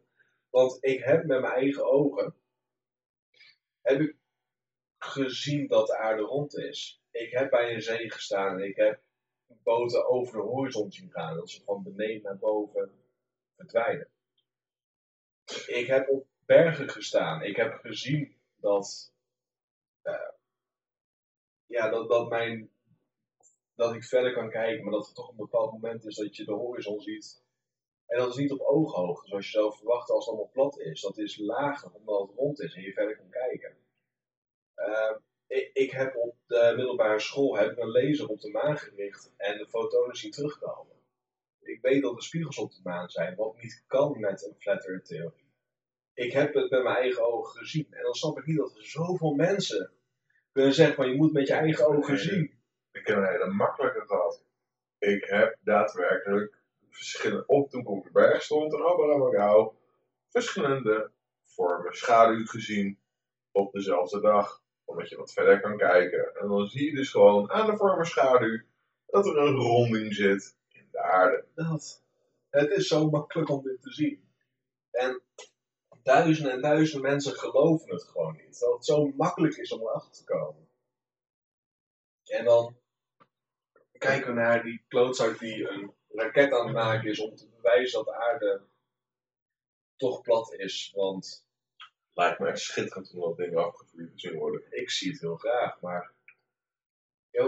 Want 0.51 0.79
ik 0.81 1.05
heb 1.05 1.25
met 1.25 1.41
mijn 1.41 1.53
eigen 1.53 1.91
ogen 1.91 2.35
heb 3.83 4.01
ik 4.01 4.17
gezien 4.99 5.69
dat 5.69 5.87
de 5.87 5.97
aarde 5.97 6.23
rond 6.23 6.57
is. 6.57 7.03
Ik 7.11 7.33
heb 7.33 7.51
bij 7.51 7.75
een 7.75 7.83
zee 7.83 8.11
gestaan 8.11 8.59
en 8.59 8.69
ik 8.69 8.77
heb 8.77 9.01
boten 9.47 10.09
over 10.09 10.37
de 10.37 10.43
horizon 10.43 10.93
zien 10.93 11.11
gaan. 11.11 11.37
Dat 11.37 11.51
ze 11.51 11.63
van 11.65 11.83
beneden 11.83 12.23
naar 12.23 12.39
boven 12.39 12.91
verdwijnen. 13.57 14.09
Ik 15.67 15.87
heb 15.87 16.09
op 16.09 16.27
bergen 16.47 16.91
gestaan. 16.91 17.43
Ik 17.43 17.57
heb 17.57 17.79
gezien 17.83 18.37
dat, 18.57 19.13
eh, 20.03 20.31
ja, 21.67 21.89
dat, 21.89 22.09
dat, 22.09 22.29
mijn, 22.29 22.71
dat 23.77 23.95
ik 23.95 24.05
verder 24.05 24.33
kan 24.33 24.51
kijken, 24.51 24.85
maar 24.85 24.93
dat 24.93 25.09
er 25.09 25.15
toch 25.15 25.31
een 25.31 25.37
bepaald 25.37 25.73
moment 25.73 26.05
is 26.05 26.17
dat 26.17 26.37
je 26.37 26.45
de 26.45 26.53
horizon 26.53 27.01
ziet. 27.01 27.45
En 28.07 28.19
dat 28.19 28.29
is 28.29 28.37
niet 28.37 28.53
op 28.53 28.61
ooghoogte, 28.61 29.29
zoals 29.29 29.45
je 29.45 29.59
zou 29.59 29.75
verwachten 29.77 30.15
als 30.15 30.25
het 30.25 30.35
allemaal 30.35 30.53
plat 30.53 30.79
is. 30.79 31.01
Dat 31.01 31.19
is 31.19 31.39
lager, 31.39 31.93
omdat 31.93 32.21
het 32.21 32.37
rond 32.37 32.61
is 32.61 32.75
en 32.75 32.83
je 32.83 32.93
verder 32.93 33.17
kan 33.17 33.31
kijken. 33.31 33.77
Eh, 34.75 35.17
ik, 35.47 35.71
ik 35.73 35.91
heb 35.91 36.17
op 36.17 36.37
de 36.47 36.73
middelbare 36.77 37.21
school 37.21 37.57
heb 37.57 37.71
ik 37.71 37.79
een 37.79 37.91
laser 37.91 38.29
op 38.29 38.41
de 38.41 38.51
maan 38.51 38.79
gericht 38.79 39.35
en 39.37 39.59
de 39.59 39.67
fotonen 39.69 40.17
zien 40.17 40.31
terugkomen. 40.31 40.97
Ik 41.61 41.81
weet 41.81 42.03
dat 42.03 42.17
er 42.17 42.23
spiegels 42.23 42.59
op 42.59 42.73
de 42.73 42.81
maan 42.83 43.09
zijn, 43.09 43.37
wat 43.37 43.57
niet 43.57 43.85
kan 43.87 44.21
met 44.21 44.47
een 44.47 44.55
flat 44.59 44.87
earth 44.87 45.05
theorie. 45.05 45.53
Ik 46.15 46.33
heb 46.33 46.55
het 46.55 46.71
met 46.71 46.83
mijn 46.83 46.97
eigen 46.97 47.33
ogen 47.33 47.59
gezien. 47.59 47.87
En 47.91 48.03
dan 48.03 48.15
snap 48.15 48.39
ik 48.39 48.47
niet 48.47 48.57
dat 48.57 48.77
er 48.77 48.87
zoveel 48.87 49.35
mensen 49.35 49.93
kunnen 50.53 50.75
zeggen 50.75 50.95
van 50.95 51.09
je 51.09 51.17
moet 51.17 51.33
met 51.33 51.47
je 51.49 51.55
eigen 51.55 51.87
ogen 51.87 52.19
zien. 52.19 52.56
Een 53.09 53.27
hele 53.27 53.53
makkelijke 53.53 54.07
gehad. 54.07 54.43
Ik 54.99 55.25
heb 55.25 55.57
daadwerkelijk 55.61 56.59
verschillende, 56.91 57.47
op 57.47 57.71
toen 57.71 57.81
ik 57.81 57.89
op 57.89 58.05
de 58.05 58.11
berg 58.11 58.43
stond 58.43 58.75
Abraham 58.75 59.73
verschillende 60.29 61.11
vormen 61.45 61.95
schaduw 61.95 62.47
gezien 62.47 62.99
op 63.53 63.73
dezelfde 63.73 64.21
dag. 64.21 64.63
Omdat 64.85 65.09
je 65.09 65.17
wat 65.17 65.33
verder 65.33 65.61
kan 65.61 65.77
kijken. 65.77 66.35
En 66.35 66.49
dan 66.49 66.67
zie 66.67 66.91
je 66.91 66.97
dus 66.97 67.11
gewoon 67.11 67.51
aan 67.51 67.67
de 67.67 67.77
vormen 67.77 68.07
schaduw 68.07 68.63
dat 69.07 69.27
er 69.27 69.37
een 69.37 69.55
ronding 69.55 70.15
zit 70.15 70.57
in 70.69 70.89
de 70.91 71.01
aarde. 71.03 71.45
Dat. 71.55 72.05
Het 72.51 72.71
is 72.71 72.87
zo 72.87 73.11
makkelijk 73.11 73.51
om 73.51 73.63
dit 73.63 73.83
te 73.83 73.93
zien. 73.93 74.29
En 74.91 75.23
duizenden 76.03 76.53
en 76.53 76.61
duizenden 76.61 77.11
mensen 77.11 77.33
geloven 77.33 77.91
het 77.91 78.03
gewoon 78.03 78.37
niet. 78.37 78.61
Dat 78.61 78.73
het 78.73 78.85
zo 78.85 79.13
makkelijk 79.17 79.57
is 79.57 79.73
om 79.73 79.81
erachter 79.81 80.13
te 80.13 80.25
komen. 80.25 80.69
En 82.25 82.45
dan 82.45 82.77
kijken 83.99 84.35
we 84.35 84.41
naar 84.41 84.63
die 84.63 84.85
klootzak 84.89 85.39
die 85.39 85.69
een 85.69 85.95
raket 86.09 86.53
aan 86.53 86.67
het 86.67 86.75
maken 86.75 87.11
is 87.11 87.21
om 87.21 87.35
te 87.35 87.49
bewijzen 87.49 88.05
dat 88.05 88.15
de 88.15 88.21
aarde 88.21 88.63
toch 89.97 90.21
plat 90.21 90.53
is. 90.53 90.93
Want 90.95 91.47
Lijkt 92.17 92.39
me 92.39 92.49
echt 92.49 92.61
schitterend 92.61 93.13
om 93.15 93.21
dat 93.21 93.37
ding 93.37 93.57
afgevuurd 93.57 94.19
te 94.19 94.35
worden. 94.35 94.63
ik 94.71 94.91
zie 94.91 95.11
het 95.11 95.21
heel 95.21 95.37
graag, 95.37 95.81
maar 95.81 96.15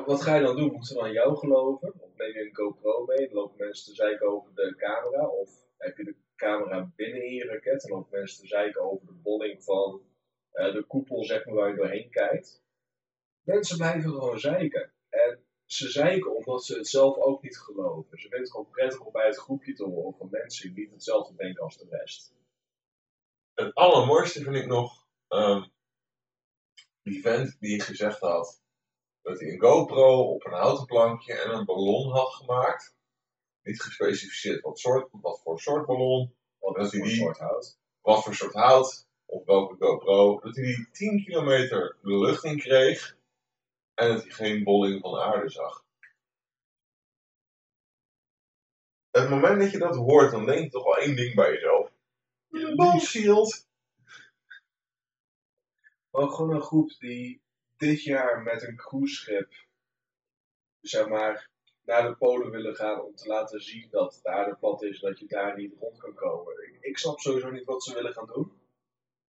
wat 0.04 0.22
ga 0.22 0.34
je 0.34 0.42
dan 0.42 0.56
doen? 0.56 0.72
Moeten 0.72 0.96
we 0.96 1.02
dan 1.02 1.12
jou 1.12 1.36
geloven? 1.36 1.92
Of 2.00 2.16
neem 2.16 2.32
je 2.32 2.40
een 2.40 2.54
GoPro 2.54 3.04
mee? 3.04 3.26
Dan 3.26 3.34
lopen 3.34 3.56
mensen 3.58 3.84
te 3.84 3.94
zeiken 3.94 4.28
over 4.28 4.54
de 4.54 4.74
camera? 4.76 5.26
Of 5.26 5.50
heb 5.76 5.96
je 5.96 6.04
de 6.04 6.16
camera 6.36 6.92
binnen 6.96 7.22
in 7.24 7.34
je 7.34 7.44
raket 7.44 7.84
en 7.84 7.90
lopen 7.90 8.18
mensen 8.18 8.40
te 8.40 8.46
zeiken 8.46 8.80
over 8.80 9.06
de 9.06 9.12
bolling 9.12 9.64
van 9.64 10.02
eh, 10.50 10.72
de 10.72 10.84
koepel 10.84 11.24
zeg 11.24 11.44
maar, 11.44 11.54
waar 11.54 11.68
je 11.68 11.76
doorheen 11.76 12.10
kijkt? 12.10 12.62
Mensen 13.42 13.76
blijven 13.76 14.10
gewoon 14.10 14.40
zeiken. 14.40 14.92
En 15.08 15.44
ze 15.68 15.88
zeiken 15.90 16.36
omdat 16.36 16.64
ze 16.64 16.76
het 16.76 16.88
zelf 16.88 17.16
ook 17.16 17.42
niet 17.42 17.58
geloven. 17.58 18.10
Ze 18.18 18.20
vinden 18.20 18.40
het 18.40 18.50
gewoon 18.50 18.68
prettig 18.70 19.00
om 19.00 19.12
bij 19.12 19.26
het 19.26 19.36
groepje 19.36 19.74
te 19.74 19.84
horen 19.84 20.18
van 20.18 20.28
mensen 20.30 20.74
die 20.74 20.84
niet 20.84 20.92
hetzelfde 20.92 21.34
denken 21.36 21.62
als 21.62 21.76
de 21.78 21.86
rest. 21.90 22.34
Het 23.54 23.74
allermooiste 23.74 24.42
vind 24.42 24.56
ik 24.56 24.66
nog 24.66 25.06
ehm, 25.28 25.66
die 27.02 27.20
vent 27.22 27.56
die 27.60 27.80
gezegd 27.80 28.20
had 28.20 28.62
dat 29.22 29.40
hij 29.40 29.52
een 29.52 29.60
GoPro 29.60 30.22
op 30.34 30.44
een 30.46 30.52
houten 30.52 30.86
plankje 30.86 31.34
en 31.34 31.50
een 31.54 31.64
ballon 31.64 32.10
had 32.12 32.28
gemaakt. 32.34 32.96
Niet 33.62 33.82
gespecificeerd 33.82 34.60
wat, 34.60 34.78
soort, 34.78 35.08
wat 35.10 35.40
voor 35.42 35.60
soort 35.60 35.86
ballon, 35.86 36.34
Wat 36.58 36.74
Dat 36.76 36.84
is 36.84 36.90
hij 36.90 37.00
voor 37.00 37.08
die- 37.08 37.18
soort 37.18 37.38
hout? 37.38 37.78
wat 38.00 38.22
voor 38.24 38.34
soort 38.34 38.54
hout, 38.54 39.06
op 39.24 39.46
welke 39.46 39.76
GoPro. 39.78 40.40
Dat 40.40 40.56
hij 40.56 40.64
die 40.64 40.88
10 40.90 41.24
kilometer 41.24 41.96
de 42.02 42.18
lucht 42.18 42.44
in 42.44 42.58
kreeg 42.58 43.17
en 43.98 44.08
dat 44.08 44.22
hij 44.22 44.30
geen 44.30 44.64
bolling 44.64 45.00
van 45.00 45.12
de 45.12 45.22
aarde 45.22 45.48
zag. 45.48 45.84
Het 49.10 49.30
moment 49.30 49.60
dat 49.60 49.70
je 49.70 49.78
dat 49.78 49.96
hoort, 49.96 50.30
dan 50.30 50.46
denk 50.46 50.62
je 50.62 50.68
toch 50.68 50.84
wel 50.84 50.96
één 50.96 51.16
ding 51.16 51.34
bij 51.34 51.52
jezelf. 51.52 51.90
Bullshit! 52.48 53.66
Ook 56.10 56.32
gewoon 56.32 56.54
een 56.54 56.62
groep 56.62 56.90
die 56.98 57.42
dit 57.76 58.02
jaar 58.02 58.42
met 58.42 58.62
een 58.62 58.76
cruiseschip, 58.76 59.52
zeg 60.80 61.08
maar, 61.08 61.50
naar 61.82 62.02
de 62.02 62.16
Polen 62.16 62.50
willen 62.50 62.74
gaan 62.74 63.02
om 63.02 63.14
te 63.14 63.28
laten 63.28 63.60
zien 63.60 63.90
dat 63.90 64.20
de 64.22 64.28
aarde 64.28 64.56
plat 64.56 64.82
is 64.82 65.02
en 65.02 65.08
dat 65.08 65.18
je 65.18 65.26
daar 65.26 65.56
niet 65.56 65.74
rond 65.78 65.98
kan 65.98 66.14
komen. 66.14 66.68
Ik, 66.68 66.78
ik 66.80 66.98
snap 66.98 67.18
sowieso 67.18 67.50
niet 67.50 67.64
wat 67.64 67.84
ze 67.84 67.94
willen 67.94 68.12
gaan 68.12 68.26
doen. 68.26 68.52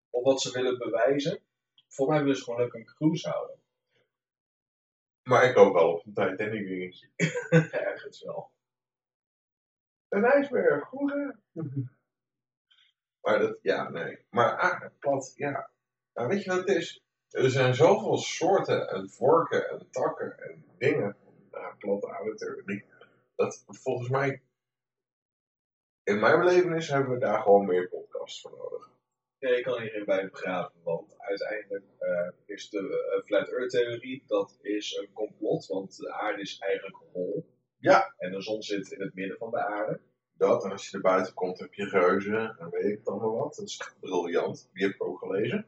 Of 0.10 0.24
wat 0.24 0.42
ze 0.42 0.52
willen 0.52 0.78
bewijzen. 0.78 1.44
Voor 1.88 2.08
mij 2.08 2.20
willen 2.20 2.36
ze 2.36 2.44
gewoon 2.44 2.60
lekker 2.60 2.80
een 2.80 2.86
cruise 2.86 3.30
houden. 3.30 3.64
Maar 5.30 5.44
ik 5.44 5.56
hoop 5.56 5.74
wel 5.74 5.92
op 5.92 6.06
een 6.06 6.14
Titanic 6.14 6.68
dingetje. 6.68 7.10
Ergens 7.90 8.24
wel. 8.24 8.52
Een 10.10 10.24
ijsberg, 10.24 10.88
goed 10.88 11.12
hè? 11.12 11.30
Maar 13.22 13.40
dat, 13.40 13.58
ja, 13.62 13.90
nee. 13.90 14.26
Maar 14.30 14.58
aarde, 14.58 14.92
plat, 15.00 15.34
ja. 15.36 15.70
Nou, 16.14 16.28
weet 16.28 16.44
je 16.44 16.50
wat 16.50 16.60
het 16.60 16.78
is? 16.78 17.04
Er 17.30 17.50
zijn 17.50 17.76
zoveel 17.76 18.18
soorten 18.18 18.90
en 18.90 19.10
vorken 19.10 19.70
en 19.70 19.90
takken 19.90 20.40
en 20.40 20.66
dingen 20.78 21.18
van 21.24 21.62
nou, 21.62 21.76
platte 21.76 22.10
aardetheorie. 22.10 22.86
Dat 23.36 23.64
volgens 23.68 24.10
mij, 24.10 24.42
in 26.04 26.20
mijn 26.20 26.40
belevenis, 26.40 26.90
hebben 26.90 27.14
we 27.14 27.20
daar 27.20 27.42
gewoon 27.42 27.66
meer 27.66 27.90
podcasts 27.90 28.42
voor 28.42 28.52
nodig. 28.52 28.95
Ja, 29.46 29.52
je 29.52 29.62
kan 29.62 29.82
hier 29.82 29.90
geen 29.90 30.06
bij 30.06 30.30
begraven, 30.30 30.80
want 30.84 31.16
uiteindelijk 31.18 31.86
eh, 32.00 32.30
is 32.46 32.70
de 32.70 32.80
eh, 32.80 33.26
Flat 33.26 33.48
Earth 33.48 33.70
theorie, 33.70 34.24
dat 34.28 34.58
is 34.62 34.96
een 34.96 35.14
complot, 35.14 35.66
want 35.66 35.98
de 35.98 36.12
aarde 36.12 36.42
is 36.42 36.58
eigenlijk 36.58 36.98
hol. 37.12 37.46
Ja. 37.80 38.14
En 38.18 38.32
de 38.32 38.42
zon 38.42 38.62
zit 38.62 38.92
in 38.92 39.02
het 39.02 39.14
midden 39.14 39.38
van 39.38 39.52
de 39.52 39.66
aarde. 39.66 40.00
Dat, 40.38 40.64
en 40.64 40.72
als 40.72 40.90
je 40.90 40.96
er 40.96 41.04
buiten 41.04 41.34
komt, 41.34 41.60
heb 41.60 41.74
je 41.74 41.90
reuzen 41.90 42.56
en 42.60 42.70
weet 42.70 42.86
ik 42.86 42.98
het 42.98 43.08
allemaal 43.08 43.36
wat. 43.36 43.56
Dat 43.56 43.66
is 43.66 43.94
briljant. 44.00 44.70
Die 44.74 44.86
heb 44.86 44.94
ik 44.94 45.04
ook 45.04 45.20
gelezen. 45.20 45.66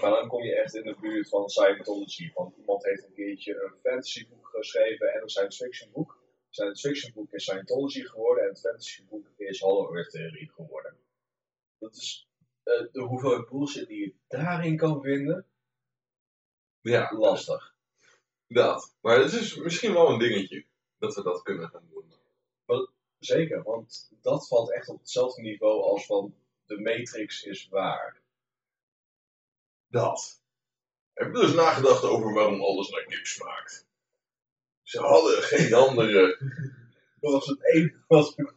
Maar 0.00 0.10
dan 0.10 0.28
kom 0.28 0.42
je 0.42 0.54
echt 0.54 0.74
in 0.74 0.84
de 0.84 0.96
buurt 1.00 1.28
van 1.28 1.48
Scientology. 1.48 2.32
Want 2.34 2.56
iemand 2.56 2.84
heeft 2.84 3.04
een 3.04 3.14
keertje 3.14 3.62
een 3.62 3.74
fantasyboek 3.82 4.48
geschreven 4.48 5.12
en 5.14 5.22
een 5.22 5.28
science 5.28 5.64
fiction 5.64 5.90
boek. 5.92 6.18
Science 6.50 6.88
fiction 6.88 7.12
boek 7.14 7.32
is 7.32 7.42
Scientology 7.42 8.02
geworden 8.02 8.44
en 8.44 8.48
het 8.48 8.60
fantasy 8.60 9.04
boek 9.08 9.26
is 9.36 9.60
Hollow 9.60 9.96
Earth 9.96 10.10
theorie 10.10 10.50
geworden. 10.50 10.96
Dat 11.78 11.96
is 11.96 12.27
hoeveelheid 13.08 13.48
bullshit 13.48 13.88
die 13.88 14.00
je 14.00 14.14
daarin 14.28 14.76
kan 14.76 15.02
vinden, 15.02 15.46
Ja, 16.80 17.12
lastig. 17.16 17.74
dat. 18.46 18.96
Maar 19.00 19.18
het 19.18 19.32
is 19.32 19.56
misschien 19.56 19.92
wel 19.92 20.08
een 20.08 20.18
dingetje 20.18 20.64
dat 20.98 21.14
we 21.14 21.22
dat 21.22 21.42
kunnen 21.42 21.68
gaan 21.68 21.88
doen. 21.90 22.08
Zeker, 23.18 23.62
want 23.62 24.10
dat 24.22 24.48
valt 24.48 24.72
echt 24.72 24.88
op 24.88 24.98
hetzelfde 24.98 25.42
niveau 25.42 25.82
als 25.82 26.06
van 26.06 26.34
de 26.66 26.80
Matrix 26.80 27.42
is 27.42 27.68
waar. 27.68 28.20
Dat. 29.86 30.42
Heb 31.12 31.34
je 31.34 31.40
dus 31.40 31.54
nagedacht 31.54 32.02
over 32.02 32.32
waarom 32.32 32.62
alles 32.62 32.90
naar 32.90 33.04
kip 33.04 33.26
smaakt? 33.26 33.86
Ze 34.82 35.00
hadden 35.00 35.42
geen 35.42 35.74
andere. 35.74 36.38
Dat 37.20 37.32
was 37.32 37.46
het 37.46 37.64
enige 37.64 38.04
wat 38.06 38.34
we... 38.34 38.52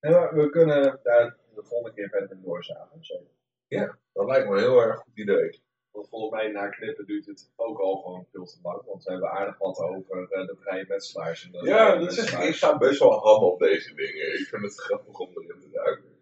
Ja, 0.00 0.10
maar 0.10 0.34
we 0.34 0.50
kunnen 0.50 1.00
daar 1.02 1.36
de 1.60 1.68
volgende 1.68 1.94
keer 1.94 2.08
verder 2.08 2.30
in 2.30 2.42
doorzagen. 2.42 3.04
Zeker. 3.04 3.98
Dat 4.12 4.26
lijkt 4.26 4.48
me 4.48 4.54
een 4.54 4.60
heel 4.60 4.80
erg 4.80 4.98
goed 4.98 5.16
idee. 5.16 5.62
Want 5.90 6.08
volgens 6.08 6.32
mij 6.32 6.50
na 6.52 6.68
knippen 6.68 7.06
duurt 7.06 7.26
het 7.26 7.52
ook 7.56 7.78
al 7.78 7.96
gewoon 7.96 8.26
veel 8.32 8.44
te 8.44 8.58
lang. 8.62 8.84
Want 8.84 9.04
we 9.04 9.10
hebben 9.10 9.30
aardig 9.30 9.58
wat 9.58 9.78
over 9.78 10.30
eh, 10.30 10.46
de 10.46 10.56
vrije 10.60 10.84
metselaars. 10.88 11.44
En 11.44 11.52
de 11.52 11.64
Ja, 11.64 11.96
dat 11.96 12.12
is, 12.12 12.32
ik 12.32 12.54
ga 12.54 12.78
best 12.78 12.98
wel 12.98 13.18
ham 13.18 13.42
op 13.42 13.58
deze 13.58 13.94
dingen. 13.94 14.38
Ik 14.40 14.46
vind 14.46 14.62
het 14.62 14.80
grappig 14.80 15.18
om 15.18 15.28
erin 15.28 15.60
te 15.60 15.70
duiken. 15.70 16.16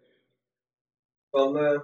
Dan 1.31 1.59
eh, 1.59 1.81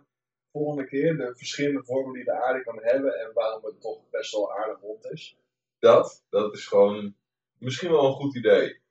volgende 0.52 0.86
keer 0.86 1.16
de 1.16 1.34
verschillende 1.36 1.84
vormen 1.84 2.12
die 2.12 2.24
de 2.24 2.44
aarde 2.44 2.62
kan 2.62 2.78
hebben. 2.82 3.14
En 3.18 3.32
waarom 3.32 3.64
het 3.64 3.80
toch 3.80 4.10
best 4.10 4.32
wel 4.32 4.52
aardig 4.52 4.80
rond 4.80 5.04
is. 5.04 5.36
Dat, 5.78 6.24
dat 6.28 6.54
is 6.54 6.66
gewoon 6.66 7.14
misschien 7.58 7.90
wel 7.90 8.06
een 8.06 8.12
goed 8.12 8.36
idee. 8.36 8.81